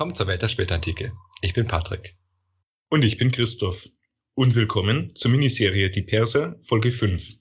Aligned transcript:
willkommen 0.00 0.14
zur 0.14 0.28
Welt 0.28 0.40
der 0.40 0.48
Spätantike. 0.48 1.12
Ich 1.42 1.52
bin 1.52 1.66
Patrick. 1.66 2.16
Und 2.88 3.04
ich 3.04 3.18
bin 3.18 3.30
Christoph. 3.30 3.86
Und 4.32 4.54
willkommen 4.54 5.14
zur 5.14 5.30
Miniserie 5.30 5.90
Die 5.90 6.00
Perser, 6.00 6.58
Folge 6.62 6.90
5. 6.90 7.34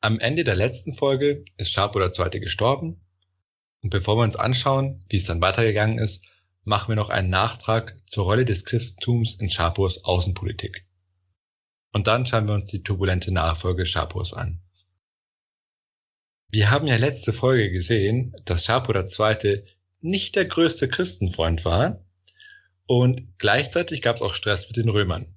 Am 0.00 0.18
Ende 0.18 0.42
der 0.42 0.56
letzten 0.56 0.92
Folge 0.92 1.44
ist 1.56 1.70
Schapur 1.70 2.02
II. 2.02 2.40
gestorben. 2.40 3.00
Und 3.80 3.90
bevor 3.90 4.16
wir 4.16 4.24
uns 4.24 4.34
anschauen, 4.34 5.04
wie 5.08 5.18
es 5.18 5.26
dann 5.26 5.40
weitergegangen 5.40 6.00
ist, 6.00 6.26
machen 6.64 6.88
wir 6.88 6.96
noch 6.96 7.10
einen 7.10 7.30
Nachtrag 7.30 7.94
zur 8.06 8.24
Rolle 8.24 8.44
des 8.44 8.64
Christentums 8.64 9.36
in 9.36 9.50
Schapurs 9.50 10.02
Außenpolitik. 10.02 10.84
Und 11.92 12.08
dann 12.08 12.26
schauen 12.26 12.48
wir 12.48 12.54
uns 12.54 12.66
die 12.66 12.82
turbulente 12.82 13.30
Nachfolge 13.30 13.86
Schapurs 13.86 14.32
an. 14.32 14.60
Wir 16.50 16.72
haben 16.72 16.88
ja 16.88 16.96
letzte 16.96 17.32
Folge 17.32 17.70
gesehen, 17.70 18.34
dass 18.46 18.64
Schapur 18.64 18.96
II. 18.96 19.64
Nicht 20.04 20.36
der 20.36 20.44
größte 20.44 20.86
Christenfreund 20.88 21.64
war 21.64 22.04
und 22.86 23.38
gleichzeitig 23.38 24.02
gab 24.02 24.16
es 24.16 24.22
auch 24.22 24.34
Stress 24.34 24.68
mit 24.68 24.76
den 24.76 24.90
Römern. 24.90 25.34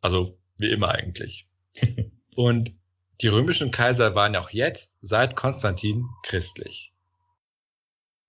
Also 0.00 0.38
wie 0.56 0.70
immer 0.70 0.88
eigentlich. 0.88 1.46
und 2.34 2.72
die 3.20 3.28
römischen 3.28 3.70
Kaiser 3.70 4.14
waren 4.14 4.34
auch 4.36 4.50
jetzt, 4.50 4.96
seit 5.02 5.36
Konstantin, 5.36 6.08
christlich. 6.22 6.94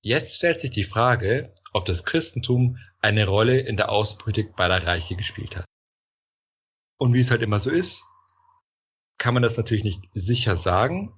Jetzt 0.01 0.35
stellt 0.35 0.59
sich 0.59 0.71
die 0.71 0.83
Frage, 0.83 1.53
ob 1.71 1.85
das 1.85 2.03
Christentum 2.03 2.77
eine 2.99 3.25
Rolle 3.25 3.61
in 3.61 3.77
der 3.77 3.89
Außenpolitik 3.89 4.57
beider 4.57 4.85
Reiche 4.85 5.15
gespielt 5.15 5.55
hat. 5.55 5.65
Und 6.97 7.13
wie 7.13 7.21
es 7.21 7.31
halt 7.31 7.43
immer 7.43 7.61
so 7.61 7.69
ist, 7.69 8.03
kann 9.17 9.33
man 9.33 9.43
das 9.43 9.55
natürlich 9.55 9.85
nicht 9.85 10.01
sicher 10.13 10.57
sagen, 10.57 11.13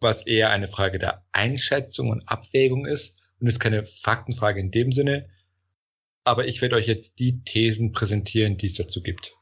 was 0.00 0.26
eher 0.26 0.48
eine 0.48 0.68
Frage 0.68 0.98
der 0.98 1.26
Einschätzung 1.32 2.08
und 2.08 2.26
Abwägung 2.26 2.86
ist 2.86 3.18
und 3.40 3.46
ist 3.46 3.60
keine 3.60 3.86
Faktenfrage 3.86 4.60
in 4.60 4.70
dem 4.70 4.92
Sinne. 4.92 5.28
Aber 6.24 6.46
ich 6.46 6.60
werde 6.60 6.76
euch 6.76 6.86
jetzt 6.86 7.18
die 7.18 7.42
Thesen 7.44 7.92
präsentieren, 7.92 8.58
die 8.58 8.66
es 8.66 8.74
dazu 8.74 9.02
gibt. 9.02 9.34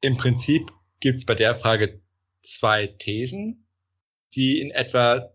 Im 0.00 0.16
Prinzip 0.16 0.70
gibt 1.00 1.18
es 1.18 1.24
bei 1.24 1.34
der 1.34 1.54
Frage 1.56 2.02
zwei 2.42 2.86
Thesen, 2.86 3.66
die 4.34 4.60
in 4.60 4.70
etwa 4.70 5.32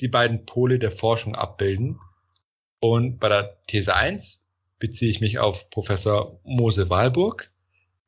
die 0.00 0.08
beiden 0.08 0.44
Pole 0.44 0.78
der 0.78 0.90
Forschung 0.90 1.34
abbilden. 1.34 1.98
Und 2.80 3.18
bei 3.18 3.28
der 3.28 3.58
These 3.68 3.94
1 3.94 4.44
beziehe 4.78 5.10
ich 5.10 5.20
mich 5.20 5.38
auf 5.38 5.70
Professor 5.70 6.40
Mose 6.42 6.90
Walburg. 6.90 7.52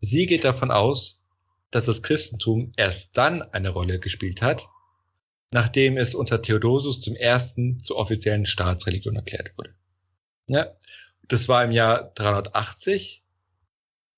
Sie 0.00 0.26
geht 0.26 0.44
davon 0.44 0.70
aus, 0.70 1.22
dass 1.70 1.86
das 1.86 2.02
Christentum 2.02 2.72
erst 2.76 3.16
dann 3.16 3.42
eine 3.42 3.70
Rolle 3.70 3.98
gespielt 3.98 4.42
hat, 4.42 4.68
nachdem 5.54 5.96
es 5.98 6.16
unter 6.16 6.42
Theodosius 6.42 7.00
zum 7.00 7.14
ersten 7.14 7.78
zur 7.78 7.96
offiziellen 7.98 8.44
Staatsreligion 8.44 9.14
erklärt 9.14 9.56
wurde. 9.56 9.72
Ja, 10.48 10.72
das 11.28 11.48
war 11.48 11.62
im 11.62 11.70
Jahr 11.70 12.10
380. 12.16 13.22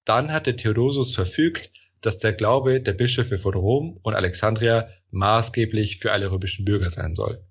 Dann 0.07 0.33
hatte 0.33 0.57
Theodosius 0.57 1.15
verfügt, 1.15 1.71
dass 2.01 2.17
der 2.17 2.33
Glaube 2.33 2.81
der 2.81 2.95
Bischöfe 2.95 3.39
von 3.39 3.53
Rom 3.53 4.01
und 4.03 4.15
Alexandria 4.15 4.89
maßgeblich 5.11 5.99
für 5.99 6.11
alle 6.11 6.31
römischen 6.31 6.65
Bürger 6.65 6.89
sein 6.89 7.15
soll. 7.15 7.45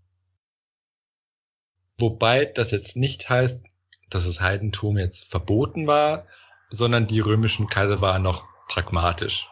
Wobei 2.00 2.46
das 2.46 2.72
jetzt 2.72 2.98
nicht 2.98 3.30
heißt, 3.30 3.68
dass 4.10 4.26
das 4.26 4.42
Heidentum 4.42 4.98
jetzt 4.98 5.30
verboten 5.30 5.86
war, 5.86 6.26
sondern 6.72 7.06
die 7.06 7.20
römischen 7.20 7.68
Kaiser 7.68 8.02
waren 8.02 8.24
noch 8.24 8.48
pragmatisch. 8.68 9.48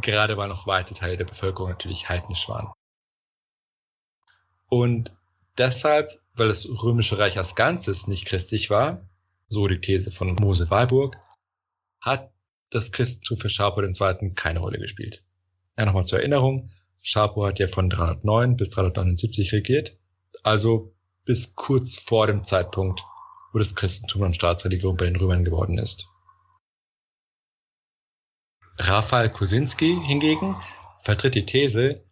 Gerade 0.00 0.38
weil 0.38 0.48
noch 0.48 0.66
weite 0.66 0.94
Teile 0.94 1.18
der 1.18 1.26
Bevölkerung 1.26 1.68
natürlich 1.68 2.08
heidnisch 2.08 2.48
waren. 2.48 2.72
Und 4.68 5.12
deshalb, 5.58 6.20
weil 6.34 6.48
das 6.48 6.68
römische 6.68 7.18
Reich 7.18 7.38
als 7.38 7.54
Ganzes 7.54 8.06
nicht 8.06 8.26
christlich 8.26 8.70
war, 8.70 9.08
so 9.48 9.68
die 9.68 9.80
These 9.80 10.10
von 10.10 10.34
Mose 10.34 10.70
Walburg, 10.70 11.16
hat 12.00 12.32
das 12.70 12.92
Christentum 12.92 13.38
für 13.38 13.48
Schapur 13.48 13.84
II. 13.84 14.32
keine 14.34 14.60
Rolle 14.60 14.78
gespielt. 14.78 15.22
Ja, 15.76 15.86
nochmal 15.86 16.06
zur 16.06 16.18
Erinnerung. 16.18 16.70
Schapur 17.02 17.48
hat 17.48 17.58
ja 17.58 17.68
von 17.68 17.90
309 17.90 18.56
bis 18.56 18.70
379 18.70 19.52
regiert, 19.52 19.96
also 20.42 20.94
bis 21.24 21.54
kurz 21.54 21.94
vor 21.96 22.26
dem 22.26 22.44
Zeitpunkt, 22.44 23.02
wo 23.52 23.58
das 23.58 23.76
Christentum 23.76 24.22
dann 24.22 24.34
Staatsreligion 24.34 24.96
bei 24.96 25.04
den 25.04 25.16
Römern 25.16 25.44
geworden 25.44 25.78
ist. 25.78 26.08
Raphael 28.78 29.30
Kosinski 29.30 30.00
hingegen 30.06 30.56
vertritt 31.02 31.34
die 31.34 31.44
These, 31.44 32.02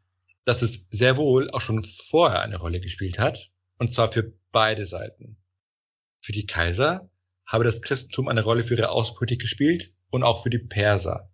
dass 0.45 0.63
es 0.63 0.89
sehr 0.91 1.17
wohl 1.17 1.51
auch 1.51 1.61
schon 1.61 1.83
vorher 1.83 2.41
eine 2.41 2.59
Rolle 2.59 2.81
gespielt 2.81 3.19
hat, 3.19 3.51
und 3.79 3.93
zwar 3.93 4.11
für 4.11 4.33
beide 4.51 4.87
Seiten. 4.87 5.37
Für 6.21 6.33
die 6.33 6.47
Kaiser 6.47 7.09
habe 7.47 7.65
das 7.65 7.83
Christentum 7.83 8.29
eine 8.29 8.43
Rolle 8.43 8.65
für 8.65 8.75
ihre 8.75 8.91
Außenpolitik 8.91 9.41
gespielt 9.41 9.93
und 10.11 10.23
auch 10.23 10.43
für 10.43 10.51
die 10.51 10.59
Perser. 10.59 11.31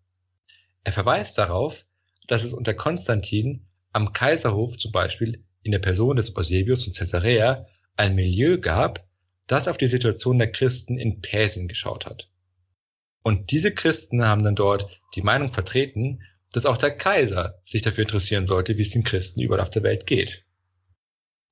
Er 0.84 0.92
verweist 0.92 1.36
darauf, 1.38 1.84
dass 2.26 2.44
es 2.44 2.52
unter 2.52 2.74
Konstantin 2.74 3.66
am 3.92 4.12
Kaiserhof 4.12 4.78
zum 4.78 4.92
Beispiel 4.92 5.44
in 5.62 5.72
der 5.72 5.78
Person 5.78 6.16
des 6.16 6.34
Eusebius 6.36 6.86
und 6.86 6.96
Caesarea 6.96 7.66
ein 7.96 8.14
Milieu 8.14 8.58
gab, 8.58 9.06
das 9.46 9.68
auf 9.68 9.78
die 9.78 9.86
Situation 9.86 10.38
der 10.38 10.52
Christen 10.52 10.98
in 10.98 11.20
Persien 11.20 11.68
geschaut 11.68 12.06
hat. 12.06 12.30
Und 13.22 13.50
diese 13.50 13.74
Christen 13.74 14.24
haben 14.24 14.44
dann 14.44 14.54
dort 14.54 15.00
die 15.14 15.22
Meinung 15.22 15.52
vertreten, 15.52 16.22
dass 16.52 16.66
auch 16.66 16.76
der 16.76 16.96
Kaiser 16.96 17.60
sich 17.64 17.82
dafür 17.82 18.04
interessieren 18.04 18.46
sollte, 18.46 18.78
wie 18.78 18.82
es 18.82 18.90
den 18.90 19.04
Christen 19.04 19.40
überall 19.40 19.60
auf 19.60 19.70
der 19.70 19.82
Welt 19.82 20.06
geht. 20.06 20.44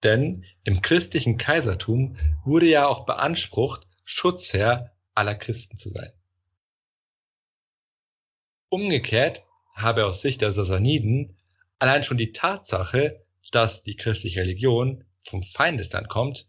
Denn 0.02 0.44
im 0.64 0.82
christlichen 0.82 1.38
Kaisertum 1.38 2.16
wurde 2.44 2.66
ja 2.66 2.86
auch 2.86 3.06
beansprucht, 3.06 3.86
Schutzherr 4.04 4.92
aller 5.14 5.34
Christen 5.34 5.78
zu 5.78 5.90
sein. 5.90 6.12
Umgekehrt 8.68 9.42
habe 9.74 10.06
aus 10.06 10.22
Sicht 10.22 10.40
der 10.40 10.52
Sassaniden 10.52 11.36
allein 11.78 12.02
schon 12.02 12.18
die 12.18 12.32
Tatsache, 12.32 13.24
dass 13.52 13.82
die 13.82 13.96
christliche 13.96 14.40
Religion 14.40 15.04
vom 15.22 15.42
Feindesland 15.42 16.08
kommt, 16.08 16.48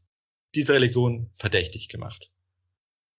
diese 0.55 0.73
Religion 0.73 1.29
verdächtig 1.37 1.89
gemacht. 1.89 2.31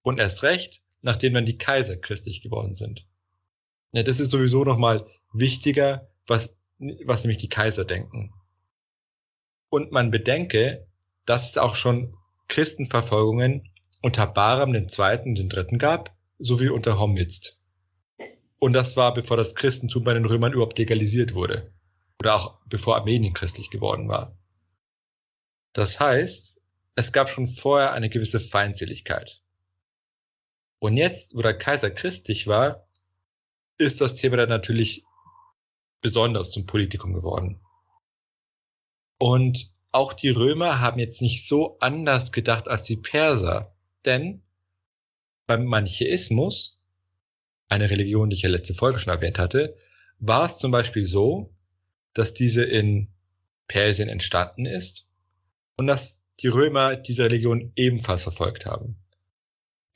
Und 0.03 0.19
erst 0.19 0.43
recht, 0.43 0.83
nachdem 1.03 1.35
dann 1.35 1.47
die 1.47 1.59
Kaiser 1.59 1.97
christlich 1.97 2.43
geworden 2.43 2.75
sind. 2.75 3.07
Ja, 3.93 4.03
das 4.03 4.21
ist 4.21 4.31
sowieso 4.31 4.65
nochmal 4.65 5.07
wichtiger, 5.33 6.09
was, 6.27 6.57
was 6.79 7.25
nämlich 7.25 7.39
die 7.39 7.49
Kaiser 7.49 7.85
denken. 7.85 8.33
Und 9.71 9.93
man 9.93 10.11
bedenke, 10.11 10.87
dass 11.27 11.51
es 11.51 11.59
auch 11.59 11.75
schon 11.75 12.15
Christenverfolgungen 12.49 13.71
unter 14.01 14.27
Baram 14.27 14.75
II. 14.75 15.19
und 15.25 15.35
den 15.35 15.49
Dritten 15.49 15.79
gab, 15.79 16.17
sowie 16.39 16.69
unter 16.69 16.99
Homizd. 16.99 17.59
Und 18.59 18.73
das 18.73 18.97
war, 18.97 19.15
bevor 19.15 19.37
das 19.37 19.55
Christentum 19.55 20.05
bei 20.05 20.15
den 20.15 20.25
Römern 20.25 20.53
überhaupt 20.53 20.79
legalisiert 20.79 21.35
wurde. 21.35 21.73
Oder 22.21 22.35
auch 22.35 22.61
bevor 22.67 22.97
Armenien 22.97 23.35
christlich 23.35 23.71
geworden 23.71 24.09
war. 24.09 24.37
Das 25.73 26.01
heißt, 26.01 26.57
es 26.97 27.13
gab 27.13 27.29
schon 27.29 27.47
vorher 27.47 27.93
eine 27.93 28.09
gewisse 28.09 28.41
Feindseligkeit. 28.41 29.41
Und 30.81 30.97
jetzt, 30.97 31.37
wo 31.37 31.43
der 31.43 31.57
Kaiser 31.57 31.91
christlich 31.91 32.47
war, 32.47 32.89
ist 33.77 34.01
das 34.01 34.17
Thema 34.17 34.37
dann 34.37 34.49
natürlich 34.49 35.05
besonders 36.01 36.51
zum 36.51 36.67
Politikum 36.67 37.13
geworden. 37.13 37.61
Und 39.19 39.73
auch 39.91 40.13
die 40.13 40.31
Römer 40.31 40.81
haben 40.81 40.99
jetzt 40.99 41.23
nicht 41.23 41.47
so 41.47 41.79
anders 41.81 42.33
gedacht 42.33 42.69
als 42.69 42.85
die 42.85 42.97
Perser, 42.97 43.75
denn 44.05 44.43
beim 45.47 45.65
Manichäismus 45.65 46.85
eine 47.69 47.91
Religion, 47.91 48.31
die 48.31 48.37
ich 48.37 48.43
ja 48.43 48.49
letzte 48.49 48.75
Folge 48.75 48.99
schon 48.99 49.13
erwähnt 49.13 49.39
hatte, 49.39 49.77
war 50.19 50.47
es 50.47 50.59
zum 50.59 50.71
Beispiel 50.71 51.07
so, 51.07 51.55
dass 52.15 52.35
diese 52.35 52.65
in 52.65 53.09
Persien 53.67 54.09
entstanden 54.09 54.67
ist 54.67 55.07
und 55.77 55.87
dass 55.87 56.23
die 56.41 56.49
Römer 56.49 56.97
diese 56.97 57.25
Religion 57.25 57.73
ebenfalls 57.77 58.23
verfolgt 58.23 58.67
haben. 58.67 58.97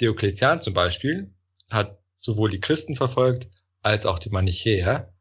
Diokletian 0.00 0.60
zum 0.60 0.74
Beispiel 0.74 1.32
hat 1.70 1.98
sowohl 2.18 2.50
die 2.50 2.60
Christen 2.60 2.96
verfolgt 2.96 3.48
als 3.82 4.06
auch 4.06 4.18
die 4.18 4.30
Manichäer. 4.30 5.11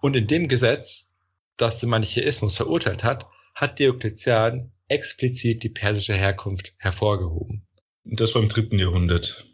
Und 0.00 0.14
in 0.14 0.26
dem 0.26 0.48
Gesetz, 0.48 1.08
das 1.56 1.80
den 1.80 1.90
Manichäismus 1.90 2.56
verurteilt 2.56 3.04
hat, 3.04 3.26
hat 3.54 3.78
Diokletian 3.78 4.72
explizit 4.88 5.62
die 5.62 5.68
persische 5.68 6.14
Herkunft 6.14 6.74
hervorgehoben. 6.78 7.66
Das 8.04 8.34
war 8.34 8.42
im 8.42 8.48
dritten 8.48 8.78
Jahrhundert 8.78 9.48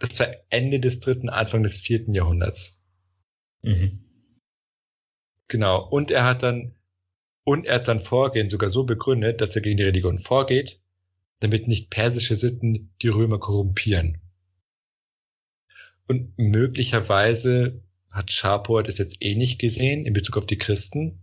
das 0.00 0.20
war 0.20 0.28
Ende 0.50 0.80
des 0.80 1.00
dritten, 1.00 1.28
Anfang 1.28 1.62
des 1.62 1.80
vierten 1.80 2.14
Jahrhunderts. 2.14 2.80
Mhm. 3.62 4.04
Genau. 5.48 5.86
Und 5.88 6.10
er 6.10 6.24
hat 6.24 6.42
dann, 6.42 6.74
und 7.44 7.66
er 7.66 7.76
hat 7.76 7.86
sein 7.86 8.00
Vorgehen 8.00 8.48
sogar 8.48 8.70
so 8.70 8.84
begründet, 8.84 9.40
dass 9.40 9.56
er 9.56 9.62
gegen 9.62 9.78
die 9.78 9.84
Religion 9.84 10.18
vorgeht, 10.18 10.80
damit 11.40 11.66
nicht 11.66 11.90
persische 11.90 12.36
Sitten 12.36 12.94
die 13.02 13.08
Römer 13.08 13.38
korrumpieren. 13.38 14.20
Und 16.06 16.38
möglicherweise 16.38 17.82
hat 18.10 18.30
Schapur 18.32 18.82
das 18.82 18.98
jetzt 18.98 19.18
eh 19.20 19.34
nicht 19.34 19.58
gesehen 19.58 20.06
in 20.06 20.12
Bezug 20.12 20.36
auf 20.36 20.46
die 20.46 20.58
Christen. 20.58 21.20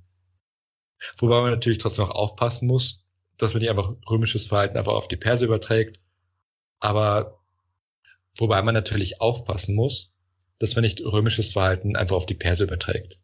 Wobei 1.18 1.42
man 1.42 1.52
natürlich 1.52 1.80
trotzdem 1.80 2.06
auch 2.06 2.12
aufpassen 2.12 2.68
muss, 2.68 3.06
dass 3.38 3.54
man 3.54 3.62
nicht 3.62 3.70
einfach 3.70 3.94
römisches 4.10 4.48
Verhalten 4.48 4.78
einfach 4.78 4.94
auf 4.94 5.08
die 5.08 5.18
Perser 5.18 5.46
überträgt. 5.46 6.00
Aber 6.80 7.40
wobei 8.38 8.62
man 8.62 8.74
natürlich 8.74 9.22
aufpassen 9.22 9.76
muss, 9.76 10.14
dass 10.60 10.76
man 10.76 10.84
nicht 10.84 11.02
römisches 11.02 11.52
Verhalten 11.52 11.96
einfach 11.96 12.16
auf 12.16 12.26
die 12.26 12.36
Perser 12.36 12.66
überträgt. 12.66 13.18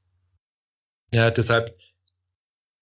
Ja, 1.13 1.31
deshalb 1.31 1.77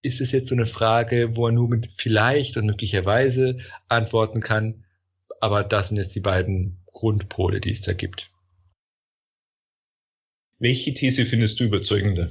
ist 0.02 0.22
es 0.22 0.32
jetzt 0.32 0.50
so 0.50 0.56
eine 0.56 0.66
Frage, 0.66 1.36
wo 1.36 1.48
er 1.48 1.52
nur 1.52 1.68
mit 1.68 1.90
vielleicht 1.96 2.58
und 2.58 2.66
möglicherweise 2.66 3.60
antworten 3.88 4.42
kann. 4.42 4.86
Aber 5.42 5.64
das 5.64 5.90
sind 5.90 5.98
jetzt 5.98 6.16
die 6.16 6.22
beiden 6.22 6.78
Grundpole, 6.88 7.60
die 7.60 7.72
es 7.72 7.82
da 7.82 7.94
gibt. 7.94 8.30
Welche 10.60 10.94
These 10.94 11.26
findest 11.26 11.60
du 11.60 11.64
überzeugender? 11.64 12.30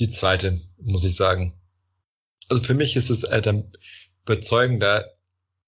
Die 0.00 0.10
zweite, 0.10 0.60
muss 0.78 1.04
ich 1.04 1.14
sagen. 1.14 1.54
Also 2.48 2.64
für 2.64 2.74
mich 2.74 2.96
ist 2.96 3.08
es 3.08 3.22
äh, 3.22 3.40
dann 3.40 3.72
überzeugender, 4.24 5.16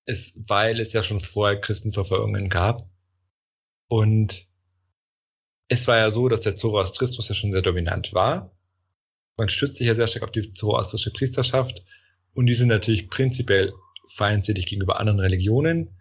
ist, 0.07 0.37
weil 0.49 0.81
es 0.81 0.93
ja 0.93 1.05
schon 1.05 1.21
vorher 1.21 1.61
Christenverfolgungen 1.61 2.49
gab. 2.49 2.91
Und 3.87 4.49
es 5.69 5.87
war 5.87 5.99
ja 5.99 6.11
so, 6.11 6.29
dass 6.29 6.41
der 6.41 6.57
Zoroastrismus 6.57 7.29
ja 7.29 7.37
schon 7.37 7.53
sehr 7.53 7.63
dominant 7.63 8.13
war. 8.13 8.53
Man 9.37 9.49
stützt 9.49 9.77
sich 9.77 9.87
ja 9.87 9.95
sehr 9.95 10.09
stark 10.09 10.25
auf 10.25 10.33
die 10.33 10.53
zoroastrische 10.53 11.13
Priesterschaft. 11.13 11.85
Und 12.35 12.47
die 12.47 12.55
sind 12.55 12.69
natürlich 12.69 13.09
prinzipiell 13.09 13.73
feindselig 14.09 14.67
gegenüber 14.67 14.99
anderen 14.99 15.21
Religionen. 15.21 15.97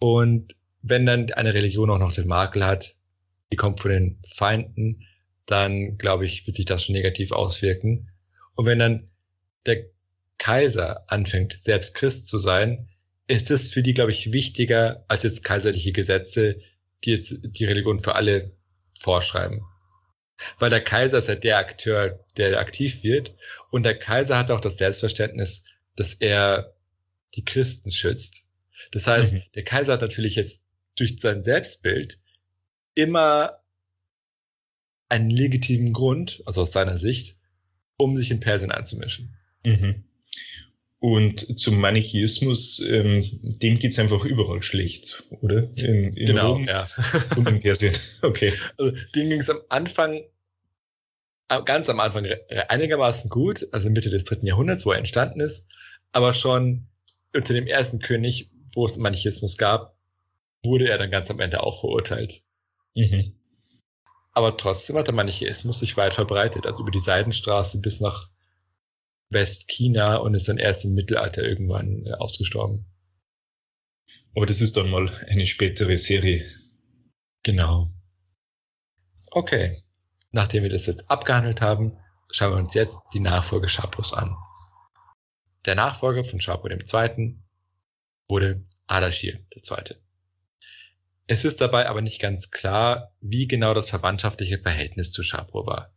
Und 0.00 0.54
wenn 0.82 1.06
dann 1.06 1.32
eine 1.32 1.54
Religion 1.54 1.88
auch 1.88 1.98
noch 1.98 2.12
den 2.12 2.28
Makel 2.28 2.66
hat, 2.66 2.97
die 3.52 3.56
kommt 3.56 3.80
von 3.80 3.90
den 3.90 4.18
Feinden, 4.34 5.06
dann 5.46 5.96
glaube 5.96 6.26
ich, 6.26 6.46
wird 6.46 6.56
sich 6.56 6.66
das 6.66 6.84
schon 6.84 6.94
negativ 6.94 7.32
auswirken. 7.32 8.10
Und 8.54 8.66
wenn 8.66 8.78
dann 8.78 9.10
der 9.66 9.86
Kaiser 10.36 11.10
anfängt, 11.10 11.56
selbst 11.60 11.94
Christ 11.94 12.28
zu 12.28 12.38
sein, 12.38 12.88
ist 13.26 13.50
es 13.50 13.72
für 13.72 13.82
die, 13.82 13.94
glaube 13.94 14.10
ich, 14.10 14.32
wichtiger 14.32 15.04
als 15.08 15.22
jetzt 15.22 15.44
kaiserliche 15.44 15.92
Gesetze, 15.92 16.60
die 17.04 17.12
jetzt 17.12 17.38
die 17.42 17.64
Religion 17.64 18.00
für 18.00 18.14
alle 18.14 18.52
vorschreiben. 19.00 19.62
Weil 20.58 20.70
der 20.70 20.82
Kaiser 20.82 21.18
ist 21.18 21.28
ja 21.28 21.34
der 21.34 21.58
Akteur, 21.58 22.24
der 22.36 22.58
aktiv 22.58 23.02
wird. 23.02 23.34
Und 23.70 23.82
der 23.82 23.98
Kaiser 23.98 24.38
hat 24.38 24.50
auch 24.50 24.60
das 24.60 24.78
Selbstverständnis, 24.78 25.64
dass 25.96 26.14
er 26.14 26.74
die 27.34 27.44
Christen 27.44 27.90
schützt. 27.90 28.44
Das 28.92 29.06
heißt, 29.06 29.32
mhm. 29.32 29.42
der 29.54 29.64
Kaiser 29.64 29.94
hat 29.94 30.00
natürlich 30.00 30.36
jetzt 30.36 30.64
durch 30.96 31.16
sein 31.20 31.44
Selbstbild 31.44 32.18
immer 32.98 33.60
einen 35.08 35.30
legitimen 35.30 35.92
Grund, 35.92 36.42
also 36.44 36.62
aus 36.62 36.72
seiner 36.72 36.98
Sicht, 36.98 37.36
um 37.96 38.16
sich 38.16 38.30
in 38.30 38.40
Persien 38.40 38.72
einzumischen. 38.72 39.36
Mhm. 39.64 40.04
Und 41.00 41.60
zum 41.60 41.80
Manichaeismus, 41.80 42.80
ähm, 42.80 43.38
dem 43.40 43.78
geht's 43.78 44.00
einfach 44.00 44.24
überall 44.24 44.64
schlecht, 44.64 45.22
oder? 45.42 45.70
In, 45.76 46.12
in 46.14 46.26
genau, 46.26 46.54
Rom 46.54 46.66
ja. 46.66 46.88
und 47.36 47.48
in 47.48 47.60
Persien. 47.60 47.94
Okay. 48.22 48.52
Also 48.76 48.92
dem 49.14 49.30
ging 49.30 49.40
es 49.40 49.48
am 49.48 49.60
Anfang, 49.68 50.24
ganz 51.64 51.88
am 51.88 52.00
Anfang 52.00 52.26
einigermaßen 52.68 53.30
gut, 53.30 53.68
also 53.70 53.90
Mitte 53.90 54.10
des 54.10 54.24
dritten 54.24 54.46
Jahrhunderts, 54.46 54.84
wo 54.84 54.90
er 54.90 54.98
entstanden 54.98 55.40
ist, 55.40 55.68
aber 56.10 56.34
schon 56.34 56.88
unter 57.32 57.54
dem 57.54 57.68
ersten 57.68 58.00
König, 58.00 58.50
wo 58.74 58.84
es 58.84 58.96
Manichaeismus 58.96 59.56
gab, 59.56 59.96
wurde 60.64 60.88
er 60.88 60.98
dann 60.98 61.12
ganz 61.12 61.30
am 61.30 61.38
Ende 61.38 61.62
auch 61.62 61.80
verurteilt. 61.80 62.42
Mhm. 62.94 63.34
Aber 64.32 64.56
trotzdem 64.56 64.96
hat 64.96 65.06
der 65.08 65.14
Manichaeismus 65.14 65.80
sich 65.80 65.96
weit 65.96 66.14
verbreitet, 66.14 66.66
also 66.66 66.82
über 66.82 66.90
die 66.90 67.00
Seidenstraße 67.00 67.80
bis 67.80 68.00
nach 68.00 68.28
Westchina 69.30 70.16
und 70.16 70.34
ist 70.34 70.48
dann 70.48 70.58
erst 70.58 70.84
im 70.84 70.94
Mittelalter 70.94 71.42
irgendwann 71.42 72.06
äh, 72.06 72.12
ausgestorben. 72.12 72.86
Aber 74.34 74.46
das 74.46 74.60
ist 74.60 74.76
dann 74.76 74.90
mal 74.90 75.08
eine 75.28 75.46
spätere 75.46 75.98
Serie. 75.98 76.46
Genau. 77.42 77.90
Okay. 79.30 79.82
Nachdem 80.30 80.62
wir 80.62 80.70
das 80.70 80.86
jetzt 80.86 81.10
abgehandelt 81.10 81.60
haben, 81.60 81.98
schauen 82.30 82.52
wir 82.52 82.58
uns 82.58 82.74
jetzt 82.74 82.98
die 83.14 83.20
Nachfolge 83.20 83.68
Schapros 83.68 84.12
an. 84.12 84.36
Der 85.64 85.74
Nachfolger 85.74 86.24
von 86.24 86.40
Schapur 86.40 86.70
II. 86.70 87.38
wurde 88.28 88.64
Ardashir 88.86 89.40
II. 89.54 89.96
Es 91.30 91.44
ist 91.44 91.60
dabei 91.60 91.86
aber 91.88 92.00
nicht 92.00 92.20
ganz 92.20 92.50
klar, 92.50 93.12
wie 93.20 93.46
genau 93.46 93.74
das 93.74 93.90
verwandtschaftliche 93.90 94.58
Verhältnis 94.58 95.12
zu 95.12 95.22
Shapur 95.22 95.66
war. 95.66 95.92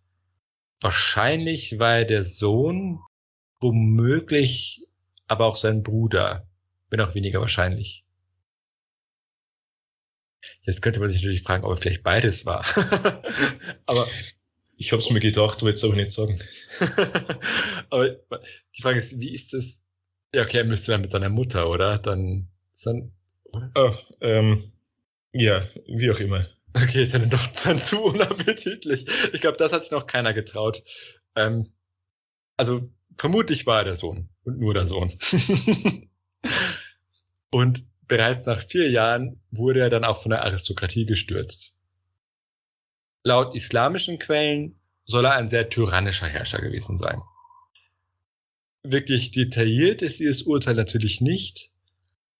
Wahrscheinlich 0.82 1.80
war 1.80 2.00
er 2.00 2.06
der 2.06 2.26
Sohn, 2.26 3.00
womöglich 3.62 4.86
aber 5.28 5.46
auch 5.46 5.56
sein 5.56 5.84
Bruder, 5.84 6.46
wenn 6.90 7.00
auch 7.00 7.16
weniger 7.16 7.40
wahrscheinlich. 7.40 8.04
Jetzt 10.64 10.82
könnte 10.82 11.00
man 11.00 11.10
sich 11.10 11.22
natürlich 11.22 11.44
fragen, 11.44 11.64
ob 11.64 11.72
er 11.72 11.78
vielleicht 11.78 12.04
beides 12.04 12.46
war. 12.46 12.66
aber 13.86 14.10
ich 14.76 14.92
habe 14.92 15.02
es 15.02 15.10
mir 15.12 15.22
gedacht, 15.22 15.62
wollte 15.62 15.76
es 15.76 15.84
aber 15.86 15.96
nicht 15.96 16.12
sagen. 16.12 16.42
aber 17.90 18.18
die 18.76 18.82
Frage 18.82 19.00
ist, 19.00 19.18
wie 19.22 19.34
ist 19.34 19.54
das? 19.54 19.80
Ja, 20.36 20.44
okay, 20.44 20.58
er 20.58 20.66
müsste 20.66 20.92
dann 20.92 21.02
mit 21.02 21.12
seiner 21.12 21.30
Mutter, 21.30 21.70
oder? 21.70 22.00
Dann, 22.00 22.50
dann 22.84 23.14
oder? 23.54 23.72
Oh, 23.76 23.96
ähm, 24.20 24.74
ja, 25.34 25.68
wie 25.88 26.12
auch 26.12 26.20
immer. 26.20 26.48
Okay, 26.74 27.04
ist 27.04 27.14
dann 27.14 27.30
doch 27.30 27.46
dann 27.64 27.84
zu 27.84 28.02
unappetitlich. 28.04 29.06
Ich 29.34 29.42
glaube, 29.42 29.58
das 29.58 29.74
hat 29.74 29.84
sich 29.84 29.92
noch 29.92 30.08
keiner 30.08 30.34
getraut. 30.34 30.84
Ähm, 31.36 31.72
also 32.58 32.90
vermutlich 33.18 33.66
war 33.66 33.80
er 33.80 33.86
der 33.86 33.96
Sohn 33.96 34.30
und 34.44 34.60
nur 34.60 34.74
der 34.74 34.88
Sohn. 34.88 35.18
und 37.52 37.86
bereits 38.08 38.46
nach 38.46 38.62
vier 38.62 38.90
Jahren 38.90 39.42
wurde 39.52 39.82
er 39.82 39.90
dann 39.90 40.06
auch 40.06 40.22
von 40.22 40.32
der 40.32 40.44
Aristokratie 40.44 41.06
gestürzt. 41.06 41.76
Laut 43.24 43.56
islamischen 43.56 44.18
Quellen 44.18 44.80
soll 45.06 45.26
er 45.26 45.36
ein 45.36 45.50
sehr 45.50 45.70
tyrannischer 45.70 46.28
Herrscher 46.28 46.60
gewesen 46.60 46.98
sein. 46.98 47.22
Wirklich 48.84 49.32
detailliert 49.32 50.02
ist 50.02 50.20
dieses 50.20 50.44
Urteil 50.44 50.76
natürlich 50.76 51.22
nicht. 51.22 51.70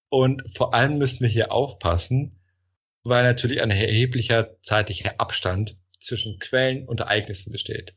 Und 0.10 0.44
vor 0.56 0.74
allem 0.74 0.98
müssen 0.98 1.22
wir 1.22 1.30
hier 1.30 1.52
aufpassen, 1.52 2.41
weil 3.04 3.24
natürlich 3.24 3.62
ein 3.62 3.72
erheblicher 3.72 4.56
zeitlicher 4.62 5.20
Abstand 5.20 5.78
zwischen 6.00 6.40
Quellen 6.40 6.88
und 6.88 7.00
Ereignissen 7.00 7.52
besteht. 7.52 7.94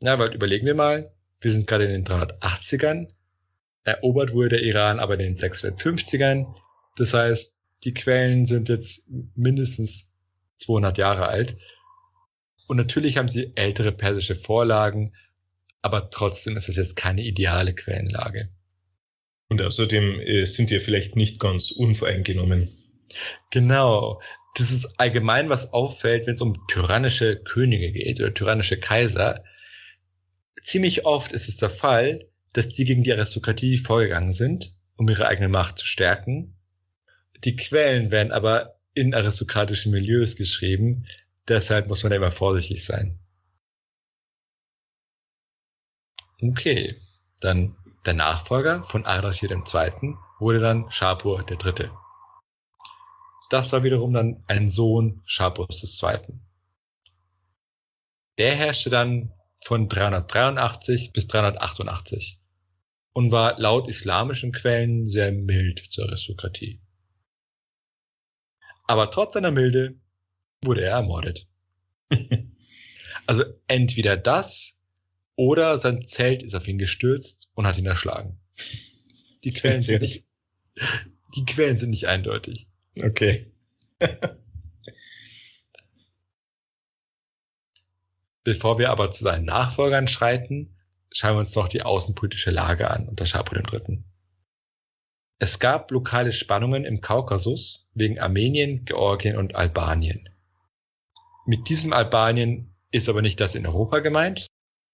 Na, 0.00 0.18
weil 0.18 0.34
überlegen 0.34 0.66
wir 0.66 0.74
mal, 0.74 1.12
wir 1.40 1.52
sind 1.52 1.66
gerade 1.66 1.84
in 1.84 1.90
den 1.90 2.04
380ern, 2.04 3.08
erobert 3.84 4.32
wurde 4.32 4.56
der 4.56 4.62
Iran 4.62 4.98
aber 4.98 5.14
in 5.14 5.20
den 5.20 5.36
650ern. 5.36 6.54
Das 6.96 7.14
heißt, 7.14 7.56
die 7.84 7.94
Quellen 7.94 8.46
sind 8.46 8.68
jetzt 8.68 9.04
mindestens 9.34 10.08
200 10.58 10.98
Jahre 10.98 11.26
alt. 11.28 11.56
Und 12.66 12.78
natürlich 12.78 13.16
haben 13.16 13.28
sie 13.28 13.52
ältere 13.54 13.92
persische 13.92 14.34
Vorlagen, 14.34 15.14
aber 15.82 16.10
trotzdem 16.10 16.56
ist 16.56 16.68
es 16.68 16.76
jetzt 16.76 16.96
keine 16.96 17.22
ideale 17.22 17.74
Quellenlage. 17.74 18.48
Und 19.48 19.62
außerdem 19.62 20.20
äh, 20.20 20.44
sind 20.46 20.70
die 20.70 20.80
vielleicht 20.80 21.14
nicht 21.14 21.38
ganz 21.38 21.70
unvoreingenommen. 21.70 22.76
Genau 23.50 24.20
das 24.58 24.70
ist 24.70 24.98
allgemein, 24.98 25.50
was 25.50 25.74
auffällt, 25.74 26.26
wenn 26.26 26.36
es 26.36 26.40
um 26.40 26.66
tyrannische 26.66 27.36
Könige 27.36 27.92
geht 27.92 28.20
oder 28.20 28.32
tyrannische 28.32 28.80
Kaiser. 28.80 29.44
Ziemlich 30.62 31.04
oft 31.04 31.30
ist 31.32 31.48
es 31.48 31.58
der 31.58 31.68
Fall, 31.68 32.26
dass 32.54 32.70
die 32.70 32.86
gegen 32.86 33.02
die 33.02 33.12
Aristokratie 33.12 33.76
vorgegangen 33.76 34.32
sind, 34.32 34.74
um 34.96 35.08
ihre 35.10 35.26
eigene 35.26 35.50
Macht 35.50 35.76
zu 35.76 35.86
stärken. 35.86 36.56
Die 37.44 37.54
Quellen 37.54 38.10
werden 38.10 38.32
aber 38.32 38.80
in 38.94 39.12
aristokratischen 39.12 39.92
Milieus 39.92 40.36
geschrieben, 40.36 41.06
deshalb 41.48 41.88
muss 41.88 42.02
man 42.02 42.10
da 42.10 42.16
immer 42.16 42.32
vorsichtig 42.32 42.82
sein. 42.82 43.18
Okay, 46.40 46.96
dann 47.40 47.76
der 48.06 48.14
Nachfolger 48.14 48.82
von 48.82 49.04
Ardashir 49.04 49.50
II. 49.50 50.14
wurde 50.38 50.60
dann 50.60 50.90
Shapur 50.90 51.44
III. 51.46 51.90
Das 53.50 53.72
war 53.72 53.84
wiederum 53.84 54.12
dann 54.12 54.42
ein 54.46 54.68
Sohn 54.68 55.22
Schabus 55.24 56.02
II. 56.02 56.40
Der 58.38 58.54
herrschte 58.54 58.90
dann 58.90 59.32
von 59.64 59.88
383 59.88 61.12
bis 61.12 61.26
388 61.28 62.40
und 63.12 63.30
war 63.30 63.58
laut 63.58 63.88
islamischen 63.88 64.52
Quellen 64.52 65.08
sehr 65.08 65.32
mild 65.32 65.86
zur 65.90 66.06
Aristokratie. 66.06 66.80
Aber 68.86 69.10
trotz 69.10 69.34
seiner 69.34 69.50
Milde 69.50 69.98
wurde 70.62 70.82
er 70.82 70.92
ermordet. 70.92 71.48
also 73.26 73.44
entweder 73.66 74.16
das 74.16 74.76
oder 75.34 75.78
sein 75.78 76.06
Zelt 76.06 76.42
ist 76.42 76.54
auf 76.54 76.68
ihn 76.68 76.78
gestürzt 76.78 77.48
und 77.54 77.66
hat 77.66 77.78
ihn 77.78 77.86
erschlagen. 77.86 78.38
Die 79.44 79.50
Quellen 79.52 79.80
sind 79.80 80.02
nicht, 80.02 80.24
die 81.36 81.44
Quellen 81.44 81.78
sind 81.78 81.90
nicht 81.90 82.06
eindeutig. 82.06 82.65
Okay. 83.02 83.52
Bevor 88.44 88.78
wir 88.78 88.90
aber 88.90 89.10
zu 89.10 89.24
seinen 89.24 89.44
Nachfolgern 89.44 90.06
schreiten, 90.08 90.76
schauen 91.10 91.34
wir 91.34 91.40
uns 91.40 91.54
noch 91.56 91.68
die 91.68 91.82
außenpolitische 91.82 92.50
Lage 92.50 92.90
an 92.90 93.08
unter 93.08 93.26
Schapur 93.26 93.58
III. 93.58 94.04
Es 95.38 95.58
gab 95.58 95.90
lokale 95.90 96.32
Spannungen 96.32 96.84
im 96.84 97.00
Kaukasus 97.00 97.86
wegen 97.92 98.18
Armenien, 98.18 98.84
Georgien 98.84 99.36
und 99.36 99.54
Albanien. 99.54 100.28
Mit 101.44 101.68
diesem 101.68 101.92
Albanien 101.92 102.74
ist 102.90 103.08
aber 103.08 103.20
nicht 103.20 103.40
das 103.40 103.54
in 103.54 103.66
Europa 103.66 103.98
gemeint, 103.98 104.46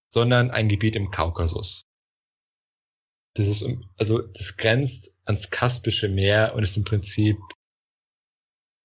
sondern 0.09 0.51
ein 0.51 0.69
Gebiet 0.69 0.97
im 0.97 1.11
Kaukasus. 1.11 1.87
Das 3.35 3.47
ist, 3.47 3.67
also, 3.97 4.21
das 4.21 4.57
grenzt 4.57 5.15
ans 5.25 5.51
Kaspische 5.51 6.09
Meer 6.09 6.55
und 6.55 6.63
ist 6.63 6.77
im 6.77 6.85
Prinzip 6.85 7.39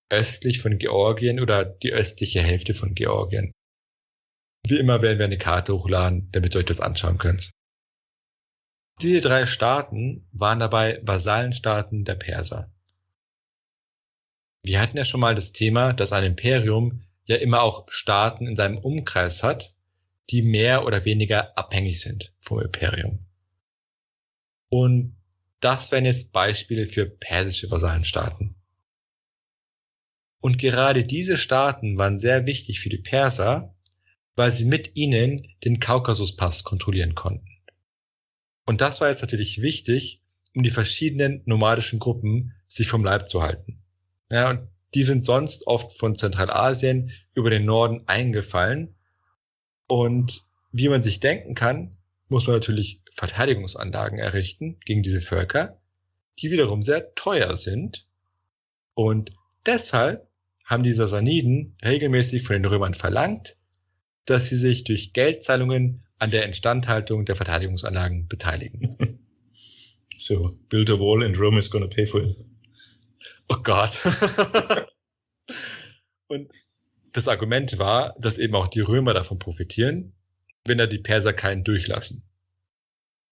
östlich 0.09 0.61
von 0.61 0.77
Georgien 0.77 1.39
oder 1.39 1.65
die 1.65 1.91
östliche 1.91 2.41
Hälfte 2.41 2.73
von 2.73 2.95
Georgien. 2.95 3.51
Wie 4.65 4.77
immer 4.77 5.01
werden 5.01 5.19
wir 5.19 5.25
eine 5.25 5.37
Karte 5.37 5.73
hochladen, 5.73 6.29
damit 6.31 6.55
ihr 6.55 6.59
euch 6.59 6.65
das 6.65 6.81
anschauen 6.81 7.17
könnt. 7.17 7.51
Diese 9.01 9.21
drei 9.21 9.45
Staaten 9.45 10.27
waren 10.31 10.59
dabei 10.59 10.99
Vasallenstaaten 11.03 12.03
der 12.03 12.15
Perser. 12.15 12.71
Wir 14.63 14.81
hatten 14.81 14.97
ja 14.97 15.05
schon 15.05 15.21
mal 15.21 15.35
das 15.35 15.53
Thema, 15.53 15.93
dass 15.93 16.11
ein 16.11 16.23
Imperium 16.23 17.03
ja 17.25 17.37
immer 17.37 17.61
auch 17.61 17.87
Staaten 17.89 18.47
in 18.47 18.55
seinem 18.55 18.77
Umkreis 18.77 19.43
hat, 19.43 19.73
die 20.29 20.41
mehr 20.41 20.85
oder 20.85 21.05
weniger 21.05 21.57
abhängig 21.57 22.01
sind 22.01 22.33
vom 22.41 22.59
Imperium. 22.59 23.25
Und 24.69 25.15
das 25.61 25.91
wären 25.91 26.05
jetzt 26.05 26.33
Beispiele 26.33 26.85
für 26.85 27.05
persische 27.05 27.71
Vasallenstaaten. 27.71 28.56
Und 30.47 30.57
gerade 30.57 31.03
diese 31.03 31.37
Staaten 31.37 31.97
waren 31.97 32.17
sehr 32.17 32.45
wichtig 32.45 32.79
für 32.79 32.87
die 32.87 32.99
Perser, 32.99 33.75
weil 34.37 34.53
sie 34.53 34.63
mit 34.63 34.95
ihnen 34.95 35.45
den 35.65 35.81
Kaukasuspass 35.81 36.63
kontrollieren 36.63 37.15
konnten. 37.15 37.49
Und 38.65 38.79
das 38.79 39.01
war 39.01 39.09
jetzt 39.09 39.21
natürlich 39.21 39.61
wichtig, 39.61 40.21
um 40.55 40.63
die 40.63 40.69
verschiedenen 40.69 41.41
nomadischen 41.43 41.99
Gruppen 41.99 42.53
sich 42.65 42.87
vom 42.87 43.03
Leib 43.03 43.27
zu 43.27 43.41
halten. 43.41 43.83
Ja, 44.31 44.51
und 44.51 44.69
die 44.93 45.03
sind 45.03 45.25
sonst 45.25 45.67
oft 45.67 45.91
von 45.91 46.15
Zentralasien 46.15 47.11
über 47.33 47.49
den 47.49 47.65
Norden 47.65 48.03
eingefallen. 48.07 48.95
Und 49.89 50.45
wie 50.71 50.87
man 50.87 51.03
sich 51.03 51.19
denken 51.19 51.55
kann, 51.55 51.97
muss 52.29 52.47
man 52.47 52.55
natürlich 52.55 53.01
Verteidigungsanlagen 53.11 54.17
errichten 54.17 54.79
gegen 54.85 55.03
diese 55.03 55.19
Völker, 55.19 55.81
die 56.39 56.51
wiederum 56.51 56.83
sehr 56.83 57.13
teuer 57.15 57.57
sind. 57.57 58.07
Und 58.93 59.33
deshalb 59.65 60.26
haben 60.67 60.83
die 60.83 60.93
Sassaniden 60.93 61.75
regelmäßig 61.83 62.43
von 62.45 62.55
den 62.55 62.65
Römern 62.65 62.93
verlangt, 62.93 63.55
dass 64.25 64.49
sie 64.49 64.57
sich 64.57 64.83
durch 64.83 65.13
Geldzahlungen 65.13 66.03
an 66.19 66.29
der 66.29 66.45
Instandhaltung 66.45 67.25
der 67.25 67.35
Verteidigungsanlagen 67.35 68.27
beteiligen. 68.27 69.19
So, 70.19 70.57
build 70.69 70.89
a 70.89 70.97
wall 70.97 71.23
and 71.23 71.39
Rome 71.39 71.59
is 71.59 71.69
gonna 71.69 71.85
pay 71.85 72.07
for 72.07 72.23
it. 72.23 72.35
Oh 73.47 73.57
Gott. 73.61 73.99
Und 76.27 76.49
das 77.13 77.27
Argument 77.27 77.77
war, 77.77 78.15
dass 78.17 78.39
eben 78.39 78.55
auch 78.55 78.67
die 78.67 78.79
Römer 78.79 79.13
davon 79.13 79.37
profitieren, 79.37 80.13
wenn 80.65 80.79
da 80.79 80.87
die 80.87 80.97
Perser 80.97 81.33
keinen 81.33 81.63
durchlassen. 81.63 82.23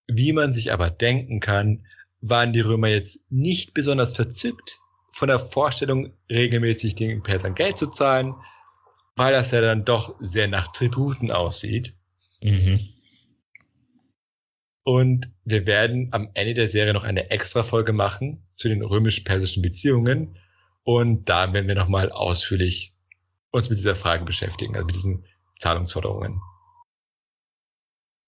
Wie 0.05 0.31
man 0.31 0.53
sich 0.53 0.71
aber 0.71 0.91
denken 0.91 1.39
kann, 1.39 1.87
waren 2.21 2.53
die 2.53 2.61
Römer 2.61 2.89
jetzt 2.89 3.19
nicht 3.31 3.73
besonders 3.73 4.15
verzückt 4.15 4.79
von 5.15 5.29
der 5.29 5.39
Vorstellung, 5.39 6.11
regelmäßig 6.29 6.95
den 6.95 7.23
Persern 7.23 7.55
Geld 7.55 7.77
zu 7.77 7.87
zahlen, 7.87 8.35
weil 9.15 9.31
das 9.31 9.51
ja 9.51 9.61
dann 9.61 9.85
doch 9.85 10.13
sehr 10.19 10.49
nach 10.49 10.73
Tributen 10.73 11.31
aussieht. 11.31 11.95
Mhm. 12.43 12.81
Und 14.83 15.31
wir 15.45 15.65
werden 15.65 16.09
am 16.11 16.29
Ende 16.33 16.53
der 16.53 16.67
Serie 16.67 16.93
noch 16.93 17.05
eine 17.05 17.31
extra 17.31 17.63
Folge 17.63 17.93
machen 17.93 18.43
zu 18.55 18.67
den 18.67 18.83
römisch-persischen 18.83 19.61
Beziehungen. 19.63 20.37
Und 20.83 21.29
da 21.29 21.53
werden 21.53 21.69
wir 21.69 21.75
nochmal 21.75 22.11
ausführlich 22.11 22.93
uns 23.51 23.69
mit 23.69 23.79
dieser 23.79 23.95
Frage 23.95 24.25
beschäftigen, 24.25 24.75
also 24.75 24.85
mit 24.85 24.95
diesen 24.95 25.25
Zahlungsforderungen. 25.59 26.41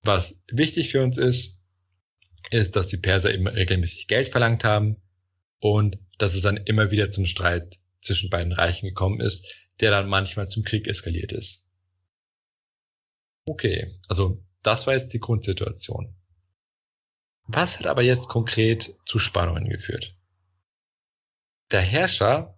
Was 0.03 0.41
wichtig 0.49 0.91
für 0.91 1.03
uns 1.03 1.17
ist, 1.17 1.65
ist, 2.49 2.77
dass 2.77 2.87
die 2.87 2.97
Perser 2.97 3.33
immer 3.33 3.53
regelmäßig 3.53 4.07
Geld 4.07 4.29
verlangt 4.29 4.63
haben 4.63 4.95
und 5.59 5.97
dass 6.17 6.35
es 6.35 6.41
dann 6.41 6.57
immer 6.57 6.91
wieder 6.91 7.11
zum 7.11 7.25
Streit 7.25 7.77
zwischen 8.01 8.29
beiden 8.29 8.53
Reichen 8.53 8.87
gekommen 8.87 9.21
ist, 9.21 9.45
der 9.79 9.91
dann 9.91 10.09
manchmal 10.09 10.49
zum 10.49 10.63
Krieg 10.63 10.87
eskaliert 10.87 11.31
ist. 11.31 11.65
Okay, 13.45 13.97
also 14.07 14.43
das 14.63 14.87
war 14.87 14.95
jetzt 14.95 15.13
die 15.13 15.19
Grundsituation. 15.19 16.13
Was 17.45 17.79
hat 17.79 17.87
aber 17.87 18.01
jetzt 18.01 18.27
konkret 18.27 18.95
zu 19.05 19.19
Spannungen 19.19 19.69
geführt? 19.69 20.15
Der 21.71 21.81
Herrscher 21.81 22.57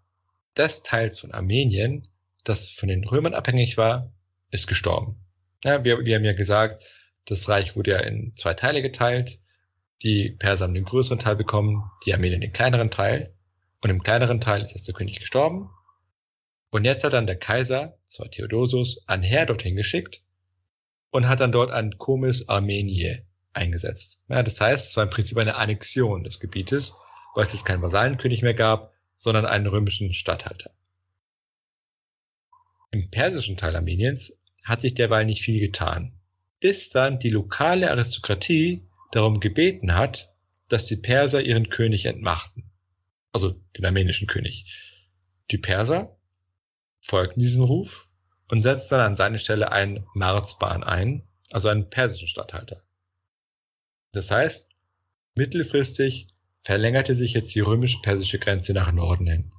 des 0.57 0.81
Teils 0.81 1.19
von 1.19 1.31
Armenien, 1.31 2.07
das 2.43 2.69
von 2.69 2.89
den 2.89 3.03
Römern 3.03 3.35
abhängig 3.35 3.77
war, 3.77 4.11
ist 4.49 4.67
gestorben. 4.67 5.23
Ja, 5.63 5.83
wir, 5.83 6.05
wir 6.05 6.15
haben 6.15 6.25
ja 6.25 6.33
gesagt, 6.33 6.83
das 7.25 7.47
Reich 7.49 7.75
wurde 7.75 7.91
ja 7.91 7.99
in 7.99 8.35
zwei 8.35 8.55
Teile 8.55 8.81
geteilt. 8.81 9.39
Die 10.01 10.31
Perser 10.31 10.65
haben 10.65 10.73
den 10.73 10.85
größeren 10.85 11.19
Teil 11.19 11.35
bekommen, 11.35 11.91
die 12.05 12.13
Armenier 12.13 12.39
den 12.39 12.53
kleineren 12.53 12.89
Teil. 12.89 13.35
Und 13.81 13.89
im 13.89 14.03
kleineren 14.03 14.41
Teil 14.41 14.63
ist 14.63 14.71
jetzt 14.71 14.87
der 14.87 14.95
König 14.95 15.19
gestorben. 15.19 15.69
Und 16.71 16.85
jetzt 16.85 17.03
hat 17.03 17.13
dann 17.13 17.27
der 17.27 17.37
Kaiser, 17.37 17.97
zwar 18.07 18.29
Theodosius, 18.29 19.03
ein 19.07 19.23
Heer 19.23 19.45
dorthin 19.45 19.75
geschickt 19.75 20.21
und 21.11 21.27
hat 21.27 21.39
dann 21.39 21.51
dort 21.51 21.71
ein 21.71 21.97
Komis 21.97 22.47
Armenie 22.47 23.23
eingesetzt. 23.53 24.21
Ja, 24.27 24.43
das 24.43 24.61
heißt, 24.61 24.89
es 24.89 24.97
war 24.97 25.03
im 25.03 25.09
Prinzip 25.09 25.37
eine 25.37 25.55
Annexion 25.55 26.23
des 26.23 26.39
Gebietes, 26.39 26.95
weil 27.33 27.45
es 27.45 27.53
jetzt 27.53 27.65
keinen 27.65 27.81
Vasallenkönig 27.81 28.41
mehr 28.41 28.53
gab, 28.53 28.93
sondern 29.15 29.45
einen 29.45 29.67
römischen 29.67 30.13
Statthalter. 30.13 30.71
Im 32.91 33.09
persischen 33.09 33.57
Teil 33.57 33.75
Armeniens 33.75 34.39
hat 34.63 34.81
sich 34.81 34.93
derweil 34.93 35.25
nicht 35.25 35.41
viel 35.41 35.59
getan, 35.59 36.13
bis 36.59 36.89
dann 36.89 37.19
die 37.19 37.29
lokale 37.29 37.89
Aristokratie 37.89 38.87
darum 39.11 39.39
gebeten 39.39 39.95
hat, 39.95 40.31
dass 40.67 40.85
die 40.85 40.97
Perser 40.97 41.41
ihren 41.41 41.69
König 41.69 42.05
entmachten. 42.05 42.68
Also 43.31 43.61
den 43.77 43.85
armenischen 43.85 44.27
König. 44.27 44.65
Die 45.51 45.57
Perser 45.57 46.17
folgten 47.01 47.41
diesem 47.41 47.63
Ruf 47.63 48.07
und 48.47 48.63
setzten 48.63 48.95
dann 48.95 49.11
an 49.11 49.15
seine 49.15 49.39
Stelle 49.39 49.71
einen 49.71 50.05
Marzban 50.13 50.83
ein, 50.83 51.27
also 51.51 51.69
einen 51.69 51.89
persischen 51.89 52.27
Statthalter. 52.27 52.81
Das 54.11 54.31
heißt, 54.31 54.71
mittelfristig 55.35 56.27
verlängerte 56.63 57.15
sich 57.15 57.33
jetzt 57.33 57.53
die 57.55 57.61
römisch-persische 57.61 58.39
Grenze 58.39 58.73
nach 58.73 58.91
Norden 58.91 59.27
hin. 59.27 59.51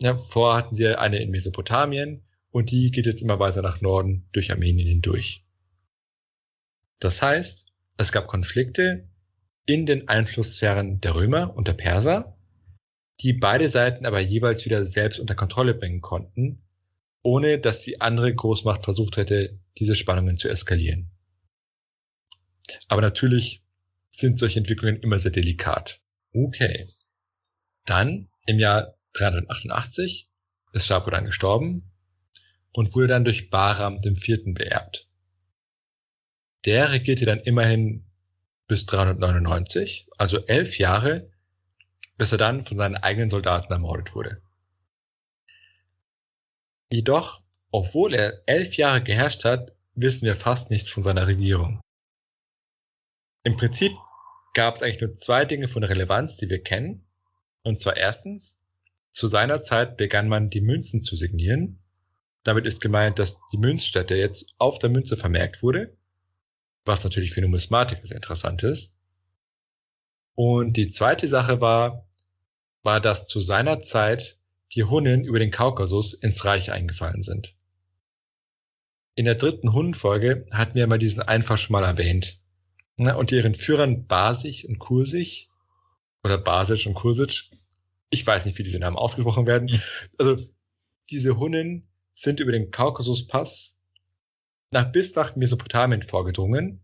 Ja, 0.00 0.16
vorher 0.16 0.56
hatten 0.56 0.74
sie 0.74 0.86
eine 0.86 1.18
in 1.18 1.30
Mesopotamien 1.30 2.22
und 2.50 2.70
die 2.70 2.90
geht 2.90 3.06
jetzt 3.06 3.22
immer 3.22 3.38
weiter 3.38 3.62
nach 3.62 3.80
Norden 3.80 4.26
durch 4.32 4.50
Armenien 4.50 4.88
hindurch. 4.88 5.44
Das 6.98 7.22
heißt, 7.22 7.66
es 7.96 8.12
gab 8.12 8.26
Konflikte 8.26 9.08
in 9.66 9.86
den 9.86 10.08
Einflusssphären 10.08 11.00
der 11.00 11.14
Römer 11.14 11.54
und 11.54 11.68
der 11.68 11.74
Perser, 11.74 12.36
die 13.20 13.34
beide 13.34 13.68
Seiten 13.68 14.06
aber 14.06 14.20
jeweils 14.20 14.64
wieder 14.64 14.86
selbst 14.86 15.20
unter 15.20 15.34
Kontrolle 15.34 15.74
bringen 15.74 16.00
konnten, 16.00 16.62
ohne 17.22 17.58
dass 17.58 17.82
die 17.82 18.00
andere 18.00 18.34
Großmacht 18.34 18.84
versucht 18.84 19.16
hätte, 19.18 19.58
diese 19.78 19.94
Spannungen 19.94 20.38
zu 20.38 20.48
eskalieren. 20.48 21.10
Aber 22.88 23.02
natürlich 23.02 23.62
sind 24.12 24.38
solche 24.38 24.58
Entwicklungen 24.58 25.00
immer 25.00 25.18
sehr 25.18 25.32
delikat. 25.32 26.00
Okay. 26.32 26.88
Dann 27.84 28.28
im 28.46 28.58
Jahr 28.58 28.94
388 29.14 30.28
ist 30.72 30.86
Shapodan 30.86 31.26
gestorben 31.26 31.90
und 32.72 32.94
wurde 32.94 33.08
dann 33.08 33.24
durch 33.24 33.50
Bahram 33.50 34.00
IV. 34.04 34.54
beerbt. 34.54 35.08
Der 36.64 36.92
regierte 36.92 37.24
dann 37.24 37.40
immerhin 37.40 38.06
bis 38.68 38.86
399, 38.86 40.06
also 40.16 40.38
elf 40.46 40.78
Jahre, 40.78 41.30
bis 42.20 42.32
er 42.32 42.38
dann 42.38 42.66
von 42.66 42.76
seinen 42.76 42.96
eigenen 42.96 43.30
Soldaten 43.30 43.72
ermordet 43.72 44.14
wurde. 44.14 44.42
Jedoch, 46.92 47.40
obwohl 47.70 48.12
er 48.12 48.42
elf 48.44 48.76
Jahre 48.76 49.02
geherrscht 49.02 49.44
hat, 49.44 49.72
wissen 49.94 50.26
wir 50.26 50.36
fast 50.36 50.70
nichts 50.70 50.90
von 50.90 51.02
seiner 51.02 51.26
Regierung. 51.26 51.80
Im 53.42 53.56
Prinzip 53.56 53.92
gab 54.52 54.76
es 54.76 54.82
eigentlich 54.82 55.00
nur 55.00 55.16
zwei 55.16 55.46
Dinge 55.46 55.66
von 55.66 55.82
Relevanz, 55.82 56.36
die 56.36 56.50
wir 56.50 56.62
kennen. 56.62 57.06
Und 57.62 57.80
zwar 57.80 57.96
erstens, 57.96 58.60
zu 59.12 59.26
seiner 59.26 59.62
Zeit 59.62 59.96
begann 59.96 60.28
man 60.28 60.50
die 60.50 60.60
Münzen 60.60 61.00
zu 61.00 61.16
signieren. 61.16 61.82
Damit 62.42 62.66
ist 62.66 62.82
gemeint, 62.82 63.18
dass 63.18 63.40
die 63.50 63.58
Münzstätte 63.58 64.14
jetzt 64.14 64.54
auf 64.58 64.78
der 64.78 64.90
Münze 64.90 65.16
vermerkt 65.16 65.62
wurde, 65.62 65.96
was 66.84 67.02
natürlich 67.02 67.32
für 67.32 67.40
Numismatiker 67.40 68.06
sehr 68.06 68.16
interessant 68.16 68.62
ist. 68.62 68.92
Und 70.34 70.76
die 70.76 70.88
zweite 70.88 71.26
Sache 71.26 71.62
war, 71.62 72.09
war, 72.82 73.00
dass 73.00 73.26
zu 73.26 73.40
seiner 73.40 73.80
Zeit 73.80 74.38
die 74.74 74.84
Hunnen 74.84 75.24
über 75.24 75.38
den 75.38 75.50
Kaukasus 75.50 76.14
ins 76.14 76.44
Reich 76.44 76.72
eingefallen 76.72 77.22
sind. 77.22 77.54
In 79.16 79.24
der 79.24 79.34
dritten 79.34 79.72
Hunnenfolge 79.72 80.46
hatten 80.50 80.76
wir 80.76 80.86
mal 80.86 80.98
diesen 80.98 81.22
Einfach 81.22 81.68
mal 81.68 81.84
erwähnt. 81.84 82.38
Und 82.96 83.32
ihren 83.32 83.54
Führern 83.54 84.06
Basig 84.06 84.68
und 84.68 84.78
Kursig 84.78 85.48
oder 86.22 86.38
Basic 86.38 86.86
und 86.86 86.94
Kursic. 86.94 87.50
Ich 88.10 88.26
weiß 88.26 88.44
nicht, 88.44 88.58
wie 88.58 88.62
diese 88.62 88.78
Namen 88.78 88.96
ausgesprochen 88.96 89.46
werden. 89.46 89.70
Mhm. 89.70 89.82
Also 90.18 90.46
diese 91.10 91.38
Hunnen 91.38 91.88
sind 92.14 92.40
über 92.40 92.52
den 92.52 92.70
Kaukasuspass 92.70 93.76
nach 94.70 94.92
bis 94.92 95.14
nach 95.16 95.34
Mesopotamien 95.34 96.02
vorgedrungen 96.02 96.80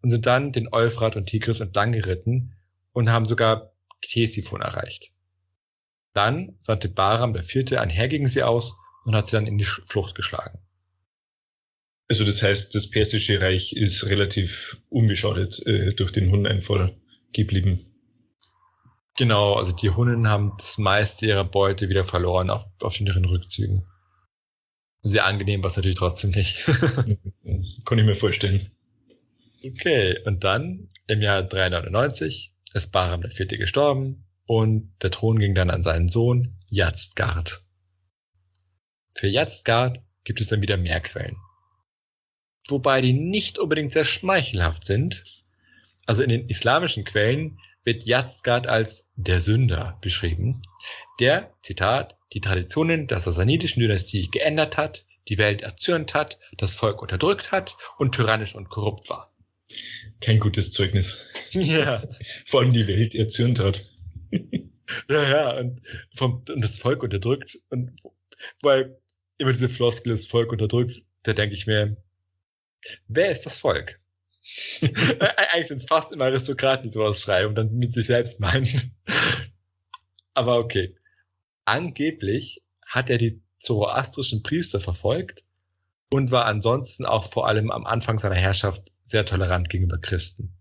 und 0.00 0.10
sind 0.10 0.26
dann 0.26 0.52
den 0.52 0.72
Euphrat 0.72 1.16
und 1.16 1.26
Tigris 1.26 1.60
entlang 1.60 1.92
geritten 1.92 2.54
und 2.92 3.10
haben 3.10 3.26
sogar 3.26 3.72
Ctesiphon 4.00 4.62
erreicht. 4.62 5.10
Dann 6.14 6.56
sandte 6.58 6.88
Bahram 6.88 7.32
der 7.32 7.44
Vierte 7.44 7.80
ein 7.80 7.90
Heer 7.90 8.08
gegen 8.08 8.28
sie 8.28 8.42
aus 8.42 8.74
und 9.04 9.14
hat 9.14 9.28
sie 9.28 9.36
dann 9.36 9.46
in 9.46 9.58
die 9.58 9.64
Flucht 9.64 10.14
geschlagen. 10.14 10.58
Also 12.08 12.24
das 12.24 12.42
heißt, 12.42 12.74
das 12.74 12.90
persische 12.90 13.40
Reich 13.40 13.74
ist 13.74 14.06
relativ 14.06 14.80
unbeschadet 14.88 15.64
äh, 15.66 15.94
durch 15.94 16.10
den 16.10 16.30
Hundeneinfall 16.30 16.96
geblieben. 17.32 17.80
Genau, 19.16 19.54
also 19.54 19.72
die 19.72 19.90
Hunnen 19.90 20.28
haben 20.28 20.54
das 20.58 20.78
meiste 20.78 21.26
ihrer 21.26 21.44
Beute 21.44 21.88
wieder 21.88 22.04
verloren 22.04 22.50
auf, 22.50 22.64
auf 22.82 22.98
ihren 23.00 23.24
Rückzügen. 23.24 23.84
Sehr 25.02 25.26
angenehm 25.26 25.62
war 25.62 25.70
es 25.70 25.76
natürlich 25.76 25.98
trotzdem 25.98 26.30
nicht. 26.30 26.64
Kann 27.84 27.98
ich 27.98 28.04
mir 28.04 28.14
vorstellen. 28.14 28.70
okay, 29.64 30.18
und 30.24 30.44
dann 30.44 30.88
im 31.06 31.20
Jahr 31.20 31.42
399 31.42 32.54
ist 32.74 32.92
Bahram 32.92 33.22
der 33.22 33.30
Vierte 33.30 33.58
gestorben 33.58 34.27
und 34.48 34.90
der 35.02 35.10
Thron 35.10 35.38
ging 35.38 35.54
dann 35.54 35.70
an 35.70 35.82
seinen 35.82 36.08
Sohn 36.08 36.56
Yazdgard. 36.70 37.60
Für 39.14 39.28
Yazdgard 39.28 40.00
gibt 40.24 40.40
es 40.40 40.48
dann 40.48 40.62
wieder 40.62 40.78
mehr 40.78 41.00
Quellen. 41.00 41.36
Wobei 42.66 43.02
die 43.02 43.12
nicht 43.12 43.58
unbedingt 43.58 43.92
sehr 43.92 44.06
schmeichelhaft 44.06 44.84
sind. 44.84 45.22
Also 46.06 46.22
in 46.22 46.30
den 46.30 46.48
islamischen 46.48 47.04
Quellen 47.04 47.58
wird 47.84 48.04
Yazdgard 48.04 48.66
als 48.66 49.10
der 49.16 49.42
Sünder 49.42 49.98
beschrieben, 50.00 50.62
der, 51.20 51.52
Zitat, 51.62 52.16
die 52.32 52.40
Traditionen 52.40 53.06
der 53.06 53.20
sassanidischen 53.20 53.80
Dynastie 53.80 54.30
geändert 54.30 54.78
hat, 54.78 55.04
die 55.28 55.36
Welt 55.36 55.60
erzürnt 55.60 56.14
hat, 56.14 56.38
das 56.56 56.74
Volk 56.74 57.02
unterdrückt 57.02 57.52
hat 57.52 57.76
und 57.98 58.14
tyrannisch 58.14 58.54
und 58.54 58.70
korrupt 58.70 59.10
war. 59.10 59.30
Kein 60.22 60.40
gutes 60.40 60.72
Zeugnis. 60.72 61.18
Ja, 61.50 62.02
Vor 62.46 62.60
allem 62.60 62.72
die 62.72 62.86
Welt 62.86 63.14
erzürnt 63.14 63.58
hat. 63.58 63.97
ja, 65.08 65.22
ja, 65.30 65.58
und, 65.58 65.80
vom, 66.14 66.44
und 66.48 66.60
das 66.62 66.78
Volk 66.78 67.02
unterdrückt. 67.02 67.58
Und 67.70 67.92
weil 68.62 68.98
immer 69.38 69.52
diese 69.52 69.68
Floskel, 69.68 70.12
das 70.12 70.26
Volk 70.26 70.52
unterdrückt, 70.52 71.02
da 71.22 71.32
denke 71.32 71.54
ich 71.54 71.66
mir, 71.66 71.96
wer 73.06 73.30
ist 73.30 73.46
das 73.46 73.58
Volk? 73.60 74.00
Eigentlich 74.80 75.68
sind 75.68 75.78
es 75.78 75.86
fast 75.86 76.12
immer 76.12 76.26
Aristokraten, 76.26 76.88
die 76.88 76.92
sowas 76.92 77.20
schreiben 77.20 77.50
und 77.50 77.54
dann 77.54 77.74
mit 77.74 77.92
sich 77.92 78.06
selbst 78.06 78.40
meinen. 78.40 78.96
Aber 80.34 80.58
okay. 80.58 80.96
Angeblich 81.64 82.62
hat 82.86 83.10
er 83.10 83.18
die 83.18 83.42
zoroastrischen 83.60 84.42
Priester 84.42 84.80
verfolgt 84.80 85.44
und 86.12 86.30
war 86.30 86.46
ansonsten 86.46 87.04
auch 87.04 87.30
vor 87.30 87.46
allem 87.46 87.70
am 87.70 87.84
Anfang 87.84 88.18
seiner 88.18 88.36
Herrschaft 88.36 88.90
sehr 89.04 89.26
tolerant 89.26 89.68
gegenüber 89.68 89.98
Christen. 89.98 90.54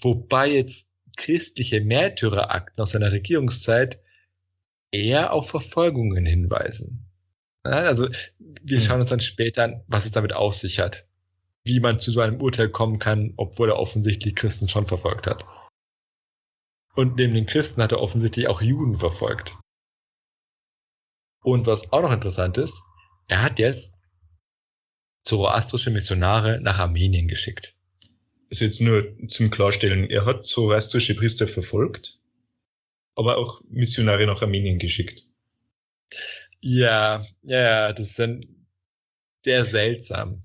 Wobei 0.00 0.52
jetzt 0.52 0.86
christliche 1.20 1.82
Märtyrerakten 1.82 2.80
aus 2.82 2.92
seiner 2.92 3.12
Regierungszeit 3.12 4.00
eher 4.90 5.32
auf 5.34 5.50
Verfolgungen 5.50 6.24
hinweisen. 6.24 7.06
Also 7.62 8.08
wir 8.38 8.78
Hm. 8.78 8.84
schauen 8.84 9.00
uns 9.02 9.10
dann 9.10 9.20
später 9.20 9.64
an, 9.64 9.84
was 9.86 10.06
es 10.06 10.12
damit 10.12 10.32
auf 10.32 10.54
sich 10.54 10.80
hat. 10.80 11.06
Wie 11.62 11.78
man 11.78 11.98
zu 11.98 12.10
so 12.10 12.20
einem 12.20 12.40
Urteil 12.40 12.70
kommen 12.70 12.98
kann, 12.98 13.34
obwohl 13.36 13.68
er 13.68 13.78
offensichtlich 13.78 14.34
Christen 14.34 14.70
schon 14.70 14.86
verfolgt 14.86 15.26
hat. 15.26 15.44
Und 16.94 17.16
neben 17.16 17.34
den 17.34 17.44
Christen 17.46 17.82
hat 17.82 17.92
er 17.92 18.00
offensichtlich 18.00 18.48
auch 18.48 18.62
Juden 18.62 18.96
verfolgt. 18.96 19.56
Und 21.44 21.66
was 21.66 21.92
auch 21.92 22.00
noch 22.00 22.12
interessant 22.12 22.56
ist, 22.56 22.82
er 23.28 23.42
hat 23.42 23.58
jetzt 23.58 23.94
zoroastrische 25.24 25.90
Missionare 25.90 26.60
nach 26.62 26.78
Armenien 26.78 27.28
geschickt. 27.28 27.76
Also 28.50 28.64
jetzt 28.64 28.80
nur 28.80 29.16
zum 29.28 29.50
Klarstellen, 29.50 30.10
er 30.10 30.26
hat 30.26 30.44
zoroastrische 30.44 31.14
Priester 31.14 31.46
verfolgt, 31.46 32.18
aber 33.14 33.38
auch 33.38 33.62
Missionare 33.68 34.26
nach 34.26 34.42
Armenien 34.42 34.78
geschickt. 34.78 35.24
Ja, 36.60 37.24
ja, 37.42 37.92
das 37.92 38.10
ist 38.10 38.18
dann 38.18 38.40
sehr 39.44 39.64
seltsam. 39.64 40.42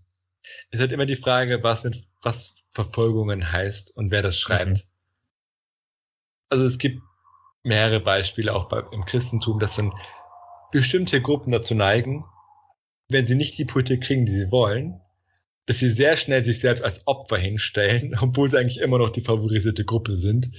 Es 0.70 0.80
hat 0.80 0.92
immer 0.92 1.08
die 1.08 1.16
Frage, 1.16 1.64
was 1.64 1.84
mit 1.84 2.04
was 2.22 2.56
Verfolgungen 2.70 3.52
heißt 3.52 3.96
und 3.96 4.12
wer 4.12 4.22
das 4.22 4.38
schreibt. 4.38 4.86
Also 6.50 6.66
es 6.66 6.78
gibt 6.78 7.02
mehrere 7.64 8.00
Beispiele 8.00 8.54
auch 8.54 8.68
bei, 8.68 8.84
im 8.92 9.06
Christentum, 9.06 9.60
dass 9.60 9.78
dann 9.78 9.94
bestimmte 10.72 11.22
Gruppen 11.22 11.52
dazu 11.52 11.74
neigen, 11.74 12.26
wenn 13.10 13.26
sie 13.26 13.36
nicht 13.36 13.58
die 13.58 13.66
Politik 13.66 14.04
kriegen, 14.04 14.26
die 14.26 14.34
sie 14.34 14.52
wollen, 14.52 15.02
dass 15.66 15.80
sie 15.80 15.90
sehr 15.90 16.18
schnell 16.18 16.44
sich 16.44 16.60
selbst 16.60 16.84
als 16.84 17.08
Opfer 17.08 17.38
hinstellen, 17.38 18.16
obwohl 18.22 18.50
sie 18.50 18.58
eigentlich 18.58 18.80
immer 18.80 18.98
noch 18.98 19.10
die 19.10 19.22
favorisierte 19.22 19.86
Gruppe 19.86 20.16
sind. 20.16 20.52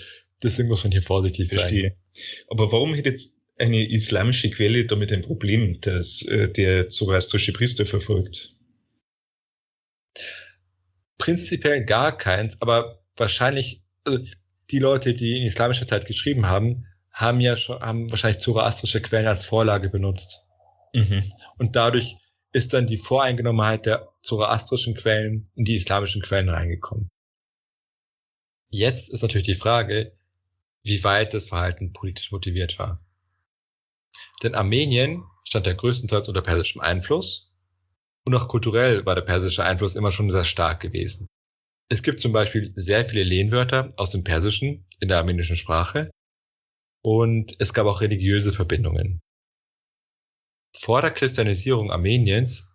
Deswegen 0.43 0.69
muss 0.69 0.85
man 0.85 0.93
hier 0.93 1.03
vorsichtig 1.03 1.49
sein. 1.49 1.61
Verstehe. 1.61 1.97
Aber 2.49 2.71
warum 2.73 2.95
hätte 2.95 3.09
jetzt 3.09 3.45
eine 3.59 3.89
islamische 3.89 4.51
Quelle 4.51 4.85
damit 4.85 5.13
ein 5.13 5.23
Problem, 5.23 5.81
dass 5.81 6.23
äh, 6.23 6.49
der 6.51 6.91
zoroastrische 6.91 7.53
Priester 7.53 7.87
verfolgt? 7.87 8.55
Prinzipiell 11.17 11.85
gar 11.85 12.19
keins, 12.19 12.61
aber 12.61 13.03
wahrscheinlich, 13.17 13.83
also 14.05 14.19
die 14.71 14.79
Leute, 14.79 15.15
die 15.15 15.39
in 15.39 15.47
islamischer 15.47 15.87
Zeit 15.87 16.05
geschrieben 16.05 16.47
haben, 16.47 16.87
haben 17.11 17.41
ja 17.41 17.57
schon, 17.57 17.81
haben 17.81 18.11
wahrscheinlich 18.11 18.43
zoroastrische 18.43 19.01
Quellen 19.01 19.27
als 19.27 19.47
Vorlage 19.47 19.89
benutzt. 19.89 20.43
Mhm. 20.95 21.31
Und 21.57 21.77
dadurch 21.77 22.17
ist 22.57 22.73
dann 22.73 22.87
die 22.87 22.97
Voreingenommenheit 22.97 23.85
der 23.85 24.15
zoroastrischen 24.23 24.95
Quellen 24.95 25.45
in 25.57 25.67
die 25.67 25.77
islamischen 25.77 26.23
Quellen 26.23 26.49
reingekommen. 26.49 27.11
Jetzt 28.71 29.11
ist 29.11 29.21
natürlich 29.21 29.47
die 29.47 29.55
Frage, 29.55 30.17
wie 30.83 31.05
weit 31.05 31.35
das 31.35 31.49
Verhalten 31.49 31.93
politisch 31.93 32.33
motiviert 32.33 32.79
war. 32.79 33.05
Denn 34.43 34.55
Armenien 34.55 35.25
stand 35.45 35.67
ja 35.67 35.75
größtenteils 35.75 36.29
unter 36.29 36.41
persischem 36.41 36.81
Einfluss 36.81 37.53
und 38.27 38.35
auch 38.35 38.49
kulturell 38.49 39.05
war 39.05 39.15
der 39.15 39.23
persische 39.23 39.63
Einfluss 39.63 39.95
immer 39.95 40.11
schon 40.11 40.31
sehr 40.31 40.45
stark 40.45 40.81
gewesen. 40.81 41.27
Es 41.91 42.03
gibt 42.03 42.21
zum 42.21 42.33
Beispiel 42.33 42.73
sehr 42.75 43.05
viele 43.05 43.23
Lehnwörter 43.23 43.93
aus 43.99 44.13
dem 44.13 44.25
Persischen 44.25 44.87
in 44.99 45.09
der 45.09 45.19
armenischen 45.19 45.57
Sprache 45.57 46.11
und 47.05 47.55
es 47.59 47.75
gab 47.75 47.87
auch 47.87 48.01
religiöse 48.01 48.55
Verbindungen. 48.55 49.21
Vor 50.79 51.01
der 51.01 51.11
Christianisierung 51.11 51.91
Armeniens 51.91 52.69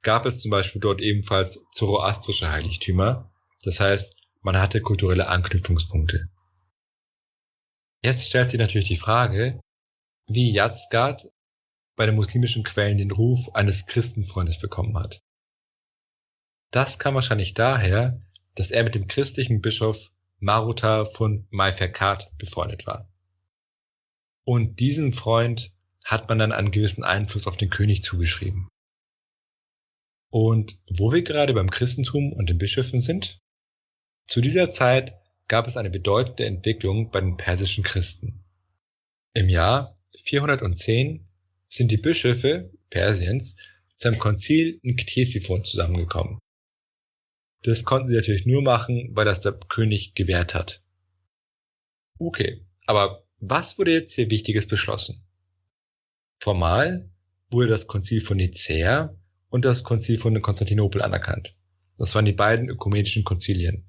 gab 0.00 0.24
es 0.24 0.40
zum 0.40 0.50
Beispiel 0.50 0.80
dort 0.80 1.02
ebenfalls 1.02 1.62
zoroastrische 1.72 2.50
Heiligtümer. 2.50 3.30
Das 3.62 3.78
heißt, 3.78 4.16
man 4.40 4.56
hatte 4.56 4.80
kulturelle 4.80 5.28
Anknüpfungspunkte. 5.28 6.30
Jetzt 8.02 8.26
stellt 8.26 8.48
sich 8.48 8.58
natürlich 8.58 8.88
die 8.88 8.96
Frage, 8.96 9.60
wie 10.26 10.50
Yazdgard 10.50 11.28
bei 11.94 12.06
den 12.06 12.16
muslimischen 12.16 12.64
Quellen 12.64 12.96
den 12.96 13.10
Ruf 13.10 13.54
eines 13.54 13.86
Christenfreundes 13.86 14.58
bekommen 14.58 14.98
hat. 14.98 15.22
Das 16.70 16.98
kam 16.98 17.14
wahrscheinlich 17.14 17.52
daher, 17.52 18.20
dass 18.54 18.70
er 18.70 18.82
mit 18.82 18.94
dem 18.94 19.08
christlichen 19.08 19.60
Bischof 19.60 20.10
Maruta 20.38 21.04
von 21.04 21.46
Maiferkat 21.50 22.32
befreundet 22.38 22.86
war. 22.86 23.08
Und 24.44 24.80
diesem 24.80 25.12
Freund 25.12 25.70
hat 26.04 26.28
man 26.28 26.38
dann 26.38 26.52
einen 26.52 26.70
gewissen 26.70 27.04
Einfluss 27.04 27.46
auf 27.46 27.56
den 27.56 27.70
König 27.70 28.02
zugeschrieben. 28.02 28.68
Und 30.30 30.78
wo 30.88 31.12
wir 31.12 31.22
gerade 31.22 31.52
beim 31.52 31.70
Christentum 31.70 32.32
und 32.32 32.48
den 32.48 32.58
Bischöfen 32.58 33.00
sind, 33.00 33.38
zu 34.26 34.40
dieser 34.40 34.72
Zeit 34.72 35.14
gab 35.48 35.66
es 35.66 35.76
eine 35.76 35.90
bedeutende 35.90 36.46
Entwicklung 36.46 37.10
bei 37.10 37.20
den 37.20 37.36
persischen 37.36 37.84
Christen. 37.84 38.42
Im 39.34 39.48
Jahr 39.48 39.98
410 40.22 41.28
sind 41.68 41.90
die 41.90 41.96
Bischöfe 41.98 42.70
Persiens 42.90 43.56
zu 43.96 44.08
einem 44.08 44.18
Konzil 44.18 44.78
in 44.82 44.96
Ktesiphon 44.96 45.64
zusammengekommen. 45.64 46.38
Das 47.62 47.84
konnten 47.84 48.08
sie 48.08 48.16
natürlich 48.16 48.46
nur 48.46 48.62
machen, 48.62 49.10
weil 49.12 49.24
das 49.24 49.40
der 49.40 49.52
König 49.52 50.14
gewährt 50.14 50.54
hat. 50.54 50.82
Okay, 52.18 52.64
aber 52.86 53.26
was 53.38 53.78
wurde 53.78 53.92
jetzt 53.92 54.14
hier 54.14 54.30
Wichtiges 54.30 54.66
beschlossen? 54.66 55.24
Formal 56.42 57.08
wurde 57.52 57.68
das 57.68 57.86
Konzil 57.86 58.20
von 58.20 58.36
Nicäa 58.36 59.16
und 59.48 59.64
das 59.64 59.84
Konzil 59.84 60.18
von 60.18 60.42
Konstantinopel 60.42 61.00
anerkannt. 61.00 61.54
Das 61.98 62.16
waren 62.16 62.24
die 62.24 62.32
beiden 62.32 62.68
ökumenischen 62.68 63.22
Konzilien. 63.22 63.86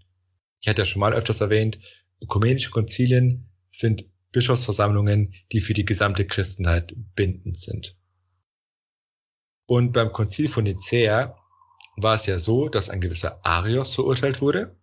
Ich 0.62 0.68
hatte 0.68 0.84
ja 0.84 0.86
schon 0.86 1.00
mal 1.00 1.14
öfters 1.14 1.42
erwähnt, 1.42 1.80
ökumenische 2.22 2.70
Konzilien 2.70 3.50
sind 3.72 4.06
Bischofsversammlungen, 4.32 5.34
die 5.52 5.62
für 5.62 5.74
die 5.74 5.84
gesamte 5.84 6.28
Christenheit 6.28 6.94
bindend 7.16 7.58
sind. 7.58 7.98
Und 9.66 9.92
beim 9.92 10.12
Konzil 10.12 10.48
von 10.48 10.66
Nicäa 10.66 11.36
war 11.98 12.16
es 12.18 12.28
ja 12.28 12.38
so, 12.38 12.70
dass 12.70 12.92
ein 12.92 13.02
gewisser 13.02 13.44
Arios 13.44 13.96
verurteilt 13.96 14.42
wurde 14.42 14.78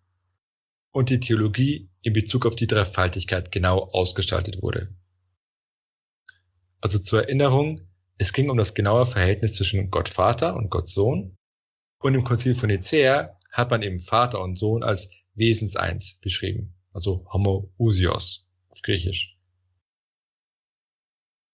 und 0.90 1.08
die 1.08 1.20
Theologie 1.20 1.88
in 2.02 2.14
Bezug 2.14 2.46
auf 2.46 2.56
die 2.56 2.66
Dreifaltigkeit 2.66 3.52
genau 3.52 3.78
ausgestaltet 3.92 4.60
wurde. 4.60 4.92
Also 6.80 6.98
zur 6.98 7.22
Erinnerung, 7.22 7.82
es 8.18 8.32
ging 8.32 8.50
um 8.50 8.56
das 8.56 8.74
genaue 8.74 9.06
Verhältnis 9.06 9.54
zwischen 9.54 9.90
Gott 9.90 10.08
Vater 10.08 10.56
und 10.56 10.70
Gott 10.70 10.88
Sohn. 10.88 11.36
Und 11.98 12.14
im 12.14 12.24
Konzil 12.24 12.54
von 12.54 12.68
Nicäa 12.68 13.36
hat 13.50 13.70
man 13.70 13.82
eben 13.82 14.00
Vater 14.00 14.40
und 14.40 14.58
Sohn 14.58 14.82
als 14.82 15.10
Wesenseins 15.34 16.18
beschrieben, 16.20 16.74
also 16.92 17.26
Homoousios 17.32 18.46
auf 18.68 18.80
Griechisch. 18.82 19.36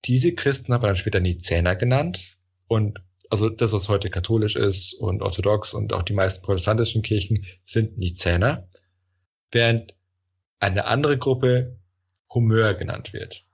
Diese 0.05 0.33
Christen 0.35 0.73
hat 0.73 0.83
man 0.83 0.91
dann 0.91 0.97
später 0.97 1.21
Nizäner 1.21 1.75
genannt. 1.75 2.39
Und 2.69 3.01
also 3.29 3.49
das, 3.49 3.73
was 3.73 3.89
heute 3.89 4.09
katholisch 4.11 4.55
ist 4.55 4.95
und 4.95 5.23
orthodox 5.23 5.75
und 5.75 5.93
auch 5.93 6.03
die 6.03 6.13
meisten 6.13 6.45
protestantischen 6.45 7.03
Kirchen 7.03 7.45
sind 7.65 7.99
Nizäner, 7.99 8.69
während 9.51 9.95
eine 10.61 10.85
andere 10.85 11.19
Gruppe 11.19 11.77
Homöer 12.33 12.75
genannt 12.75 13.13
wird. 13.13 13.45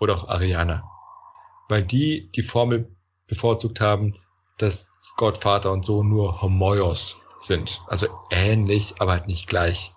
Oder 0.00 0.16
auch 0.16 0.28
Arianer, 0.28 0.91
weil 1.72 1.84
die 1.84 2.30
die 2.32 2.42
Formel 2.42 2.94
bevorzugt 3.26 3.80
haben, 3.80 4.14
dass 4.58 4.90
Gott, 5.16 5.38
Vater 5.38 5.72
und 5.72 5.86
Sohn 5.86 6.06
nur 6.10 6.42
Homoios 6.42 7.16
sind, 7.40 7.80
also 7.86 8.08
ähnlich, 8.30 9.00
aber 9.00 9.12
halt 9.12 9.26
nicht 9.26 9.46
gleich. 9.46 9.90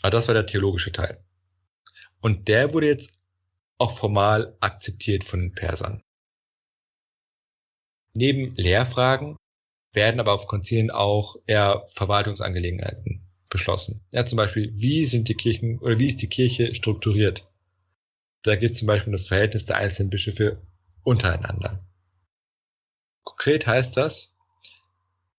Aber 0.00 0.12
das 0.12 0.28
war 0.28 0.34
der 0.34 0.46
theologische 0.46 0.92
Teil. 0.92 1.24
Und 2.20 2.46
der 2.46 2.72
wurde 2.72 2.86
jetzt 2.86 3.18
auch 3.78 3.98
formal 3.98 4.56
akzeptiert 4.60 5.24
von 5.24 5.40
den 5.40 5.54
Persern. 5.54 6.04
Neben 8.14 8.54
Lehrfragen 8.54 9.36
werden 9.92 10.20
aber 10.20 10.34
auf 10.34 10.46
Konzilien 10.46 10.92
auch 10.92 11.34
eher 11.46 11.84
Verwaltungsangelegenheiten 11.88 13.26
beschlossen. 13.48 14.04
Ja, 14.12 14.24
zum 14.24 14.36
Beispiel, 14.36 14.70
wie 14.74 15.04
sind 15.04 15.28
die 15.28 15.34
Kirchen 15.34 15.80
oder 15.80 15.98
wie 15.98 16.08
ist 16.08 16.22
die 16.22 16.28
Kirche 16.28 16.76
strukturiert? 16.76 17.44
Da 18.42 18.56
geht 18.56 18.72
es 18.72 18.78
zum 18.78 18.86
Beispiel 18.86 19.08
um 19.08 19.12
das 19.12 19.28
Verhältnis 19.28 19.66
der 19.66 19.76
einzelnen 19.76 20.10
Bischöfe 20.10 20.60
untereinander. 21.02 21.84
Konkret 23.22 23.66
heißt 23.66 23.96
das, 23.96 24.36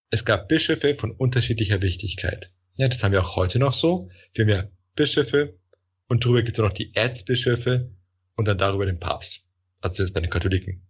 es 0.09 0.25
gab 0.25 0.47
Bischöfe 0.47 0.93
von 0.93 1.11
unterschiedlicher 1.11 1.81
Wichtigkeit. 1.81 2.51
Ja, 2.75 2.87
das 2.87 3.03
haben 3.03 3.11
wir 3.11 3.21
auch 3.21 3.35
heute 3.35 3.59
noch 3.59 3.73
so. 3.73 4.09
Wir 4.33 4.45
haben 4.45 4.49
ja 4.49 4.69
Bischöfe 4.95 5.59
und 6.07 6.23
darüber 6.23 6.43
gibt 6.43 6.57
es 6.57 6.63
noch 6.63 6.73
die 6.73 6.93
Erzbischöfe 6.95 7.91
und 8.35 8.47
dann 8.47 8.57
darüber 8.57 8.85
den 8.85 8.99
Papst. 8.99 9.43
Also 9.81 10.03
jetzt 10.03 10.13
bei 10.13 10.21
den 10.21 10.29
Katholiken. 10.29 10.87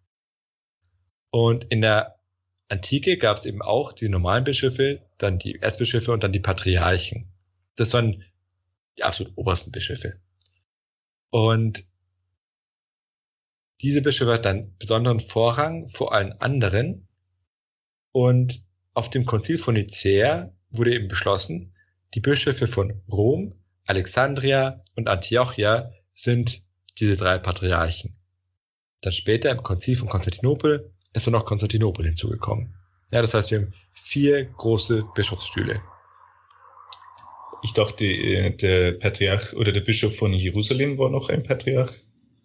Und 1.30 1.66
in 1.66 1.82
der 1.82 2.20
Antike 2.68 3.18
gab 3.18 3.38
es 3.38 3.46
eben 3.46 3.62
auch 3.62 3.94
die 3.94 4.10
normalen 4.10 4.44
Bischöfe, 4.44 5.02
dann 5.18 5.40
die 5.40 5.60
Erzbischöfe 5.62 6.12
und 6.12 6.24
dann 6.24 6.34
die 6.34 6.40
Patriarchen. 6.40 7.32
Das 7.76 7.94
waren 7.94 8.24
die 8.98 9.04
absolut 9.04 9.34
obersten 9.36 9.72
Bischöfe. 9.72 10.20
Und 11.30 11.86
diese 13.84 14.02
Bischöfe 14.02 14.34
hat 14.34 14.46
dann 14.46 14.76
besonderen 14.80 15.20
Vorrang 15.20 15.90
vor 15.90 16.14
allen 16.14 16.32
anderen. 16.40 17.08
Und 18.14 18.64
auf 18.94 19.10
dem 19.10 19.26
Konzil 19.26 19.58
von 19.58 19.74
Nicäa 19.74 20.54
wurde 20.70 20.96
eben 20.96 21.10
beschlossen, 21.10 21.76
die 22.14 22.22
Bischöfe 22.22 22.68
von 22.68 23.02
Rom, 23.12 23.56
Alexandria 23.86 24.82
und 24.96 25.10
Antiochia 25.10 25.92
sind 26.14 26.64
diese 26.98 27.18
drei 27.18 27.38
Patriarchen. 27.40 28.16
Dann 29.02 29.12
später 29.12 29.52
im 29.52 29.64
Konzil 29.64 29.98
von 29.98 30.08
Konstantinopel 30.08 30.94
ist 31.12 31.28
dann 31.28 31.34
noch 31.34 31.46
Konstantinopel 31.46 32.06
hinzugekommen. 32.06 32.76
Ja, 33.12 33.22
das 33.22 33.34
heißt, 33.34 33.52
wir 33.52 33.60
haben 33.60 33.74
vier 33.96 34.46
große 34.46 35.04
Bischofsstühle. 35.14 35.82
Ich 37.64 37.74
dachte, 37.74 38.06
äh, 38.06 38.56
der 38.56 38.94
Patriarch 38.94 39.54
oder 39.54 39.72
der 39.74 39.82
Bischof 39.82 40.16
von 40.16 40.34
Jerusalem 40.34 40.98
war 40.98 41.10
noch 41.10 41.30
ein 41.30 41.44
Patriarch. 41.44 41.94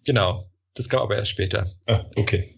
Genau, 0.05 0.49
das 0.79 0.89
kam 0.89 1.01
aber 1.01 1.17
erst 1.17 1.33
später. 1.33 1.75
Ah, 1.87 2.05
okay. 2.15 2.55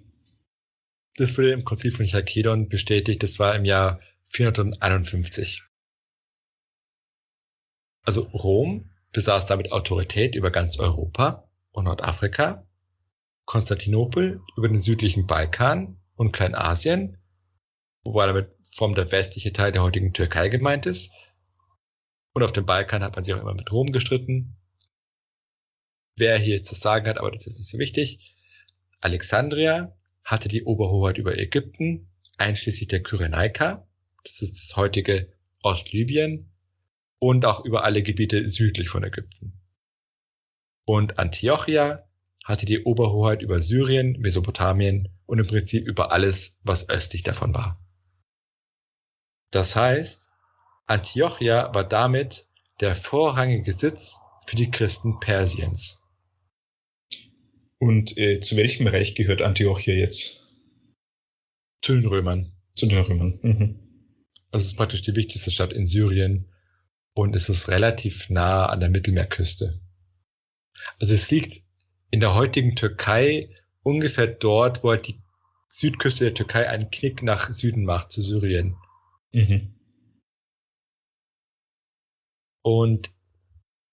Das 1.16 1.37
wurde 1.37 1.52
im 1.52 1.64
Konzil 1.64 1.90
von 1.90 2.06
Chalkedon 2.06 2.68
bestätigt, 2.68 3.22
das 3.22 3.38
war 3.38 3.54
im 3.54 3.64
Jahr 3.64 4.00
451. 4.28 5.62
Also 8.02 8.22
Rom 8.22 8.90
besaß 9.12 9.46
damit 9.46 9.72
Autorität 9.72 10.35
über 10.35 10.50
ganz 10.50 10.78
Europa 10.78 11.48
und 11.72 11.85
Nordafrika, 11.85 12.66
Konstantinopel 13.46 14.40
über 14.56 14.68
den 14.68 14.80
südlichen 14.80 15.26
Balkan 15.26 15.98
und 16.14 16.33
Kleinasien, 16.33 17.18
wobei 18.04 18.26
damit 18.26 18.50
vom 18.76 18.94
der 18.94 19.11
westliche 19.11 19.52
Teil 19.52 19.72
der 19.72 19.83
heutigen 19.83 20.12
Türkei 20.12 20.48
gemeint 20.48 20.87
ist. 20.87 21.12
Und 22.35 22.42
auf 22.42 22.52
dem 22.52 22.66
Balkan 22.66 23.02
hat 23.02 23.16
man 23.16 23.24
sich 23.24 23.35
auch 23.35 23.40
immer 23.40 23.54
mit 23.54 23.72
Rom 23.72 23.90
gestritten. 23.92 24.60
Wer 26.20 26.38
hier 26.38 26.56
jetzt 26.56 26.70
das 26.70 26.80
Sagen 26.80 27.09
hat, 27.09 27.16
aber 27.16 27.30
das 27.30 27.46
ist 27.46 27.59
nicht 27.59 27.70
so 27.70 27.78
wichtig. 27.78 28.37
Alexandria 29.00 29.96
hatte 30.22 30.48
die 30.48 30.64
Oberhoheit 30.64 31.16
über 31.16 31.38
Ägypten, 31.38 32.11
einschließlich 32.37 32.88
der 32.88 33.02
Kyrenaika, 33.02 33.88
das 34.24 34.42
ist 34.42 34.59
das 34.59 34.76
heutige 34.76 35.33
Ostlibyen, 35.62 36.52
und 37.18 37.46
auch 37.46 37.64
über 37.64 37.85
alle 37.85 38.02
Gebiete 38.02 38.50
südlich 38.50 38.90
von 38.90 39.02
Ägypten. 39.02 39.54
Und 40.85 41.18
Antiochia 41.18 42.06
hatte 42.44 42.66
die 42.66 42.85
Oberhoheit 42.85 43.40
über 43.40 43.62
Syrien, 43.62 44.18
Mesopotamien 44.20 45.09
und 45.24 45.38
im 45.38 45.46
Prinzip 45.46 45.87
über 45.87 46.12
alles, 46.12 46.59
was 46.62 46.90
östlich 46.90 47.22
davon 47.22 47.54
war. 47.54 47.83
Das 49.50 49.74
heißt, 49.74 50.28
Antiochia 50.87 51.72
war 51.74 51.85
damit 51.85 52.46
der 52.80 52.94
vorrangige 52.94 53.72
Sitz 53.72 54.18
für 54.46 54.56
die 54.56 54.70
Christen 54.70 55.18
Persiens. 55.20 55.99
Und 57.80 58.16
äh, 58.18 58.40
zu 58.40 58.56
welchem 58.56 58.86
Reich 58.86 59.14
gehört 59.14 59.40
Antiochia 59.40 59.94
jetzt? 59.94 60.46
Zu 61.82 61.94
den 61.94 62.06
Römern. 62.06 62.52
Zu 62.74 62.86
den 62.86 62.98
Römern. 62.98 63.38
Mhm. 63.42 63.80
Also 64.50 64.64
es 64.64 64.72
ist 64.72 64.76
praktisch 64.76 65.02
die 65.02 65.16
wichtigste 65.16 65.50
Stadt 65.50 65.72
in 65.72 65.86
Syrien 65.86 66.52
und 67.14 67.34
es 67.34 67.48
ist 67.48 67.68
relativ 67.68 68.28
nah 68.28 68.66
an 68.66 68.80
der 68.80 68.90
Mittelmeerküste. 68.90 69.80
Also 70.98 71.14
es 71.14 71.30
liegt 71.30 71.62
in 72.10 72.20
der 72.20 72.34
heutigen 72.34 72.76
Türkei 72.76 73.48
ungefähr 73.82 74.26
dort, 74.26 74.84
wo 74.84 74.90
halt 74.90 75.08
die 75.08 75.22
Südküste 75.70 76.24
der 76.24 76.34
Türkei 76.34 76.68
einen 76.68 76.90
Knick 76.90 77.22
nach 77.22 77.50
Süden 77.52 77.84
macht, 77.84 78.12
zu 78.12 78.20
Syrien. 78.20 78.76
Mhm. 79.32 79.74
Und 82.62 83.10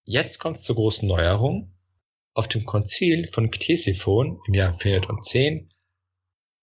jetzt 0.04 0.40
kommt 0.40 0.58
es 0.58 0.64
zur 0.64 0.76
großen 0.76 1.08
Neuerung. 1.08 1.72
Auf 2.38 2.48
dem 2.48 2.68
Konzil 2.68 3.28
von 3.28 3.50
Ktesiphon 3.50 4.40
im 4.46 4.54
Jahr 4.54 4.72
410 4.72 5.74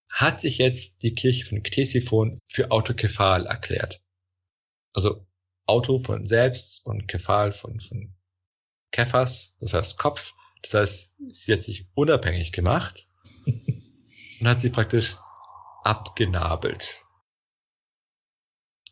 hat 0.09 0.39
sich 0.39 0.57
jetzt 0.57 1.03
die 1.03 1.13
Kirche 1.13 1.43
von 1.43 1.63
Ktesiphon 1.63 2.39
für 2.47 2.71
autokephal 2.71 3.45
erklärt. 3.45 4.01
Also 4.93 5.27
Auto 5.65 5.99
von 5.99 6.27
selbst 6.27 6.85
und 6.85 7.09
Kephal 7.09 7.51
von, 7.51 7.81
von 7.81 8.15
Kephas, 8.91 9.53
das 9.59 9.73
heißt 9.73 9.97
Kopf. 9.97 10.33
Das 10.61 10.75
heißt, 10.75 11.15
sie 11.33 11.51
hat 11.51 11.61
sich 11.61 11.89
unabhängig 11.93 12.53
gemacht 12.53 13.05
und 13.45 14.47
hat 14.47 14.61
sie 14.61 14.69
praktisch 14.69 15.17
abgenabelt. 15.83 17.03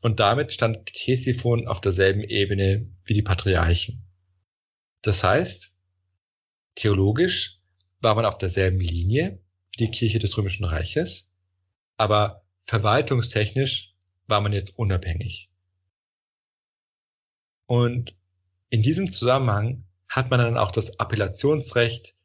Und 0.01 0.19
damit 0.19 0.51
stand 0.51 0.85
Ctesiphon 0.85 1.65
auf 1.65 1.79
derselben 1.79 2.23
Ebene 2.23 2.93
wie 3.05 3.13
die 3.13 3.21
Patriarchen. 3.21 4.05
Das 5.01 5.23
heißt, 5.23 5.72
theologisch 6.75 7.59
war 8.01 8.15
man 8.15 8.25
auf 8.25 8.37
derselben 8.37 8.79
Linie 8.79 9.39
wie 9.71 9.85
die 9.85 9.91
Kirche 9.91 10.19
des 10.19 10.37
Römischen 10.37 10.65
Reiches, 10.65 11.31
aber 11.97 12.43
verwaltungstechnisch 12.65 13.93
war 14.27 14.41
man 14.41 14.53
jetzt 14.53 14.77
unabhängig. 14.77 15.49
Und 17.65 18.15
in 18.69 18.81
diesem 18.81 19.11
Zusammenhang 19.11 19.85
hat 20.07 20.29
man 20.29 20.39
dann 20.39 20.57
auch 20.57 20.71
das 20.71 20.99
Appellationsrecht 20.99 22.15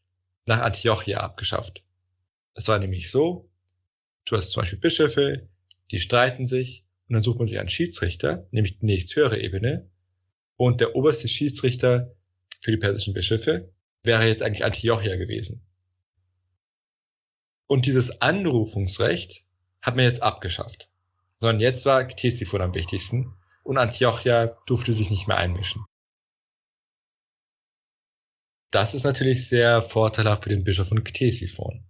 nach 0.47 0.61
Antiochia 0.61 1.21
abgeschafft. 1.21 1.83
Es 2.55 2.69
war 2.69 2.79
nämlich 2.79 3.11
so, 3.11 3.51
du 4.25 4.37
hast 4.37 4.51
zum 4.51 4.63
Beispiel 4.63 4.79
Bischöfe, 4.79 5.49
die 5.91 6.01
streiten 6.01 6.47
sich 6.47 6.85
und 7.09 7.15
dann 7.15 7.23
sucht 7.23 7.39
man 7.39 7.49
sich 7.49 7.59
einen 7.59 7.69
Schiedsrichter, 7.69 8.47
nämlich 8.51 8.79
die 8.79 8.87
nächsthöhere 8.87 9.41
Ebene. 9.41 9.89
Und 10.57 10.81
der 10.81 10.97
oberste 10.97 11.29
Schiedsrichter 11.29 12.15
für 12.61 12.73
die 12.73 12.77
persischen 12.77 13.15
Bischöfe 13.15 13.73
wäre 14.03 14.27
jetzt 14.27 14.43
eigentlich 14.43 14.65
Antiochia 14.65 15.17
gewesen. 15.17 15.63
Und 17.67 17.87
dieses 17.87 18.21
Anrufungsrecht 18.23 19.45
hat 19.83 19.97
man 19.97 20.05
jetzt 20.05 20.23
abgeschafft. 20.23 20.89
Sondern 21.41 21.61
jetzt 21.61 21.87
war 21.87 22.05
Ctesiphon 22.05 22.63
am 22.63 22.75
wichtigsten 22.75 23.35
und 23.63 23.79
Antiochia 23.79 24.59
durfte 24.67 24.95
sich 24.95 25.11
nicht 25.11 25.29
mehr 25.29 25.37
einmischen. 25.37 25.85
Das 28.71 28.95
ist 28.95 29.05
natürlich 29.05 29.49
sehr 29.49 29.83
vorteilhaft 29.83 30.45
für 30.45 30.51
den 30.51 30.65
Bischof 30.65 30.89
von 30.89 31.05
Ktesiphon. 31.05 31.85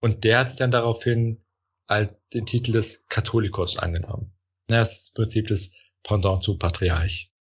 Und 0.00 0.24
der 0.24 0.38
hat 0.38 0.50
sich 0.50 0.58
dann 0.58 0.70
daraufhin 0.70 1.42
als 1.86 2.26
den 2.28 2.46
Titel 2.46 2.72
des 2.72 3.06
Katholikos 3.08 3.78
angenommen. 3.78 4.32
Das 4.68 4.98
ist 4.98 5.08
im 5.10 5.14
Prinzip 5.22 5.48
das 5.48 5.72
Pendant 6.02 6.42
zu 6.42 6.56
Patriarch. 6.58 7.32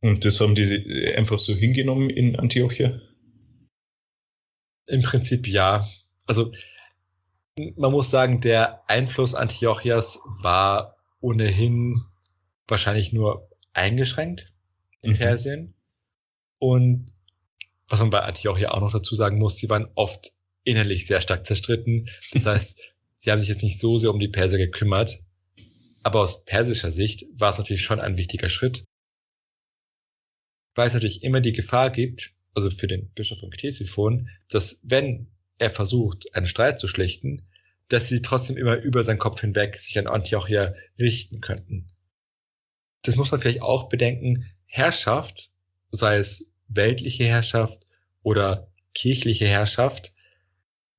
Und 0.00 0.24
das 0.24 0.40
haben 0.40 0.54
die 0.54 1.12
einfach 1.16 1.38
so 1.38 1.54
hingenommen 1.54 2.10
in 2.10 2.36
Antiochia? 2.36 3.00
Im 4.86 5.02
Prinzip 5.02 5.46
ja. 5.46 5.88
Also 6.26 6.52
man 7.76 7.92
muss 7.92 8.10
sagen, 8.10 8.40
der 8.40 8.88
Einfluss 8.88 9.34
Antiochias 9.34 10.20
war 10.40 10.96
ohnehin 11.20 12.04
wahrscheinlich 12.68 13.12
nur 13.12 13.48
eingeschränkt 13.72 14.52
in 15.02 15.10
mhm. 15.10 15.16
Persien. 15.16 15.74
Und 16.58 17.12
was 17.88 18.00
man 18.00 18.10
bei 18.10 18.20
Antiochia 18.20 18.70
auch 18.70 18.80
noch 18.80 18.92
dazu 18.92 19.14
sagen 19.14 19.38
muss, 19.38 19.56
sie 19.56 19.70
waren 19.70 19.88
oft 19.94 20.32
innerlich 20.64 21.06
sehr 21.06 21.20
stark 21.20 21.46
zerstritten. 21.46 22.08
Das 22.32 22.46
heißt, 22.46 22.80
sie 23.16 23.30
haben 23.30 23.40
sich 23.40 23.48
jetzt 23.48 23.62
nicht 23.62 23.80
so 23.80 23.98
sehr 23.98 24.10
um 24.10 24.20
die 24.20 24.28
Perser 24.28 24.58
gekümmert. 24.58 25.20
Aber 26.02 26.20
aus 26.20 26.44
persischer 26.44 26.92
Sicht 26.92 27.26
war 27.32 27.50
es 27.50 27.58
natürlich 27.58 27.82
schon 27.82 28.00
ein 28.00 28.16
wichtiger 28.16 28.48
Schritt, 28.48 28.84
weil 30.78 30.86
es 30.86 30.94
natürlich 30.94 31.24
immer 31.24 31.40
die 31.40 31.52
Gefahr 31.52 31.90
gibt, 31.90 32.30
also 32.54 32.70
für 32.70 32.86
den 32.86 33.08
Bischof 33.08 33.40
von 33.40 33.50
Ktesiphon, 33.50 34.28
dass 34.48 34.80
wenn 34.84 35.26
er 35.58 35.70
versucht, 35.70 36.32
einen 36.36 36.46
Streit 36.46 36.78
zu 36.78 36.86
schlichten, 36.86 37.42
dass 37.88 38.06
sie 38.06 38.22
trotzdem 38.22 38.56
immer 38.56 38.76
über 38.76 39.02
seinen 39.02 39.18
Kopf 39.18 39.40
hinweg 39.40 39.80
sich 39.80 39.98
an 39.98 40.06
Antiochia 40.06 40.74
richten 40.96 41.40
könnten. 41.40 41.88
Das 43.02 43.16
muss 43.16 43.32
man 43.32 43.40
vielleicht 43.40 43.60
auch 43.60 43.88
bedenken. 43.88 44.46
Herrschaft, 44.66 45.50
sei 45.90 46.18
es 46.18 46.52
weltliche 46.68 47.24
Herrschaft 47.24 47.84
oder 48.22 48.68
kirchliche 48.94 49.48
Herrschaft, 49.48 50.12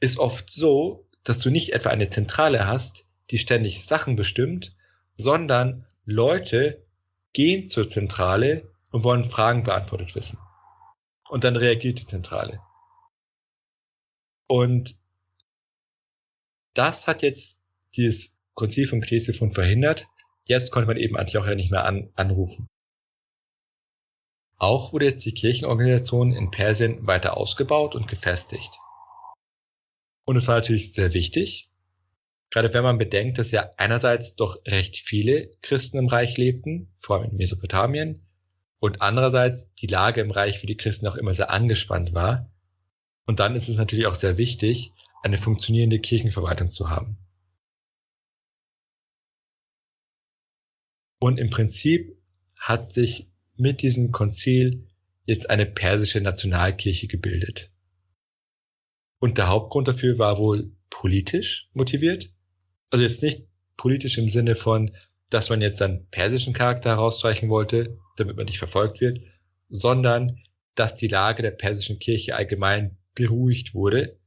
ist 0.02 0.20
oft 0.20 0.50
so, 0.50 1.08
dass 1.24 1.40
du 1.40 1.50
nicht 1.50 1.72
etwa 1.72 1.88
eine 1.88 2.10
Zentrale 2.10 2.68
hast, 2.68 3.06
die 3.32 3.38
ständig 3.38 3.86
Sachen 3.86 4.18
bestimmt, 4.18 4.76
sondern 5.16 5.86
Leute 6.04 6.84
gehen 7.32 7.70
zur 7.70 7.88
Zentrale 7.88 8.70
und 8.92 9.04
wollen 9.04 9.26
Fragen 9.26 9.64
beantwortet 9.64 10.16
wissen. 10.16 10.40
Und 11.30 11.44
dann 11.44 11.56
reagiert 11.56 12.00
die 12.00 12.06
Zentrale. 12.06 12.62
Und 14.48 14.98
das 16.74 17.08
hat 17.08 17.22
jetzt 17.22 17.60
dieses 17.96 18.36
Konzil 18.56 18.88
von 18.88 19.02
Ctesiphon 19.02 19.52
verhindert. 19.52 20.08
Jetzt 20.46 20.72
konnte 20.72 20.88
man 20.88 20.98
eben 20.98 21.18
Antiochia 21.18 21.56
nicht 21.56 21.72
mehr 21.72 21.86
an, 21.86 22.12
anrufen. 22.16 22.68
Auch 24.58 24.92
wurde 24.92 25.06
jetzt 25.06 25.26
die 25.26 25.34
Kirchenorganisation 25.34 26.34
in 26.34 26.52
Persien 26.52 27.08
weiter 27.08 27.38
ausgebaut 27.38 27.96
und 27.96 28.08
gefestigt. 28.08 28.72
Und 30.26 30.36
es 30.36 30.48
war 30.48 30.56
natürlich 30.56 30.94
sehr 30.94 31.14
wichtig, 31.14 31.72
gerade 32.50 32.74
wenn 32.74 32.84
man 32.84 32.98
bedenkt, 32.98 33.38
dass 33.38 33.52
ja 33.52 33.72
einerseits 33.78 34.36
doch 34.36 34.58
recht 34.66 34.98
viele 34.98 35.52
Christen 35.62 35.98
im 35.98 36.08
Reich 36.08 36.38
lebten, 36.38 36.94
vor 37.00 37.18
allem 37.18 37.32
in 37.32 37.38
Mesopotamien, 37.38 38.29
und 38.80 39.02
andererseits 39.02 39.74
die 39.76 39.88
Lage 39.88 40.22
im 40.22 40.32
Reich 40.32 40.60
für 40.60 40.68
die 40.68 40.78
Christen 40.78 41.08
auch 41.08 41.16
immer 41.16 41.34
sehr 41.34 41.50
angespannt 41.50 42.14
war. 42.14 42.50
Und 43.26 43.40
dann 43.40 43.56
ist 43.56 43.70
es 43.70 43.78
natürlich 43.78 44.08
auch 44.08 44.16
sehr 44.16 44.38
wichtig, 44.38 44.94
eine 45.22 45.38
funktionierende 45.38 46.00
Kirchenverwaltung 46.00 46.70
zu 46.70 46.90
haben. 46.90 47.18
Und 51.22 51.38
im 51.38 51.50
Prinzip 51.50 52.18
hat 52.56 52.94
sich 52.94 53.30
mit 53.56 53.82
diesem 53.82 54.12
Konzil 54.12 54.88
jetzt 55.26 55.50
eine 55.50 55.66
persische 55.66 56.22
Nationalkirche 56.22 57.08
gebildet. 57.08 57.70
Und 59.20 59.38
der 59.38 59.50
Hauptgrund 59.50 59.88
dafür 59.90 60.18
war 60.18 60.38
wohl 60.38 60.72
politisch 60.90 61.70
motiviert. 61.74 62.32
Also 62.90 63.04
jetzt 63.04 63.22
nicht 63.22 63.48
politisch 63.76 64.18
im 64.18 64.30
Sinne 64.30 64.56
von, 64.56 64.96
dass 65.30 65.50
man 65.50 65.62
jetzt 65.62 65.80
seinen 65.80 66.08
persischen 66.10 66.54
Charakter 66.54 66.92
herausstreichen 66.92 67.50
wollte, 67.50 67.98
damit 68.18 68.36
man 68.36 68.46
nicht 68.46 68.60
verfolgt 68.60 69.02
wird, 69.02 69.20
sondern 69.70 70.40
dass 70.76 70.96
die 70.96 71.08
Lage 71.08 71.44
der 71.44 71.52
persischen 71.52 72.00
Kirche 72.00 72.36
allgemein 72.36 72.98
beruhigt 73.14 73.74
wurde 73.74 74.20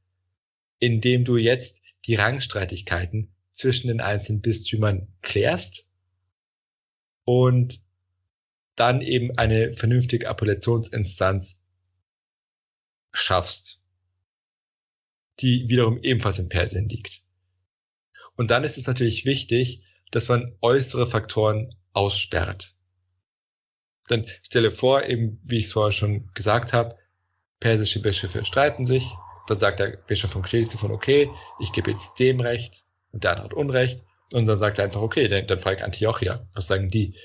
indem 0.83 1.23
du 1.23 1.37
jetzt 1.37 1.81
die 2.07 2.15
Rangstreitigkeiten 2.15 3.33
zwischen 3.53 3.87
den 3.87 4.01
einzelnen 4.01 4.41
Bistümern 4.41 5.07
klärst 5.21 5.87
und 7.23 7.81
dann 8.75 8.99
eben 8.99 9.37
eine 9.37 9.71
vernünftige 9.71 10.27
Appellationsinstanz 10.27 11.65
schaffst, 13.13 13.79
die 15.39 15.69
wiederum 15.69 16.03
ebenfalls 16.03 16.39
in 16.39 16.49
Persien 16.49 16.89
liegt. 16.89 17.23
Und 18.35 18.51
dann 18.51 18.65
ist 18.65 18.77
es 18.77 18.85
natürlich 18.85 19.23
wichtig, 19.23 19.85
dass 20.13 20.29
man 20.29 20.55
äußere 20.61 21.07
Faktoren 21.07 21.75
aussperrt. 21.93 22.75
Dann 24.07 24.27
stelle 24.43 24.71
vor, 24.71 25.03
eben 25.03 25.39
wie 25.43 25.57
ich 25.57 25.65
es 25.65 25.73
vorher 25.73 25.91
schon 25.91 26.29
gesagt 26.33 26.71
habe, 26.71 26.97
persische 27.59 28.01
Bischöfe 28.01 28.45
streiten 28.45 28.85
sich, 28.85 29.05
dann 29.47 29.59
sagt 29.59 29.79
der 29.79 29.97
Bischof 29.97 30.31
von 30.31 30.45
von 30.45 30.91
okay, 30.91 31.29
ich 31.59 31.71
gebe 31.71 31.91
jetzt 31.91 32.19
dem 32.19 32.39
Recht 32.39 32.85
und 33.11 33.23
der 33.23 33.31
andere 33.31 33.45
hat 33.45 33.53
Unrecht. 33.53 34.03
Und 34.33 34.45
dann 34.47 34.59
sagt 34.59 34.77
er 34.77 34.85
einfach, 34.85 35.01
okay, 35.01 35.27
dann, 35.27 35.47
dann 35.47 35.59
frage 35.59 35.77
ich 35.77 35.83
Antiochia. 35.83 36.47
Was 36.53 36.67
sagen 36.67 36.89
die? 36.89 37.15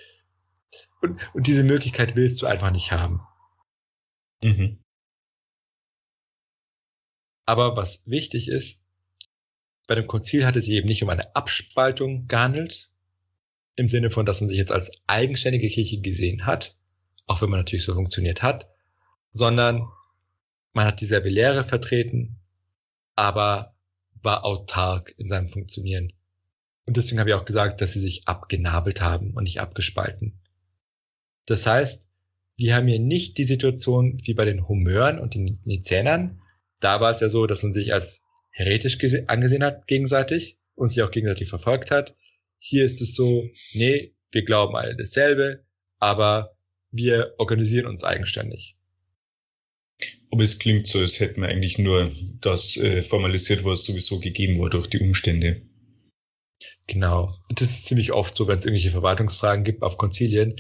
Und, 1.01 1.21
und 1.33 1.47
diese 1.47 1.65
Möglichkeit 1.65 2.17
willst 2.17 2.43
du 2.43 2.47
einfach 2.47 2.71
nicht 2.71 2.93
haben. 2.93 3.21
Mhm. 4.43 4.83
Aber 7.47 7.77
was 7.77 8.07
wichtig 8.07 8.49
ist, 8.49 8.85
bei 9.89 9.95
dem 9.95 10.07
Konzil 10.07 10.47
hat 10.47 10.55
es 10.55 10.67
sich 10.67 10.75
eben 10.75 10.87
nicht 10.87 11.03
um 11.03 11.09
eine 11.09 11.35
Abspaltung 11.35 12.29
gehandelt, 12.29 12.91
im 13.75 13.89
Sinne 13.89 14.11
von, 14.11 14.27
dass 14.27 14.41
man 14.41 14.51
sich 14.51 14.59
jetzt 14.59 14.71
als 14.71 14.93
eigenständige 15.07 15.69
Kirche 15.69 16.01
gesehen 16.01 16.45
hat, 16.45 16.77
auch 17.27 17.41
wenn 17.41 17.49
man 17.49 17.61
natürlich 17.61 17.87
so 17.87 17.95
funktioniert 17.95 18.43
hat, 18.43 18.69
sondern 19.33 19.89
man 20.75 20.87
hat 20.87 21.01
dieselbe 21.01 21.31
Lehre 21.31 21.65
vertreten, 21.65 22.37
aber 23.17 23.75
war 24.23 24.45
autark 24.45 25.15
in 25.17 25.31
seinem 25.31 25.49
Funktionieren. 25.49 26.13
Und 26.87 26.99
deswegen 26.99 27.19
habe 27.19 27.31
ich 27.31 27.37
auch 27.37 27.47
gesagt, 27.47 27.81
dass 27.81 27.95
sie 27.95 28.01
sich 28.01 28.29
abgenabelt 28.29 29.01
haben 29.01 29.33
und 29.33 29.45
nicht 29.45 29.61
abgespalten. 29.61 30.39
Das 31.47 31.67
heißt, 31.67 32.09
wir 32.57 32.75
haben 32.75 32.89
hier 32.89 33.01
nicht 33.01 33.39
die 33.39 33.45
Situation 33.45 34.19
wie 34.23 34.35
bei 34.35 34.45
den 34.45 34.69
Homören 34.69 35.19
und 35.19 35.35
den 35.35 35.61
Nizänern. 35.65 36.43
Da 36.81 37.01
war 37.01 37.11
es 37.11 37.21
ja 37.21 37.31
so, 37.31 37.47
dass 37.47 37.63
man 37.63 37.73
sich 37.73 37.95
als 37.95 38.23
heretisch 38.59 38.99
angesehen 39.29 39.63
hat 39.63 39.87
gegenseitig 39.87 40.59
und 40.75 40.89
sich 40.89 41.03
auch 41.03 41.11
gegenseitig 41.11 41.49
verfolgt 41.49 41.91
hat. 41.91 42.17
Hier 42.59 42.85
ist 42.85 43.01
es 43.01 43.15
so, 43.15 43.49
nee, 43.73 44.15
wir 44.33 44.45
glauben 44.45 44.77
alle 44.77 44.97
dasselbe, 44.97 45.65
aber 45.99 46.57
wir 46.91 47.35
organisieren 47.39 47.87
uns 47.87 48.03
eigenständig. 48.03 48.77
Aber 50.31 50.43
es 50.43 50.59
klingt 50.59 50.87
so, 50.87 50.99
als 50.99 51.21
hätten 51.21 51.41
wir 51.43 51.49
eigentlich 51.49 51.79
nur 51.79 52.13
das 52.41 52.77
äh, 52.77 53.03
formalisiert, 53.03 53.65
was 53.65 53.85
sowieso 53.85 54.19
gegeben 54.19 54.59
wurde 54.59 54.77
durch 54.77 54.89
die 54.89 55.01
Umstände. 55.01 55.63
Genau. 56.87 57.35
Das 57.55 57.71
ist 57.71 57.87
ziemlich 57.87 58.13
oft 58.13 58.37
so, 58.37 58.49
wenn 58.49 58.59
es 58.59 58.65
irgendwelche 58.65 58.91
Verwaltungsfragen 58.91 59.65
gibt 59.65 59.83
auf 59.83 59.99
Konzilien, 59.99 60.57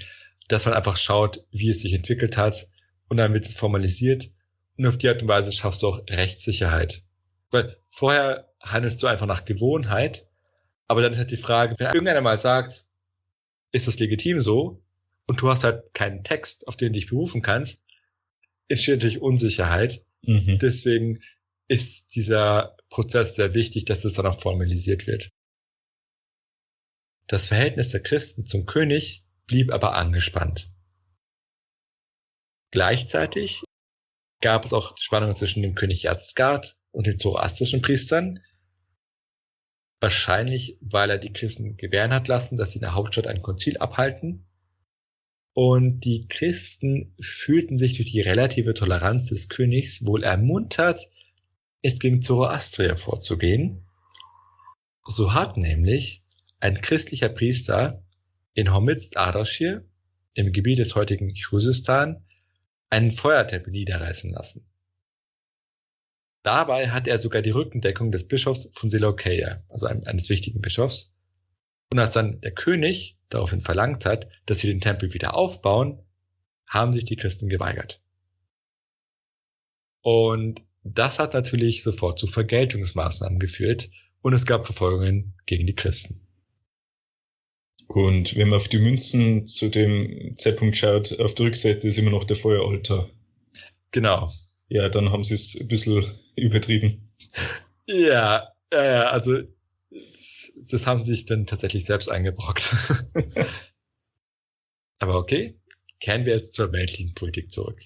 dass 0.48 0.64
man 0.64 0.74
einfach 0.74 0.96
schaut, 0.96 1.44
wie 1.50 1.70
es 1.70 1.80
sich 1.80 1.92
entwickelt 1.92 2.36
hat 2.36 2.68
und 3.08 3.16
dann 3.16 3.34
wird 3.34 3.46
es 3.46 3.56
formalisiert 3.56 4.30
und 4.76 4.86
auf 4.86 4.98
die 4.98 5.08
Art 5.08 5.22
und 5.22 5.28
Weise 5.28 5.52
schaffst 5.52 5.82
du 5.82 5.88
auch 5.88 6.00
Rechtssicherheit. 6.08 7.02
Weil 7.50 7.76
vorher 7.90 8.52
handelst 8.60 9.02
du 9.02 9.06
einfach 9.06 9.26
nach 9.26 9.44
Gewohnheit, 9.44 10.26
aber 10.86 11.02
dann 11.02 11.12
ist 11.12 11.18
halt 11.18 11.30
die 11.30 11.36
Frage, 11.36 11.74
wenn 11.78 11.88
irgendeiner 11.88 12.20
mal 12.20 12.38
sagt, 12.38 12.86
ist 13.72 13.86
das 13.86 13.98
legitim 13.98 14.40
so 14.40 14.82
und 15.26 15.40
du 15.40 15.48
hast 15.48 15.64
halt 15.64 15.92
keinen 15.94 16.24
Text, 16.24 16.66
auf 16.68 16.76
den 16.76 16.92
du 16.92 16.98
dich 16.98 17.10
berufen 17.10 17.42
kannst, 17.42 17.86
entsteht 18.68 18.96
natürlich 18.96 19.20
Unsicherheit. 19.20 20.04
Mhm. 20.22 20.58
Deswegen 20.60 21.22
ist 21.68 22.14
dieser 22.14 22.76
Prozess 22.88 23.36
sehr 23.36 23.54
wichtig, 23.54 23.84
dass 23.84 24.04
es 24.04 24.14
dann 24.14 24.26
auch 24.26 24.40
formalisiert 24.40 25.06
wird. 25.06 25.30
Das 27.26 27.48
Verhältnis 27.48 27.90
der 27.90 28.02
Christen 28.02 28.46
zum 28.46 28.64
König 28.64 29.22
blieb 29.46 29.70
aber 29.70 29.94
angespannt. 29.94 30.70
Gleichzeitig 32.70 33.62
gab 34.40 34.64
es 34.64 34.72
auch 34.72 34.96
Spannungen 34.98 35.36
zwischen 35.36 35.62
dem 35.62 35.74
König 35.74 36.06
Erzgard 36.06 36.77
und 36.90 37.06
den 37.06 37.18
zoroastrischen 37.18 37.82
Priestern. 37.82 38.40
Wahrscheinlich, 40.00 40.78
weil 40.80 41.10
er 41.10 41.18
die 41.18 41.32
Christen 41.32 41.76
gewähren 41.76 42.12
hat 42.12 42.28
lassen, 42.28 42.56
dass 42.56 42.72
sie 42.72 42.78
in 42.78 42.82
der 42.82 42.94
Hauptstadt 42.94 43.26
ein 43.26 43.42
Konzil 43.42 43.78
abhalten 43.78 44.48
und 45.60 46.04
die 46.04 46.28
Christen 46.28 47.16
fühlten 47.20 47.78
sich 47.78 47.94
durch 47.94 48.12
die 48.12 48.20
relative 48.20 48.74
Toleranz 48.74 49.26
des 49.26 49.48
Königs 49.48 50.06
wohl 50.06 50.22
ermuntert, 50.22 51.10
es 51.82 51.98
gegen 51.98 52.22
Zoroastrier 52.22 52.96
vorzugehen. 52.96 53.84
So 55.08 55.34
hat 55.34 55.56
nämlich 55.56 56.22
ein 56.60 56.80
christlicher 56.80 57.28
Priester 57.28 58.04
in 58.54 58.72
Homizd 58.72 59.16
Ardashir 59.16 59.84
im 60.34 60.52
Gebiet 60.52 60.78
des 60.78 60.94
heutigen 60.94 61.34
Chusistan 61.34 62.24
einen 62.88 63.10
Feuertempel 63.10 63.72
niederreißen 63.72 64.30
lassen. 64.30 64.64
Dabei 66.48 66.88
hat 66.88 67.06
er 67.06 67.18
sogar 67.18 67.42
die 67.42 67.50
Rückendeckung 67.50 68.10
des 68.10 68.26
Bischofs 68.26 68.70
von 68.72 68.88
Seleukeia, 68.88 69.62
also 69.68 69.84
eines 69.86 70.30
wichtigen 70.30 70.62
Bischofs. 70.62 71.14
Und 71.92 71.98
als 71.98 72.14
dann 72.14 72.40
der 72.40 72.52
König 72.52 73.18
daraufhin 73.28 73.60
verlangt 73.60 74.06
hat, 74.06 74.28
dass 74.46 74.60
sie 74.60 74.68
den 74.68 74.80
Tempel 74.80 75.12
wieder 75.12 75.34
aufbauen, 75.34 76.02
haben 76.66 76.94
sich 76.94 77.04
die 77.04 77.16
Christen 77.16 77.50
geweigert. 77.50 78.00
Und 80.00 80.62
das 80.84 81.18
hat 81.18 81.34
natürlich 81.34 81.82
sofort 81.82 82.18
zu 82.18 82.26
Vergeltungsmaßnahmen 82.26 83.40
geführt 83.40 83.90
und 84.22 84.32
es 84.32 84.46
gab 84.46 84.64
Verfolgungen 84.64 85.34
gegen 85.44 85.66
die 85.66 85.76
Christen. 85.76 86.26
Und 87.88 88.36
wenn 88.36 88.48
man 88.48 88.56
auf 88.56 88.68
die 88.68 88.78
Münzen 88.78 89.46
zu 89.46 89.68
dem 89.68 90.34
Zeitpunkt 90.36 90.78
schaut, 90.78 91.20
auf 91.20 91.34
der 91.34 91.44
Rückseite 91.44 91.86
ist 91.86 91.98
immer 91.98 92.10
noch 92.10 92.24
der 92.24 92.36
Feueraltar. 92.36 93.06
Genau. 93.90 94.32
Ja, 94.70 94.88
dann 94.88 95.12
haben 95.12 95.24
sie 95.24 95.34
es 95.34 95.54
ein 95.60 95.68
bisschen 95.68 96.06
übertrieben. 96.38 97.12
Ja, 97.86 98.52
ja, 98.72 98.84
ja, 98.84 99.10
also 99.10 99.42
das 100.70 100.86
haben 100.86 101.04
sie 101.04 101.12
sich 101.12 101.24
dann 101.24 101.46
tatsächlich 101.46 101.84
selbst 101.84 102.10
eingebrockt. 102.10 102.74
Aber 104.98 105.16
okay, 105.16 105.58
kehren 106.00 106.26
wir 106.26 106.34
jetzt 106.34 106.54
zur 106.54 106.72
weltlichen 106.72 107.14
Politik 107.14 107.52
zurück. 107.52 107.80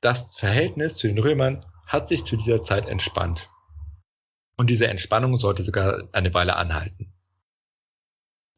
Das 0.00 0.36
Verhältnis 0.36 0.96
zu 0.96 1.08
den 1.08 1.18
Römern 1.18 1.60
hat 1.86 2.08
sich 2.08 2.24
zu 2.24 2.36
dieser 2.36 2.62
Zeit 2.62 2.86
entspannt. 2.86 3.50
Und 4.56 4.70
diese 4.70 4.88
Entspannung 4.88 5.36
sollte 5.38 5.64
sogar 5.64 6.08
eine 6.12 6.34
Weile 6.34 6.56
anhalten. 6.56 7.12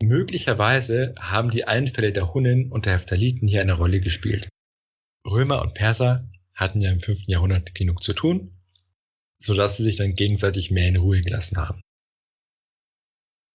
Möglicherweise 0.03 1.15
haben 1.19 1.51
die 1.51 1.67
Einfälle 1.67 2.13
der 2.13 2.35
Hunnen 2.35 2.73
und 2.73 2.87
der 2.87 2.95
Heptaliten 2.95 3.47
hier 3.47 3.61
eine 3.61 3.75
Rolle 3.75 4.01
gespielt. 4.01 4.49
Römer 5.25 5.63
und 5.63 5.75
Perser 5.75 6.29
hatten 6.55 6.81
ja 6.81 6.91
im 6.91 7.01
5. 7.01 7.25
Jahrhundert 7.27 7.75
genug 7.75 8.03
zu 8.03 8.13
tun, 8.13 8.57
sodass 9.39 9.77
sie 9.77 9.83
sich 9.83 9.97
dann 9.97 10.15
gegenseitig 10.15 10.71
mehr 10.71 10.89
in 10.89 10.97
Ruhe 10.97 11.23
gelassen 11.23 11.57
haben. 11.57 11.81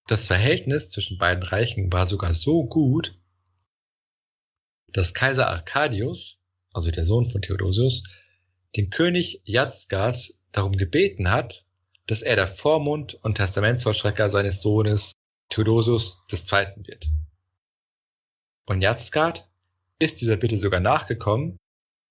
Das 0.08 0.28
Verhältnis 0.28 0.90
zwischen 0.90 1.18
beiden 1.18 1.44
Reichen 1.44 1.92
war 1.92 2.08
sogar 2.08 2.34
so 2.34 2.66
gut, 2.66 3.20
dass 4.94 5.14
Kaiser 5.14 5.50
Arcadius, 5.50 6.44
also 6.72 6.92
der 6.92 7.06
Sohn 7.06 7.30
von 7.30 7.42
Theodosius, 7.42 8.04
den 8.76 8.90
König 8.90 9.42
Jatzgard 9.44 10.34
darum 10.52 10.74
gebeten 10.74 11.30
hat, 11.30 11.66
dass 12.06 12.22
er 12.22 12.38
der 12.38 12.48
Vormund 12.48 13.16
und 13.16 13.36
Testamentsvollstrecker 13.36 14.30
seines 14.30 14.62
Sohnes 14.62 15.12
Theodosius 15.50 16.22
II. 16.32 16.86
wird. 16.88 17.08
Und 18.66 18.82
Jatzgard 18.82 19.48
ist 20.00 20.22
dieser 20.22 20.38
Bitte 20.38 20.58
sogar 20.58 20.80
nachgekommen, 20.80 21.58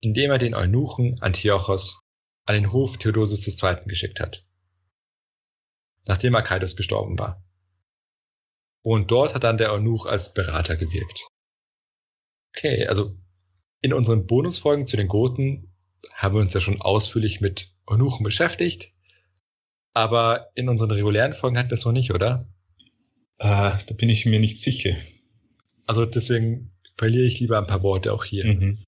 indem 0.01 0.31
er 0.31 0.37
den 0.37 0.53
Eunuchen 0.53 1.21
Antiochos 1.21 2.01
an 2.45 2.55
den 2.55 2.71
Hof 2.71 2.97
Theodosius 2.97 3.47
II. 3.61 3.85
geschickt 3.85 4.19
hat, 4.19 4.45
nachdem 6.05 6.35
Arcadius 6.35 6.75
gestorben 6.75 7.17
war. 7.19 7.43
Und 8.83 9.11
dort 9.11 9.33
hat 9.33 9.43
dann 9.43 9.57
der 9.57 9.73
Eunuch 9.73 10.05
als 10.05 10.33
Berater 10.33 10.77
gewirkt. 10.77 11.27
Okay, 12.55 12.87
also 12.87 13.17
in 13.81 13.93
unseren 13.93 14.25
Bonusfolgen 14.25 14.85
zu 14.85 14.97
den 14.97 15.07
Goten 15.07 15.73
haben 16.13 16.35
wir 16.35 16.41
uns 16.41 16.53
ja 16.53 16.61
schon 16.61 16.81
ausführlich 16.81 17.41
mit 17.41 17.73
Eunuchen 17.85 18.23
beschäftigt, 18.23 18.93
aber 19.93 20.51
in 20.55 20.69
unseren 20.69 20.91
regulären 20.91 21.33
Folgen 21.33 21.57
hatten 21.57 21.69
wir 21.69 21.75
es 21.75 21.85
noch 21.85 21.91
nicht, 21.91 22.11
oder? 22.11 22.47
Ah, 23.39 23.77
da 23.85 23.93
bin 23.93 24.09
ich 24.09 24.25
mir 24.25 24.39
nicht 24.39 24.59
sicher. 24.59 24.95
Also 25.85 26.05
deswegen 26.05 26.71
verliere 26.97 27.25
ich 27.25 27.39
lieber 27.39 27.57
ein 27.57 27.67
paar 27.67 27.83
Worte 27.83 28.13
auch 28.13 28.23
hier. 28.23 28.45
Mhm. 28.45 28.83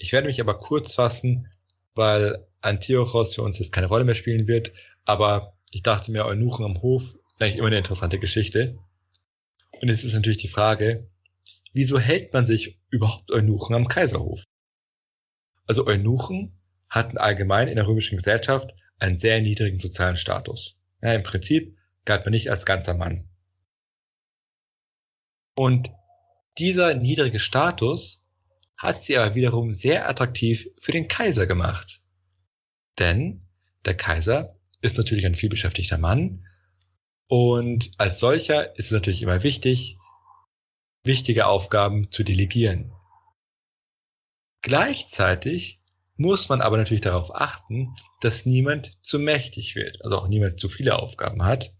Ich 0.00 0.12
werde 0.12 0.28
mich 0.28 0.40
aber 0.40 0.58
kurz 0.58 0.94
fassen, 0.94 1.52
weil 1.94 2.46
Antiochos 2.62 3.34
für 3.34 3.42
uns 3.42 3.58
jetzt 3.58 3.70
keine 3.70 3.86
Rolle 3.86 4.04
mehr 4.04 4.14
spielen 4.14 4.48
wird, 4.48 4.72
aber 5.04 5.58
ich 5.70 5.82
dachte 5.82 6.10
mir, 6.10 6.24
Eunuchen 6.24 6.64
am 6.64 6.80
Hof 6.80 7.14
ist 7.30 7.42
eigentlich 7.42 7.58
immer 7.58 7.66
eine 7.66 7.78
interessante 7.78 8.18
Geschichte. 8.18 8.78
Und 9.78 9.88
jetzt 9.88 10.04
ist 10.04 10.14
natürlich 10.14 10.38
die 10.38 10.48
Frage, 10.48 11.10
wieso 11.74 11.98
hält 11.98 12.32
man 12.32 12.46
sich 12.46 12.80
überhaupt 12.88 13.30
Eunuchen 13.30 13.74
am 13.74 13.88
Kaiserhof? 13.88 14.42
Also 15.66 15.86
Eunuchen 15.86 16.58
hatten 16.88 17.18
allgemein 17.18 17.68
in 17.68 17.76
der 17.76 17.86
römischen 17.86 18.16
Gesellschaft 18.16 18.70
einen 18.98 19.18
sehr 19.18 19.42
niedrigen 19.42 19.78
sozialen 19.78 20.16
Status. 20.16 20.78
Ja, 21.02 21.12
Im 21.12 21.24
Prinzip 21.24 21.76
galt 22.06 22.24
man 22.24 22.32
nicht 22.32 22.50
als 22.50 22.64
ganzer 22.64 22.94
Mann. 22.94 23.28
Und 25.58 25.90
dieser 26.56 26.94
niedrige 26.94 27.38
Status 27.38 28.19
hat 28.80 29.04
sie 29.04 29.18
aber 29.18 29.34
wiederum 29.34 29.74
sehr 29.74 30.08
attraktiv 30.08 30.66
für 30.78 30.90
den 30.90 31.06
Kaiser 31.06 31.46
gemacht. 31.46 32.00
Denn 32.98 33.42
der 33.84 33.94
Kaiser 33.94 34.56
ist 34.80 34.96
natürlich 34.96 35.26
ein 35.26 35.34
vielbeschäftigter 35.34 35.98
Mann 35.98 36.46
und 37.28 37.92
als 37.98 38.20
solcher 38.20 38.74
ist 38.78 38.86
es 38.86 38.92
natürlich 38.92 39.20
immer 39.20 39.42
wichtig, 39.42 39.98
wichtige 41.04 41.46
Aufgaben 41.46 42.10
zu 42.10 42.24
delegieren. 42.24 42.90
Gleichzeitig 44.62 45.82
muss 46.16 46.48
man 46.48 46.62
aber 46.62 46.78
natürlich 46.78 47.02
darauf 47.02 47.34
achten, 47.34 47.94
dass 48.22 48.46
niemand 48.46 48.96
zu 49.02 49.18
mächtig 49.18 49.74
wird, 49.74 50.02
also 50.02 50.16
auch 50.16 50.28
niemand 50.28 50.58
zu 50.58 50.70
viele 50.70 50.98
Aufgaben 50.98 51.44
hat. 51.44 51.74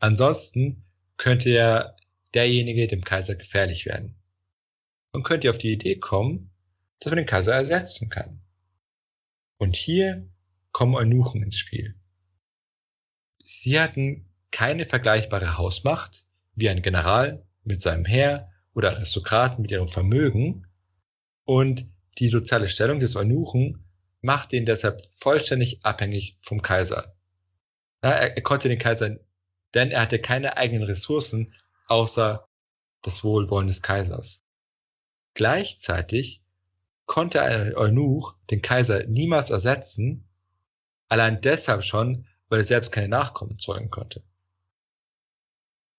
Ansonsten 0.00 0.84
könnte 1.16 1.50
ja 1.50 1.94
derjenige 2.34 2.88
dem 2.88 3.04
Kaiser 3.04 3.36
gefährlich 3.36 3.86
werden. 3.86 4.19
Man 5.12 5.22
könnte 5.22 5.50
auf 5.50 5.58
die 5.58 5.72
Idee 5.72 5.96
kommen, 5.96 6.50
dass 7.00 7.10
man 7.10 7.18
den 7.18 7.26
Kaiser 7.26 7.54
ersetzen 7.54 8.10
kann. 8.10 8.40
Und 9.58 9.74
hier 9.76 10.28
kommen 10.72 10.94
Eunuchen 10.94 11.42
ins 11.42 11.56
Spiel. 11.56 11.94
Sie 13.44 13.80
hatten 13.80 14.30
keine 14.50 14.84
vergleichbare 14.84 15.58
Hausmacht 15.58 16.26
wie 16.54 16.68
ein 16.68 16.82
General 16.82 17.44
mit 17.64 17.82
seinem 17.82 18.04
Heer 18.04 18.50
oder 18.74 18.90
Aristokraten 18.90 19.62
mit 19.62 19.70
ihrem 19.70 19.88
Vermögen 19.88 20.66
und 21.44 21.86
die 22.18 22.28
soziale 22.28 22.68
Stellung 22.68 23.00
des 23.00 23.16
Eunuchen 23.16 23.84
machte 24.20 24.56
ihn 24.56 24.66
deshalb 24.66 25.02
vollständig 25.18 25.84
abhängig 25.84 26.38
vom 26.42 26.62
Kaiser. 26.62 27.16
Er, 28.02 28.36
er, 28.36 28.42
konnte 28.42 28.68
den 28.68 28.78
Kaiser, 28.78 29.16
denn 29.74 29.90
er 29.90 30.02
hatte 30.02 30.18
keine 30.18 30.56
eigenen 30.56 30.84
Ressourcen 30.84 31.54
außer 31.86 32.46
das 33.02 33.24
Wohlwollen 33.24 33.68
des 33.68 33.82
Kaisers. 33.82 34.44
Gleichzeitig 35.34 36.42
konnte 37.06 37.42
ein 37.42 37.74
Eunuch 37.74 38.36
den 38.50 38.62
Kaiser 38.62 39.04
niemals 39.06 39.50
ersetzen, 39.50 40.28
allein 41.08 41.40
deshalb 41.40 41.84
schon, 41.84 42.26
weil 42.48 42.60
er 42.60 42.64
selbst 42.64 42.92
keine 42.92 43.08
Nachkommen 43.08 43.58
zeugen 43.58 43.90
konnte. 43.90 44.22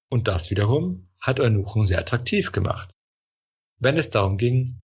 Und 0.09 0.27
das 0.27 0.51
wiederum 0.51 1.07
hat 1.19 1.39
Eunuchen 1.39 1.83
sehr 1.83 1.99
attraktiv 1.99 2.51
gemacht. 2.51 2.91
Wenn 3.79 3.97
es 3.97 4.09
darum 4.09 4.37
ging, 4.37 4.79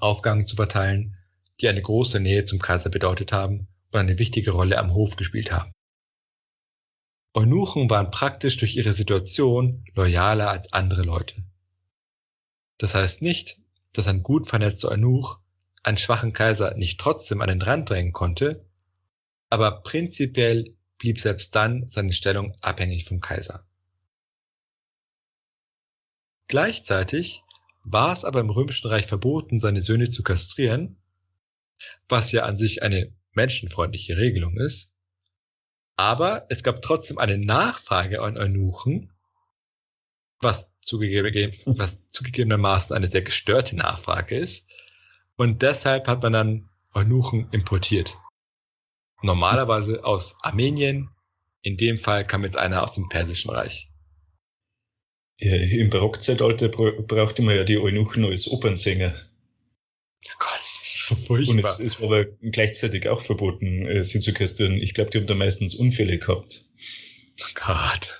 Aufgaben 0.00 0.46
zu 0.46 0.56
verteilen, 0.56 1.16
die 1.60 1.68
eine 1.68 1.82
große 1.82 2.20
Nähe 2.20 2.44
zum 2.44 2.58
Kaiser 2.58 2.90
bedeutet 2.90 3.32
haben 3.32 3.68
und 3.90 4.00
eine 4.00 4.18
wichtige 4.18 4.52
Rolle 4.52 4.78
am 4.78 4.94
Hof 4.94 5.16
gespielt 5.16 5.50
haben. 5.50 5.72
Eunuchen 7.34 7.90
waren 7.90 8.10
praktisch 8.10 8.56
durch 8.56 8.76
ihre 8.76 8.94
Situation 8.94 9.84
loyaler 9.94 10.50
als 10.50 10.72
andere 10.72 11.02
Leute. 11.02 11.44
Das 12.78 12.94
heißt 12.94 13.22
nicht, 13.22 13.60
dass 13.92 14.06
ein 14.06 14.22
gut 14.22 14.46
vernetzter 14.46 14.90
Eunuch 14.90 15.38
einen 15.82 15.98
schwachen 15.98 16.32
Kaiser 16.32 16.74
nicht 16.74 17.00
trotzdem 17.00 17.40
an 17.40 17.48
den 17.48 17.62
Rand 17.62 17.90
drängen 17.90 18.12
konnte, 18.12 18.64
aber 19.50 19.82
prinzipiell 19.82 20.76
blieb 20.98 21.20
selbst 21.20 21.54
dann 21.54 21.88
seine 21.90 22.12
Stellung 22.12 22.56
abhängig 22.60 23.04
vom 23.06 23.20
Kaiser. 23.20 23.66
Gleichzeitig 26.48 27.42
war 27.84 28.12
es 28.12 28.24
aber 28.24 28.40
im 28.40 28.50
Römischen 28.50 28.88
Reich 28.88 29.06
verboten, 29.06 29.60
seine 29.60 29.80
Söhne 29.80 30.08
zu 30.08 30.22
kastrieren, 30.22 30.96
was 32.08 32.32
ja 32.32 32.44
an 32.44 32.56
sich 32.56 32.82
eine 32.82 33.12
menschenfreundliche 33.32 34.16
Regelung 34.16 34.56
ist. 34.58 34.94
Aber 35.96 36.46
es 36.48 36.62
gab 36.62 36.82
trotzdem 36.82 37.18
eine 37.18 37.38
Nachfrage 37.38 38.22
an 38.22 38.36
Eunuchen, 38.36 39.12
was, 40.40 40.70
zugegeben, 40.88 41.52
was 41.66 42.00
zugegebenermaßen 42.10 42.96
eine 42.96 43.06
sehr 43.06 43.22
gestörte 43.22 43.76
Nachfrage 43.76 44.36
ist. 44.36 44.68
Und 45.36 45.62
deshalb 45.62 46.08
hat 46.08 46.22
man 46.22 46.32
dann 46.32 46.68
Eunuchen 46.94 47.48
importiert. 47.52 48.16
Normalerweise 49.22 50.04
aus 50.04 50.36
Armenien. 50.42 51.10
In 51.62 51.76
dem 51.76 51.98
Fall 51.98 52.26
kam 52.26 52.44
jetzt 52.44 52.56
einer 52.56 52.82
aus 52.82 52.94
dem 52.94 53.08
Persischen 53.08 53.50
Reich. 53.50 53.90
Ja, 55.38 55.54
Im 55.54 55.90
Barockzeitalter 55.90 56.68
brauchte 56.68 57.42
man 57.42 57.54
ja 57.54 57.64
die 57.64 57.78
Eunuchen 57.78 58.24
als 58.24 58.48
Opernsänger. 58.48 59.14
Oh 60.26 60.36
Gott, 60.38 60.60
so 60.60 61.14
furchtbar. 61.14 61.54
Und 61.54 61.64
es, 61.64 61.80
es 61.80 62.00
war 62.00 62.06
aber 62.06 62.24
gleichzeitig 62.24 63.08
auch 63.08 63.20
verboten, 63.20 63.86
äh, 63.86 64.02
sie 64.02 64.18
zu 64.18 64.32
kastrieren. 64.32 64.80
Ich 64.80 64.94
glaube, 64.94 65.10
die 65.10 65.18
haben 65.18 65.26
da 65.26 65.34
meistens 65.34 65.76
Unfälle 65.76 66.18
gehabt. 66.18 66.64
Oh 67.40 67.52
Gott. 67.54 68.17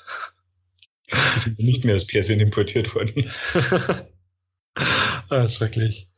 Die 1.10 1.38
sind 1.38 1.58
nicht 1.58 1.84
mehr 1.84 1.96
aus 1.96 2.06
Persien 2.06 2.40
importiert 2.40 2.94
worden. 2.94 3.30
ah, 5.28 5.48
schrecklich. 5.48 6.08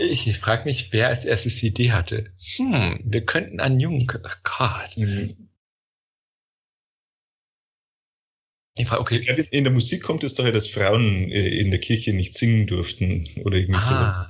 Ich, 0.00 0.26
ich 0.26 0.38
frage 0.38 0.64
mich, 0.64 0.92
wer 0.92 1.08
als 1.08 1.24
erstes 1.24 1.60
die 1.60 1.68
Idee 1.68 1.92
hatte. 1.92 2.32
Hm, 2.56 3.00
wir 3.04 3.24
könnten 3.24 3.60
einen 3.60 3.80
Jungen. 3.80 4.06
Ach 4.24 4.42
Gott. 4.42 4.96
Mhm. 4.96 5.48
Ich 8.74 8.86
frage, 8.86 9.02
okay. 9.02 9.46
In 9.50 9.64
der 9.64 9.72
Musik 9.72 10.02
kommt 10.02 10.24
es 10.24 10.34
daher, 10.34 10.52
dass 10.52 10.66
Frauen 10.66 11.30
äh, 11.30 11.48
in 11.58 11.70
der 11.70 11.80
Kirche 11.80 12.14
nicht 12.14 12.34
singen 12.34 12.66
durften 12.66 13.28
oder 13.44 13.56
irgendwie 13.56 13.80
sowas. 13.80 14.26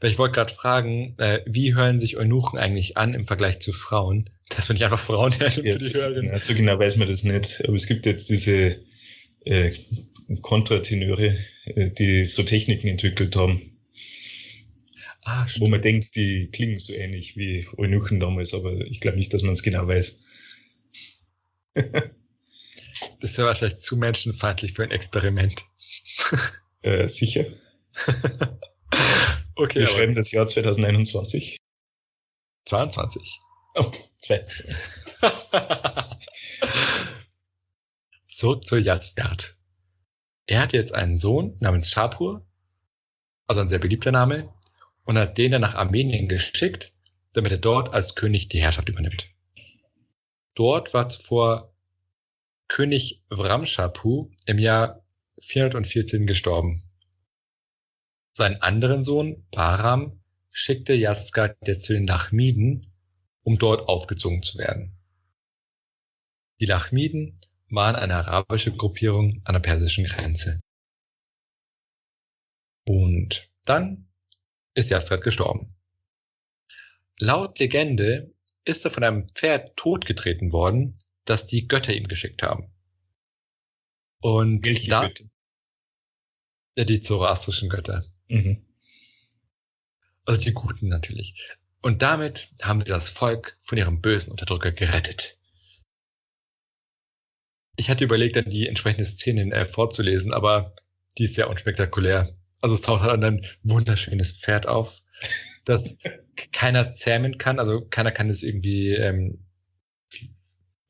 Weil 0.00 0.10
ich 0.10 0.18
wollte 0.18 0.34
gerade 0.34 0.54
fragen, 0.54 1.14
äh, 1.18 1.40
wie 1.46 1.74
hören 1.74 1.98
sich 1.98 2.16
Eunuchen 2.16 2.58
eigentlich 2.58 2.96
an 2.96 3.14
im 3.14 3.26
Vergleich 3.26 3.60
zu 3.60 3.72
Frauen? 3.72 4.30
Das 4.50 4.66
finde 4.66 4.78
ich 4.80 4.84
einfach 4.84 5.00
Frauen 5.00 5.32
Ja, 5.40 5.50
für 5.50 5.62
die 5.62 5.72
so, 5.78 5.98
Hörerin. 5.98 6.26
na, 6.26 6.38
so 6.38 6.54
genau 6.54 6.78
weiß 6.78 6.96
man 6.96 7.08
das 7.08 7.24
nicht. 7.24 7.62
Aber 7.64 7.74
es 7.74 7.86
gibt 7.86 8.06
jetzt 8.06 8.28
diese 8.30 8.80
äh, 9.44 9.72
Kontratenöre, 10.42 11.38
äh, 11.66 11.90
die 11.90 12.24
so 12.24 12.42
Techniken 12.42 12.88
entwickelt 12.88 13.36
haben, 13.36 13.70
Ah, 15.26 15.44
wo 15.44 15.48
stimmt. 15.48 15.70
man 15.70 15.80
denkt, 15.82 16.16
die 16.16 16.50
klingen 16.52 16.78
so 16.78 16.92
ähnlich 16.92 17.36
wie 17.36 17.66
Eunuchen 17.78 18.20
damals, 18.20 18.52
aber 18.52 18.72
ich 18.82 19.00
glaube 19.00 19.16
nicht, 19.16 19.32
dass 19.32 19.42
man 19.42 19.52
es 19.54 19.62
genau 19.62 19.86
weiß. 19.88 20.20
Das 23.20 23.36
wäre 23.36 23.48
wahrscheinlich 23.48 23.78
zu 23.78 23.96
menschenfeindlich 23.96 24.72
für 24.74 24.84
ein 24.84 24.92
Experiment. 24.92 25.64
Äh, 26.82 27.08
sicher. 27.08 27.46
okay, 29.56 29.80
Wir 29.80 29.86
schreiben 29.86 30.14
das 30.14 30.30
Jahr 30.30 30.46
2021. 30.46 31.56
22. 32.66 33.40
Oh, 33.74 33.90
zwei. 34.18 34.46
Zurück 38.28 38.66
zu 38.66 38.76
Yazgard. 38.76 39.56
Er 40.46 40.60
hat 40.60 40.72
jetzt 40.72 40.94
einen 40.94 41.16
Sohn 41.16 41.56
namens 41.60 41.90
Shapur, 41.90 42.46
also 43.46 43.60
ein 43.60 43.68
sehr 43.68 43.78
beliebter 43.78 44.12
Name, 44.12 44.52
und 45.04 45.18
hat 45.18 45.38
den 45.38 45.52
dann 45.52 45.60
nach 45.60 45.74
Armenien 45.74 46.28
geschickt, 46.28 46.92
damit 47.32 47.52
er 47.52 47.58
dort 47.58 47.92
als 47.92 48.14
König 48.14 48.48
die 48.48 48.60
Herrschaft 48.60 48.88
übernimmt. 48.88 49.28
Dort 50.54 50.94
war 50.94 51.08
zuvor 51.08 51.74
König 52.68 53.22
Vramshapu 53.28 54.30
im 54.46 54.58
Jahr 54.58 55.04
414 55.42 56.26
gestorben. 56.26 56.83
Seinen 58.36 58.60
anderen 58.60 59.04
Sohn, 59.04 59.46
Param, 59.52 60.20
schickte 60.50 60.92
Yazgard 60.92 61.56
jetzt 61.66 61.84
zu 61.84 61.92
den 61.92 62.06
Lachmiden, 62.06 62.92
um 63.44 63.58
dort 63.58 63.88
aufgezogen 63.88 64.42
zu 64.42 64.58
werden. 64.58 64.96
Die 66.60 66.66
Lachmiden 66.66 67.40
waren 67.70 67.94
eine 67.94 68.16
arabische 68.16 68.72
Gruppierung 68.72 69.40
an 69.44 69.54
der 69.54 69.60
persischen 69.60 70.04
Grenze. 70.04 70.60
Und 72.86 73.48
dann 73.64 74.08
ist 74.74 74.90
Yazgard 74.90 75.22
gestorben. 75.22 75.76
Laut 77.18 77.60
Legende 77.60 78.34
ist 78.64 78.84
er 78.84 78.90
von 78.90 79.04
einem 79.04 79.28
Pferd 79.28 79.76
totgetreten 79.76 80.52
worden, 80.52 80.92
das 81.24 81.46
die 81.46 81.68
Götter 81.68 81.94
ihm 81.94 82.08
geschickt 82.08 82.42
haben. 82.42 82.72
Und 84.20 84.66
Welche 84.66 84.90
da, 84.90 85.06
Götter? 85.06 85.24
ja, 86.76 86.84
die 86.84 87.00
zoroastrischen 87.00 87.68
Götter. 87.68 88.04
Mhm. 88.28 88.64
Also 90.24 90.40
die 90.40 90.52
Guten 90.52 90.88
natürlich. 90.88 91.34
Und 91.82 92.00
damit 92.00 92.48
haben 92.62 92.80
sie 92.80 92.86
das 92.86 93.10
Volk 93.10 93.58
von 93.62 93.76
ihrem 93.76 94.00
bösen 94.00 94.30
Unterdrücker 94.30 94.72
gerettet. 94.72 95.36
Ich 97.76 97.90
hatte 97.90 98.04
überlegt, 98.04 98.36
dann 98.36 98.48
die 98.48 98.68
entsprechende 98.68 99.04
Szene 99.04 99.52
äh, 99.52 99.64
vorzulesen, 99.64 100.32
aber 100.32 100.74
die 101.18 101.24
ist 101.24 101.34
sehr 101.34 101.50
unspektakulär. 101.50 102.34
Also 102.60 102.74
es 102.74 102.82
taucht 102.82 103.02
halt 103.02 103.22
ein 103.22 103.44
wunderschönes 103.62 104.32
Pferd 104.32 104.66
auf, 104.66 105.02
das 105.64 105.98
keiner 106.52 106.92
zähmen 106.92 107.36
kann. 107.36 107.58
Also 107.58 107.82
keiner 107.82 108.12
kann 108.12 108.30
es 108.30 108.42
irgendwie 108.42 108.94
ähm, 108.94 109.44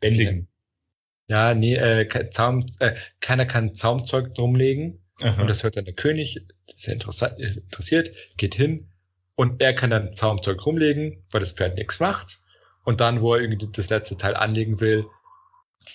Bändigen. 0.00 0.48
ja, 1.28 1.54
nee, 1.54 1.74
äh, 1.74 2.30
Zaum, 2.30 2.64
äh, 2.78 2.94
keiner 3.20 3.46
kann 3.46 3.74
Zaumzeug 3.74 4.34
drumlegen. 4.34 5.03
Aha. 5.20 5.40
Und 5.40 5.48
das 5.48 5.62
hört 5.62 5.76
dann 5.76 5.84
der 5.84 5.94
König, 5.94 6.40
das 6.66 6.76
ist 6.76 6.86
ja 6.86 7.28
äh, 7.28 7.54
interessiert, 7.54 8.10
geht 8.36 8.54
hin 8.54 8.88
und 9.36 9.60
er 9.60 9.74
kann 9.74 9.90
dann 9.90 10.12
Zaumzeug 10.14 10.64
rumlegen, 10.64 11.24
weil 11.30 11.40
das 11.40 11.52
Pferd 11.52 11.76
nichts 11.76 12.00
macht. 12.00 12.40
Und 12.84 13.00
dann, 13.00 13.22
wo 13.22 13.34
er 13.34 13.40
irgendwie 13.40 13.68
das 13.72 13.88
letzte 13.88 14.16
Teil 14.16 14.34
anlegen 14.34 14.80
will, 14.80 15.06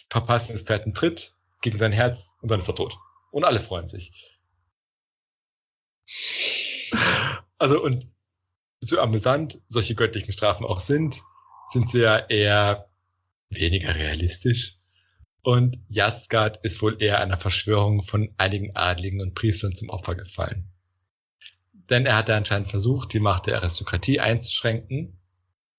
verpasst 0.10 0.50
das 0.50 0.64
Pferd 0.64 0.84
einen 0.84 0.94
Tritt 0.94 1.36
gegen 1.62 1.78
sein 1.78 1.92
Herz 1.92 2.36
und 2.42 2.50
dann 2.50 2.60
ist 2.60 2.68
er 2.68 2.76
tot. 2.76 2.98
Und 3.32 3.44
alle 3.44 3.60
freuen 3.60 3.88
sich. 3.88 4.40
Also, 7.58 7.84
und 7.84 8.08
so 8.82 9.00
amüsant 9.00 9.60
solche 9.68 9.94
göttlichen 9.96 10.32
Strafen 10.32 10.66
auch 10.66 10.80
sind, 10.80 11.22
sind 11.72 11.92
sie 11.92 12.00
ja 12.00 12.18
eher 12.18 12.90
weniger 13.50 13.94
realistisch. 13.94 14.79
Und 15.50 15.80
Yazgard 15.90 16.64
ist 16.64 16.84
wohl 16.84 17.02
eher 17.02 17.20
einer 17.20 17.40
Verschwörung 17.40 18.04
von 18.04 18.32
einigen 18.38 18.76
Adligen 18.76 19.20
und 19.20 19.34
Priestern 19.34 19.76
zum 19.76 19.90
Opfer 19.90 20.14
gefallen. 20.14 20.72
Denn 21.74 22.06
er 22.06 22.18
hatte 22.18 22.36
anscheinend 22.36 22.70
versucht, 22.70 23.14
die 23.14 23.20
Macht 23.20 23.48
der 23.48 23.56
Aristokratie 23.56 24.20
einzuschränken, 24.20 25.20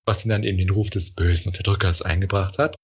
was 0.04 0.24
ihm 0.24 0.30
dann 0.30 0.42
eben 0.42 0.58
den 0.58 0.70
Ruf 0.70 0.90
des 0.90 1.14
bösen 1.14 1.46
Unterdrückers 1.46 2.02
eingebracht 2.02 2.58
hat. 2.58 2.74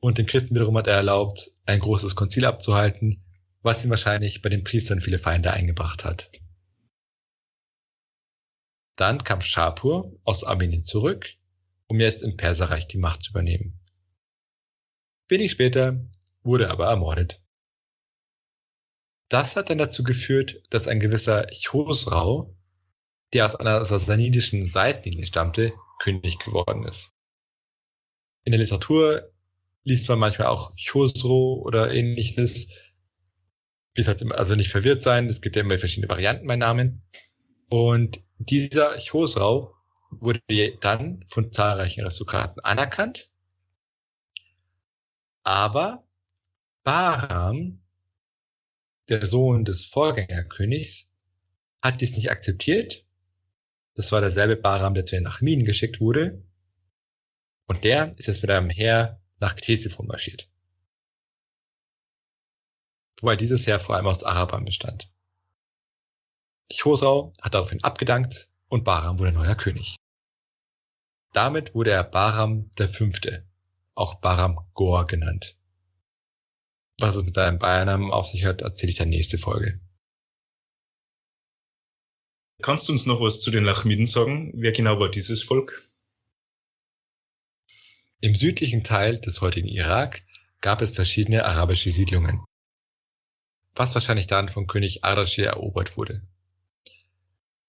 Und 0.00 0.18
den 0.18 0.26
Christen 0.26 0.54
wiederum 0.54 0.76
hat 0.76 0.86
er 0.86 0.96
erlaubt, 0.96 1.50
ein 1.64 1.80
großes 1.80 2.14
Konzil 2.14 2.44
abzuhalten, 2.44 3.24
was 3.62 3.82
ihm 3.82 3.88
wahrscheinlich 3.88 4.42
bei 4.42 4.50
den 4.50 4.64
Priestern 4.64 5.00
viele 5.00 5.18
Feinde 5.18 5.50
eingebracht 5.50 6.04
hat. 6.04 6.30
Dann 8.96 9.24
kam 9.24 9.40
Shapur 9.40 10.14
aus 10.24 10.44
Armenien 10.44 10.84
zurück, 10.84 11.26
um 11.86 12.00
jetzt 12.00 12.22
im 12.22 12.36
Perserreich 12.36 12.86
die 12.86 12.98
Macht 12.98 13.22
zu 13.22 13.30
übernehmen. 13.30 13.80
Wenig 15.28 15.52
später 15.52 16.00
wurde 16.42 16.64
er 16.64 16.70
aber 16.70 16.86
ermordet. 16.86 17.40
Das 19.28 19.56
hat 19.56 19.68
dann 19.68 19.78
dazu 19.78 20.02
geführt, 20.02 20.62
dass 20.70 20.88
ein 20.88 21.00
gewisser 21.00 21.46
Chosrau, 21.66 22.56
der 23.34 23.44
aus 23.44 23.54
einer 23.54 23.84
sassanidischen 23.84 24.68
Seitenlinie 24.68 25.26
stammte, 25.26 25.74
König 25.98 26.38
geworden 26.38 26.84
ist. 26.84 27.12
In 28.44 28.52
der 28.52 28.60
Literatur 28.60 29.30
liest 29.84 30.08
man 30.08 30.18
manchmal 30.18 30.48
auch 30.48 30.72
Chosro 30.76 31.62
oder 31.64 31.92
ähnliches. 31.92 32.68
Wie 33.94 34.06
also 34.06 34.54
nicht 34.54 34.70
verwirrt 34.70 35.02
sein, 35.02 35.28
es 35.28 35.42
gibt 35.42 35.56
ja 35.56 35.62
immer 35.62 35.78
verschiedene 35.78 36.08
Varianten 36.08 36.46
bei 36.46 36.56
Namen. 36.56 37.02
Und 37.68 38.22
dieser 38.38 38.96
Chosrau 38.98 39.74
wurde 40.10 40.40
dann 40.80 41.24
von 41.28 41.52
zahlreichen 41.52 42.02
Aristokraten 42.02 42.62
anerkannt. 42.64 43.28
Aber 45.48 46.06
Bahram, 46.84 47.82
der 49.08 49.26
Sohn 49.26 49.64
des 49.64 49.86
Vorgängerkönigs, 49.86 51.10
hat 51.80 52.02
dies 52.02 52.18
nicht 52.18 52.30
akzeptiert. 52.30 53.06
Das 53.94 54.12
war 54.12 54.20
derselbe 54.20 54.56
Bahram, 54.56 54.92
der 54.92 55.06
zu 55.06 55.16
den 55.16 55.22
Nachminen 55.22 55.64
geschickt 55.64 56.02
wurde. 56.02 56.46
Und 57.66 57.84
der 57.84 58.14
ist 58.18 58.26
jetzt 58.26 58.42
mit 58.42 58.50
einem 58.50 58.68
Heer 58.68 59.22
nach 59.40 59.56
Ctesiphon 59.56 60.06
marschiert. 60.06 60.50
Wobei 63.22 63.36
dieses 63.36 63.66
Heer 63.66 63.80
vor 63.80 63.96
allem 63.96 64.06
aus 64.06 64.24
Arabern 64.24 64.66
bestand. 64.66 65.10
Chosrau 66.70 67.32
hat 67.40 67.54
daraufhin 67.54 67.82
abgedankt 67.82 68.50
und 68.68 68.84
Bahram 68.84 69.18
wurde 69.18 69.32
neuer 69.32 69.54
König. 69.54 69.96
Damit 71.32 71.74
wurde 71.74 71.92
er 71.92 72.04
Bahram 72.04 72.70
der 72.72 72.90
Fünfte, 72.90 73.47
auch 73.98 74.20
Bahram 74.20 74.60
Gor 74.74 75.06
genannt. 75.06 75.56
Was 76.98 77.16
es 77.16 77.24
mit 77.24 77.34
seinem 77.34 77.58
Beinamen 77.58 78.10
auf 78.10 78.26
sich 78.26 78.44
hat, 78.44 78.62
erzähle 78.62 78.90
ich 78.90 78.98
dann 78.98 79.08
nächste 79.08 79.38
Folge. 79.38 79.80
Kannst 82.60 82.88
du 82.88 82.92
uns 82.92 83.06
noch 83.06 83.20
was 83.20 83.40
zu 83.40 83.50
den 83.50 83.64
Lachmiden 83.64 84.06
sagen? 84.06 84.52
Wer 84.54 84.72
genau 84.72 84.98
war 84.98 85.10
dieses 85.10 85.42
Volk? 85.42 85.88
Im 88.20 88.34
südlichen 88.34 88.82
Teil 88.82 89.20
des 89.20 89.40
heutigen 89.40 89.68
Irak 89.68 90.22
gab 90.60 90.82
es 90.82 90.92
verschiedene 90.92 91.44
arabische 91.44 91.92
Siedlungen, 91.92 92.44
was 93.76 93.94
wahrscheinlich 93.94 94.26
dann 94.26 94.48
von 94.48 94.66
König 94.66 95.04
Ardashir 95.04 95.46
erobert 95.46 95.96
wurde. 95.96 96.26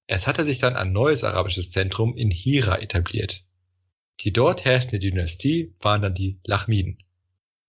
Es 0.08 0.26
hatte 0.26 0.44
sich 0.44 0.58
dann 0.58 0.76
ein 0.76 0.92
neues 0.92 1.24
arabisches 1.24 1.70
Zentrum 1.70 2.18
in 2.18 2.32
Hira 2.32 2.80
etabliert. 2.80 3.46
Die 4.22 4.34
dort 4.34 4.66
herrschende 4.66 5.00
Dynastie 5.00 5.74
waren 5.80 6.02
dann 6.02 6.14
die 6.14 6.40
Lachmiden. 6.44 6.98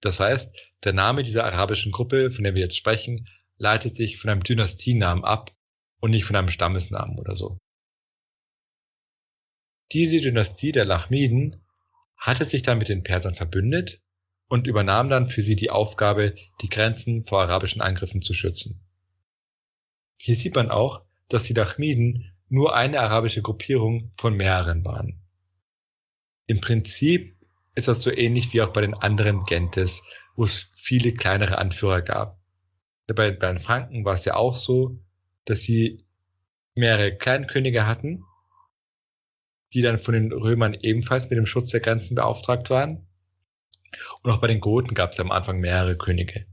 Das 0.01 0.18
heißt, 0.18 0.57
der 0.82 0.92
Name 0.92 1.22
dieser 1.22 1.44
arabischen 1.44 1.92
Gruppe, 1.92 2.30
von 2.30 2.44
der 2.44 2.55
wir 2.55 2.62
jetzt 2.62 2.76
sprechen, 2.76 3.28
leitet 3.59 3.94
sich 3.94 4.18
von 4.18 4.30
einem 4.30 4.42
Dynastienamen 4.42 5.24
ab 5.24 5.53
und 6.01 6.11
nicht 6.11 6.24
von 6.24 6.36
einem 6.36 6.51
Stammesnamen 6.51 7.18
oder 7.18 7.36
so. 7.36 7.59
Diese 9.92 10.20
Dynastie 10.20 10.72
der 10.72 10.84
Lachmiden 10.84 11.62
hatte 12.16 12.44
sich 12.44 12.62
dann 12.62 12.78
mit 12.78 12.88
den 12.88 13.03
Persern 13.03 13.34
verbündet 13.34 14.01
und 14.48 14.66
übernahm 14.66 15.09
dann 15.09 15.28
für 15.28 15.42
sie 15.42 15.57
die 15.57 15.70
Aufgabe, 15.70 16.34
die 16.62 16.68
Grenzen 16.68 17.26
vor 17.26 17.42
arabischen 17.42 17.80
Angriffen 17.80 18.22
zu 18.22 18.34
schützen. 18.34 18.80
Hier 20.20 20.36
sieht 20.36 20.55
man 20.55 20.70
auch, 20.70 21.03
dass 21.28 21.44
die 21.44 21.55
Lachmiden 21.55 22.32
nur 22.48 22.74
eine 22.74 23.01
arabische 23.01 23.42
Gruppierung 23.42 24.11
von 24.16 24.36
mehreren 24.36 24.84
waren. 24.84 25.20
Im 26.51 26.61
Prinzip 26.61 27.36
ist 27.76 27.86
das 27.86 28.03
so 28.03 28.11
ähnlich 28.11 28.53
wie 28.53 28.61
auch 28.61 28.72
bei 28.72 28.80
den 28.80 28.94
anderen 28.94 29.44
Gentes, 29.44 30.03
wo 30.34 30.42
es 30.42 30.72
viele 30.74 31.12
kleinere 31.12 31.59
Anführer 31.59 32.03
gab. 32.03 32.40
Bei, 33.07 33.30
bei 33.30 33.53
den 33.53 33.61
Franken 33.61 34.05
war 34.05 34.14
es 34.14 34.24
ja 34.24 34.34
auch 34.34 34.57
so, 34.57 34.98
dass 35.44 35.62
sie 35.62 36.05
mehrere 36.74 37.16
Kleinkönige 37.16 37.86
hatten, 37.86 38.24
die 39.72 39.80
dann 39.80 39.98
von 39.98 40.14
den 40.14 40.32
Römern 40.32 40.74
ebenfalls 40.74 41.30
mit 41.30 41.36
dem 41.36 41.46
Schutz 41.46 41.70
der 41.70 41.82
Grenzen 41.82 42.16
beauftragt 42.16 42.68
waren. 42.68 43.07
Und 44.22 44.32
auch 44.32 44.40
bei 44.40 44.48
den 44.48 44.59
Goten 44.59 44.94
gab 44.94 45.12
es 45.12 45.20
am 45.20 45.30
Anfang 45.30 45.61
mehrere 45.61 45.96
Könige. 45.96 46.46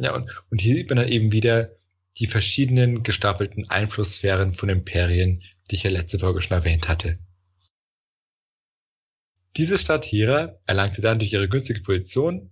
Ja, 0.00 0.14
und, 0.14 0.30
und 0.50 0.58
hier 0.58 0.74
sieht 0.74 0.88
man 0.88 0.96
dann 0.96 1.08
eben 1.08 1.32
wieder 1.32 1.76
die 2.16 2.28
verschiedenen 2.28 3.02
gestaffelten 3.02 3.68
Einflusssphären 3.68 4.54
von 4.54 4.70
Imperien, 4.70 5.42
die 5.70 5.74
ich 5.74 5.82
ja 5.82 5.90
letzte 5.90 6.18
Folge 6.18 6.40
schon 6.40 6.56
erwähnt 6.56 6.88
hatte. 6.88 7.18
Diese 9.56 9.78
Stadt 9.78 10.04
Hira 10.04 10.58
erlangte 10.64 11.02
dann 11.02 11.18
durch 11.18 11.32
ihre 11.32 11.48
günstige 11.48 11.80
Position, 11.80 12.50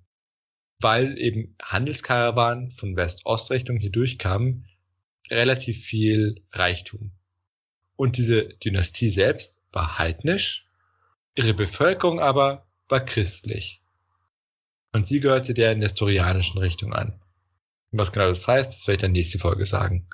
weil 0.81 1.19
eben 1.19 1.57
Handelskarawanen 1.63 2.71
von 2.71 2.97
West-Ost-Richtung 2.97 3.79
hier 3.79 3.91
durchkamen, 3.91 4.67
relativ 5.31 5.85
viel 5.85 6.43
Reichtum. 6.53 7.13
Und 7.97 8.17
diese 8.17 8.49
Dynastie 8.49 9.11
selbst 9.11 9.63
war 9.73 9.99
heidnisch, 9.99 10.67
ihre 11.35 11.55
Bevölkerung 11.55 12.21
aber 12.21 12.67
war 12.89 13.05
christlich. 13.05 13.83
Und 14.93 15.07
sie 15.07 15.21
gehörte 15.21 15.55
der 15.55 15.77
nestorianischen 15.77 16.59
Richtung 16.59 16.93
an. 16.93 17.21
Was 17.93 18.13
genau 18.13 18.29
das 18.29 18.47
heißt, 18.47 18.75
das 18.75 18.87
werde 18.87 18.97
ich 18.97 19.03
dann 19.03 19.13
nächste 19.13 19.39
Folge 19.39 19.65
sagen. 19.65 20.09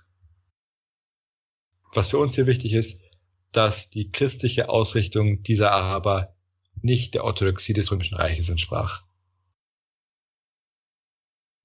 Was 1.92 2.10
für 2.10 2.18
uns 2.18 2.34
hier 2.34 2.46
wichtig 2.46 2.74
ist, 2.74 3.02
dass 3.52 3.90
die 3.90 4.10
christliche 4.12 4.68
Ausrichtung 4.68 5.42
dieser 5.42 5.72
Araber 5.72 6.35
nicht 6.82 7.14
der 7.14 7.24
Orthodoxie 7.24 7.72
des 7.72 7.90
Römischen 7.90 8.16
Reiches 8.16 8.48
entsprach. 8.48 9.02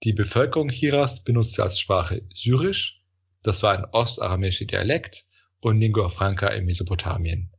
Die 0.03 0.13
Bevölkerung 0.13 0.69
Hiras 0.69 1.23
benutzte 1.23 1.61
als 1.61 1.79
Sprache 1.79 2.23
Syrisch, 2.33 3.03
das 3.43 3.61
war 3.61 3.77
ein 3.77 3.85
ostaramischer 3.85 4.65
Dialekt 4.65 5.25
und 5.59 5.79
Lingua 5.79 6.09
Franca 6.09 6.47
in 6.47 6.65
Mesopotamien. 6.65 7.51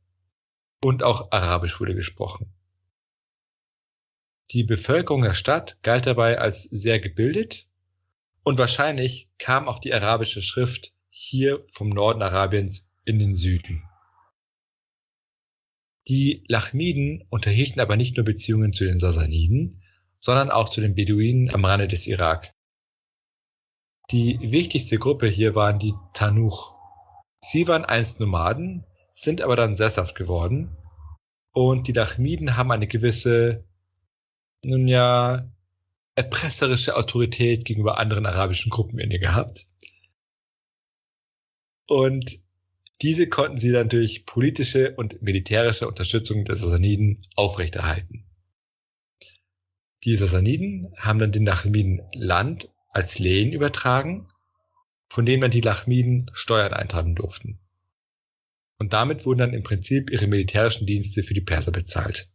Und 0.84 1.04
auch 1.04 1.30
Arabisch 1.30 1.78
wurde 1.78 1.94
gesprochen. 1.94 2.52
Die 4.50 4.64
Bevölkerung 4.64 5.22
der 5.22 5.34
Stadt 5.34 5.78
galt 5.82 6.06
dabei 6.06 6.38
als 6.38 6.64
sehr 6.64 6.98
gebildet 6.98 7.68
und 8.42 8.58
wahrscheinlich 8.58 9.30
kam 9.38 9.68
auch 9.68 9.78
die 9.78 9.94
arabische 9.94 10.42
Schrift 10.42 10.92
hier 11.10 11.64
vom 11.70 11.88
Norden 11.88 12.22
Arabiens 12.22 12.92
in 13.04 13.18
den 13.18 13.34
Süden. 13.34 13.84
Die 16.08 16.44
Lachmiden 16.48 17.24
unterhielten 17.30 17.80
aber 17.80 17.96
nicht 17.96 18.16
nur 18.16 18.24
Beziehungen 18.24 18.72
zu 18.72 18.84
den 18.84 18.98
Sasaniden, 18.98 19.82
sondern 20.18 20.50
auch 20.50 20.68
zu 20.68 20.80
den 20.80 20.94
Beduinen 20.94 21.54
am 21.54 21.64
Rande 21.64 21.88
des 21.88 22.06
Irak. 22.06 22.52
Die 24.10 24.38
wichtigste 24.40 24.98
Gruppe 24.98 25.28
hier 25.28 25.54
waren 25.54 25.78
die 25.78 25.94
Tanuch. 26.12 26.74
Sie 27.40 27.66
waren 27.68 27.84
einst 27.84 28.20
Nomaden, 28.20 28.84
sind 29.14 29.40
aber 29.40 29.56
dann 29.56 29.76
sesshaft 29.76 30.14
geworden 30.14 30.76
und 31.52 31.86
die 31.86 31.92
Lachmiden 31.92 32.56
haben 32.56 32.70
eine 32.70 32.86
gewisse, 32.88 33.64
nun 34.64 34.88
ja, 34.88 35.50
erpresserische 36.14 36.96
Autorität 36.96 37.64
gegenüber 37.64 37.98
anderen 37.98 38.26
arabischen 38.26 38.70
Gruppen 38.70 38.98
inne 38.98 39.18
gehabt. 39.18 39.66
Und 41.86 42.41
diese 43.02 43.28
konnten 43.28 43.58
sie 43.58 43.72
dann 43.72 43.88
durch 43.88 44.26
politische 44.26 44.94
und 44.94 45.22
militärische 45.22 45.88
Unterstützung 45.88 46.44
der 46.44 46.54
Sassaniden 46.54 47.20
aufrechterhalten. 47.34 48.24
Die 50.04 50.16
Sassaniden 50.16 50.92
haben 50.96 51.18
dann 51.18 51.32
den 51.32 51.44
Lachmiden 51.44 52.02
Land 52.14 52.70
als 52.90 53.18
Lehen 53.18 53.52
übertragen, 53.52 54.28
von 55.08 55.26
dem 55.26 55.40
dann 55.40 55.50
die 55.50 55.60
Lachmiden 55.60 56.30
Steuern 56.32 56.72
eintreiben 56.72 57.14
durften. 57.14 57.58
Und 58.78 58.92
damit 58.92 59.26
wurden 59.26 59.38
dann 59.38 59.54
im 59.54 59.62
Prinzip 59.62 60.10
ihre 60.10 60.26
militärischen 60.26 60.86
Dienste 60.86 61.22
für 61.22 61.34
die 61.34 61.40
Perser 61.40 61.72
bezahlt. 61.72 62.28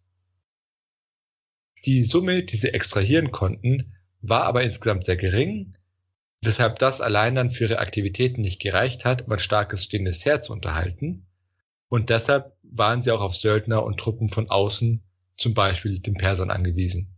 Die 1.85 2.03
Summe, 2.03 2.43
die 2.43 2.57
sie 2.57 2.73
extrahieren 2.73 3.31
konnten, 3.31 3.93
war 4.21 4.43
aber 4.43 4.63
insgesamt 4.63 5.05
sehr 5.05 5.17
gering, 5.17 5.76
weshalb 6.47 6.79
das 6.79 7.01
allein 7.01 7.35
dann 7.35 7.51
für 7.51 7.65
ihre 7.65 7.79
Aktivitäten 7.79 8.39
nicht 8.39 8.61
gereicht 8.61 9.03
hat, 9.03 9.27
um 9.27 9.33
ein 9.33 9.39
starkes 9.39 9.83
stehendes 9.83 10.25
Heer 10.25 10.41
zu 10.41 10.53
unterhalten. 10.53 11.27
Und 11.89 12.09
deshalb 12.09 12.55
waren 12.63 13.01
sie 13.01 13.11
auch 13.11 13.19
auf 13.19 13.35
Söldner 13.35 13.83
und 13.83 13.99
Truppen 13.99 14.29
von 14.29 14.49
außen, 14.49 15.03
zum 15.35 15.53
Beispiel 15.53 15.99
den 15.99 16.15
Persern, 16.15 16.49
angewiesen. 16.49 17.13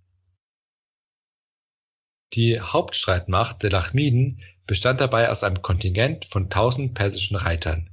Die 2.34 2.59
Hauptstreitmacht 2.59 3.61
der 3.61 3.69
Lachmiden 3.69 4.41
bestand 4.65 4.99
dabei 4.99 5.30
aus 5.30 5.43
einem 5.43 5.61
Kontingent 5.61 6.25
von 6.25 6.45
1000 6.45 6.95
persischen 6.95 7.38
Reitern. 7.38 7.91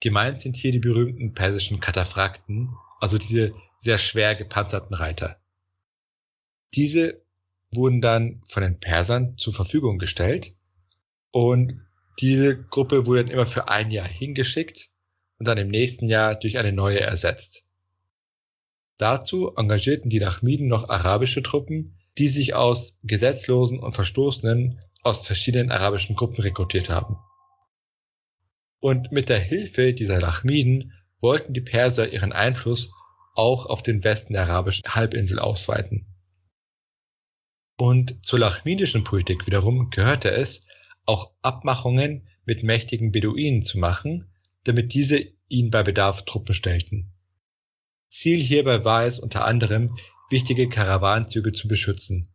Gemeint 0.00 0.40
sind 0.40 0.56
hier 0.56 0.72
die 0.72 0.78
berühmten 0.78 1.34
persischen 1.34 1.80
Kataphrakten, 1.80 2.74
also 3.00 3.18
diese 3.18 3.54
sehr 3.78 3.98
schwer 3.98 4.34
gepanzerten 4.34 4.94
Reiter. 4.94 5.38
Diese 6.74 7.22
wurden 7.72 8.00
dann 8.00 8.42
von 8.46 8.62
den 8.62 8.78
Persern 8.78 9.36
zur 9.38 9.52
Verfügung 9.52 9.98
gestellt 9.98 10.54
und 11.30 11.82
diese 12.20 12.56
Gruppe 12.56 13.06
wurde 13.06 13.24
dann 13.24 13.32
immer 13.32 13.46
für 13.46 13.68
ein 13.68 13.90
Jahr 13.90 14.08
hingeschickt 14.08 14.88
und 15.38 15.46
dann 15.46 15.58
im 15.58 15.68
nächsten 15.68 16.08
Jahr 16.08 16.34
durch 16.34 16.58
eine 16.58 16.72
neue 16.72 17.00
ersetzt. 17.00 17.64
Dazu 18.98 19.52
engagierten 19.56 20.08
die 20.08 20.20
Nachmiden 20.20 20.68
noch 20.68 20.88
arabische 20.88 21.42
Truppen, 21.42 21.98
die 22.16 22.28
sich 22.28 22.54
aus 22.54 22.98
Gesetzlosen 23.02 23.78
und 23.78 23.92
Verstoßenen 23.92 24.80
aus 25.02 25.26
verschiedenen 25.26 25.70
arabischen 25.70 26.16
Gruppen 26.16 26.40
rekrutiert 26.40 26.88
haben. 26.88 27.18
Und 28.80 29.12
mit 29.12 29.28
der 29.28 29.38
Hilfe 29.38 29.92
dieser 29.92 30.18
Nachmiden 30.18 30.92
wollten 31.20 31.52
die 31.52 31.60
Perser 31.60 32.10
ihren 32.10 32.32
Einfluss 32.32 32.92
auch 33.34 33.66
auf 33.66 33.82
den 33.82 34.02
Westen 34.02 34.32
der 34.32 34.42
arabischen 34.42 34.94
Halbinsel 34.94 35.38
ausweiten. 35.38 36.06
Und 37.78 38.24
zur 38.24 38.38
lachmidischen 38.38 39.04
Politik 39.04 39.46
wiederum 39.46 39.90
gehörte 39.90 40.30
es, 40.30 40.66
auch 41.04 41.32
Abmachungen 41.42 42.26
mit 42.44 42.62
mächtigen 42.62 43.12
Beduinen 43.12 43.62
zu 43.62 43.78
machen, 43.78 44.28
damit 44.64 44.94
diese 44.94 45.24
ihnen 45.48 45.70
bei 45.70 45.82
Bedarf 45.82 46.24
Truppen 46.24 46.54
stellten. 46.54 47.12
Ziel 48.08 48.40
hierbei 48.40 48.84
war 48.84 49.04
es 49.04 49.18
unter 49.18 49.44
anderem, 49.44 49.96
wichtige 50.30 50.68
Karawanenzüge 50.68 51.52
zu 51.52 51.68
beschützen. 51.68 52.28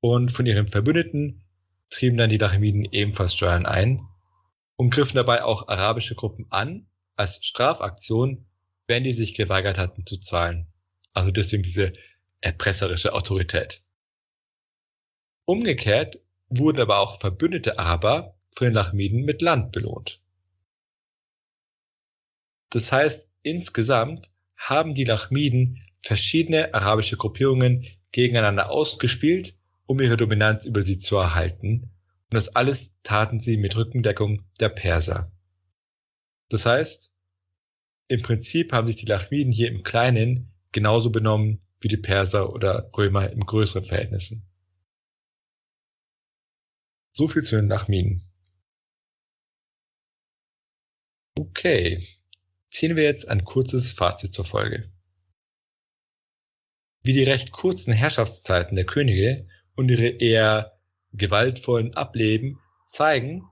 Und 0.00 0.30
von 0.30 0.46
ihren 0.46 0.68
Verbündeten 0.68 1.42
trieben 1.90 2.16
dann 2.16 2.30
die 2.30 2.38
Lachmiden 2.38 2.84
ebenfalls 2.84 3.34
Steuern 3.34 3.66
ein 3.66 4.06
und 4.76 4.90
griffen 4.90 5.16
dabei 5.16 5.42
auch 5.42 5.68
arabische 5.68 6.14
Gruppen 6.14 6.46
an 6.50 6.86
als 7.16 7.44
Strafaktion 7.44 8.46
wenn 8.92 9.04
die 9.04 9.12
sich 9.12 9.34
geweigert 9.34 9.78
hatten 9.78 10.06
zu 10.06 10.18
zahlen. 10.18 10.66
Also 11.12 11.30
deswegen 11.30 11.62
diese 11.62 11.92
erpresserische 12.40 13.12
Autorität. 13.12 13.81
Umgekehrt 15.44 16.18
wurden 16.48 16.80
aber 16.80 16.98
auch 16.98 17.20
verbündete 17.20 17.78
Araber 17.78 18.34
von 18.54 18.66
den 18.66 18.74
Lachmiden 18.74 19.24
mit 19.24 19.42
Land 19.42 19.72
belohnt. 19.72 20.20
Das 22.70 22.92
heißt, 22.92 23.30
insgesamt 23.42 24.30
haben 24.56 24.94
die 24.94 25.04
Lachmiden 25.04 25.82
verschiedene 26.02 26.72
arabische 26.74 27.16
Gruppierungen 27.16 27.86
gegeneinander 28.12 28.70
ausgespielt, 28.70 29.54
um 29.86 30.00
ihre 30.00 30.16
Dominanz 30.16 30.64
über 30.64 30.82
sie 30.82 30.98
zu 30.98 31.16
erhalten. 31.16 31.90
Und 32.30 32.34
das 32.34 32.54
alles 32.54 32.94
taten 33.02 33.40
sie 33.40 33.56
mit 33.56 33.76
Rückendeckung 33.76 34.42
der 34.60 34.68
Perser. 34.68 35.32
Das 36.48 36.66
heißt, 36.66 37.10
im 38.08 38.22
Prinzip 38.22 38.72
haben 38.72 38.86
sich 38.86 38.96
die 38.96 39.06
Lachmiden 39.06 39.52
hier 39.52 39.68
im 39.68 39.82
Kleinen 39.82 40.52
genauso 40.70 41.10
benommen 41.10 41.60
wie 41.80 41.88
die 41.88 41.96
Perser 41.96 42.52
oder 42.52 42.90
Römer 42.96 43.30
im 43.30 43.44
größeren 43.44 43.84
Verhältnissen. 43.84 44.46
So 47.14 47.28
viel 47.28 47.42
zu 47.42 47.56
den 47.56 47.68
Lachmiden. 47.68 48.26
Okay, 51.38 52.08
ziehen 52.70 52.96
wir 52.96 53.04
jetzt 53.04 53.28
ein 53.28 53.44
kurzes 53.44 53.92
Fazit 53.92 54.32
zur 54.32 54.46
Folge. 54.46 54.90
Wie 57.02 57.12
die 57.12 57.24
recht 57.24 57.52
kurzen 57.52 57.92
Herrschaftszeiten 57.92 58.76
der 58.76 58.86
Könige 58.86 59.46
und 59.74 59.90
ihre 59.90 60.06
eher 60.06 60.78
gewaltvollen 61.12 61.94
Ableben 61.94 62.58
zeigen, 62.88 63.44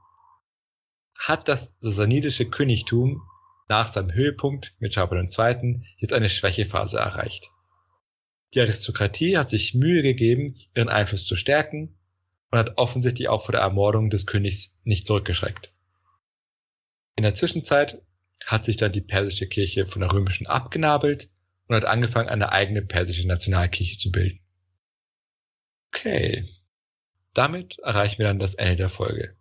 hat 1.18 1.46
das 1.48 1.70
sassanidische 1.80 2.48
Königtum 2.48 3.20
nach 3.68 3.92
seinem 3.92 4.12
Höhepunkt 4.12 4.74
mit 4.78 4.94
Schabon 4.94 5.28
II. 5.28 5.84
jetzt 5.98 6.14
eine 6.14 6.30
Schwächephase 6.30 6.98
erreicht. 6.98 7.50
Die 8.54 8.60
Aristokratie 8.60 9.36
hat 9.36 9.50
sich 9.50 9.74
Mühe 9.74 10.02
gegeben, 10.02 10.56
ihren 10.74 10.88
Einfluss 10.88 11.26
zu 11.26 11.36
stärken 11.36 11.99
und 12.50 12.58
hat 12.58 12.78
offensichtlich 12.78 13.28
auch 13.28 13.44
vor 13.44 13.52
der 13.52 13.60
Ermordung 13.60 14.10
des 14.10 14.26
Königs 14.26 14.72
nicht 14.84 15.06
zurückgeschreckt. 15.06 15.72
In 17.16 17.24
der 17.24 17.34
Zwischenzeit 17.34 18.02
hat 18.46 18.64
sich 18.64 18.76
dann 18.76 18.92
die 18.92 19.00
persische 19.00 19.46
Kirche 19.46 19.86
von 19.86 20.00
der 20.00 20.12
römischen 20.12 20.46
abgenabelt 20.46 21.28
und 21.66 21.76
hat 21.76 21.84
angefangen, 21.84 22.28
eine 22.28 22.52
eigene 22.52 22.82
persische 22.82 23.26
Nationalkirche 23.26 23.98
zu 23.98 24.10
bilden. 24.10 24.40
Okay. 25.92 26.48
Damit 27.34 27.78
erreichen 27.78 28.18
wir 28.18 28.26
dann 28.26 28.38
das 28.38 28.54
Ende 28.54 28.76
der 28.76 28.88
Folge. 28.88 29.36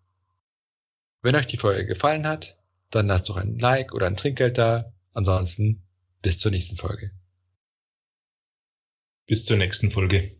Wenn 1.21 1.35
euch 1.35 1.47
die 1.47 1.57
Folge 1.57 1.85
gefallen 1.85 2.27
hat, 2.27 2.57
dann 2.91 3.07
lasst 3.07 3.29
doch 3.29 3.37
ein 3.37 3.57
Like 3.57 3.93
oder 3.93 4.07
ein 4.07 4.15
Trinkgeld 4.15 4.57
da. 4.57 4.93
Ansonsten 5.13 5.83
bis 6.21 6.39
zur 6.39 6.51
nächsten 6.51 6.77
Folge. 6.77 7.11
Bis 9.25 9.45
zur 9.45 9.57
nächsten 9.57 9.91
Folge. 9.91 10.38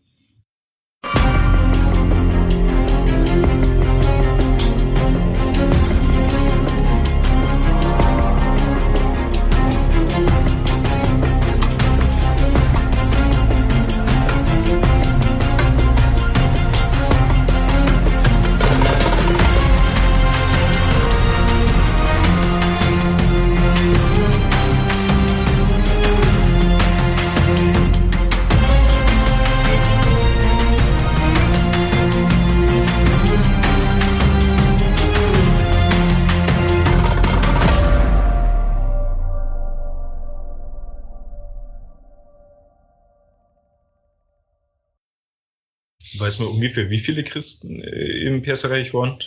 Weiß 46.30 46.38
man 46.38 46.50
ungefähr, 46.50 46.92
wie 46.92 47.00
viele 47.00 47.24
Christen 47.24 47.82
äh, 47.82 48.28
im 48.28 48.44
Perserreich 48.44 48.94
waren? 48.94 49.18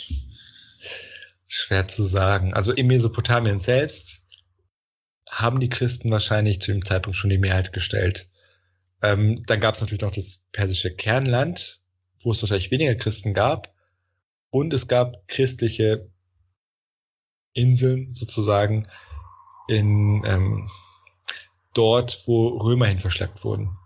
Schwer 1.48 1.88
zu 1.88 2.04
sagen. 2.04 2.54
Also 2.54 2.70
in 2.70 2.86
Mesopotamien 2.86 3.58
selbst 3.58 4.22
haben 5.28 5.58
die 5.58 5.68
Christen 5.68 6.12
wahrscheinlich 6.12 6.60
zu 6.60 6.70
dem 6.70 6.84
Zeitpunkt 6.84 7.16
schon 7.16 7.30
die 7.30 7.38
Mehrheit 7.38 7.72
gestellt. 7.72 8.30
Ähm, 9.02 9.42
dann 9.48 9.58
gab 9.58 9.74
es 9.74 9.80
natürlich 9.80 10.02
noch 10.02 10.14
das 10.14 10.44
persische 10.52 10.94
Kernland, 10.94 11.80
wo 12.20 12.30
es 12.30 12.40
wahrscheinlich 12.40 12.70
weniger 12.70 12.94
Christen 12.94 13.34
gab. 13.34 13.74
Und 14.50 14.72
es 14.72 14.86
gab 14.86 15.26
christliche 15.26 16.08
Inseln 17.52 18.14
sozusagen 18.14 18.86
in 19.66 20.22
ähm, 20.24 20.70
dort, 21.74 22.22
wo 22.28 22.58
Römer 22.58 22.86
hin 22.86 23.00
verschleppt 23.00 23.42
wurden 23.42 23.76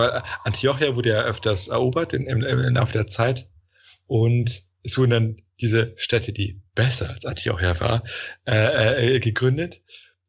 weil 0.00 0.22
Antiochia 0.44 0.96
wurde 0.96 1.10
ja 1.10 1.22
öfters 1.22 1.68
erobert 1.68 2.12
in, 2.12 2.26
im 2.26 2.74
Laufe 2.74 2.94
der 2.94 3.06
Zeit. 3.06 3.48
Und 4.06 4.64
es 4.82 4.96
wurden 4.98 5.10
dann 5.10 5.36
diese 5.60 5.92
Städte, 5.96 6.32
die 6.32 6.60
besser 6.74 7.10
als 7.10 7.26
Antiochia 7.26 7.78
war, 7.80 8.02
äh, 8.46 9.16
äh, 9.16 9.20
gegründet. 9.20 9.82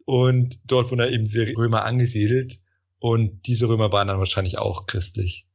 Und 0.05 0.59
dort 0.65 0.91
wurden 0.91 0.99
dann 0.99 1.13
eben 1.13 1.25
diese 1.25 1.47
Römer 1.55 1.85
angesiedelt. 1.85 2.59
Und 2.99 3.47
diese 3.47 3.67
Römer 3.69 3.91
waren 3.91 4.09
dann 4.09 4.19
wahrscheinlich 4.19 4.57
auch 4.57 4.85
christlich. 4.85 5.45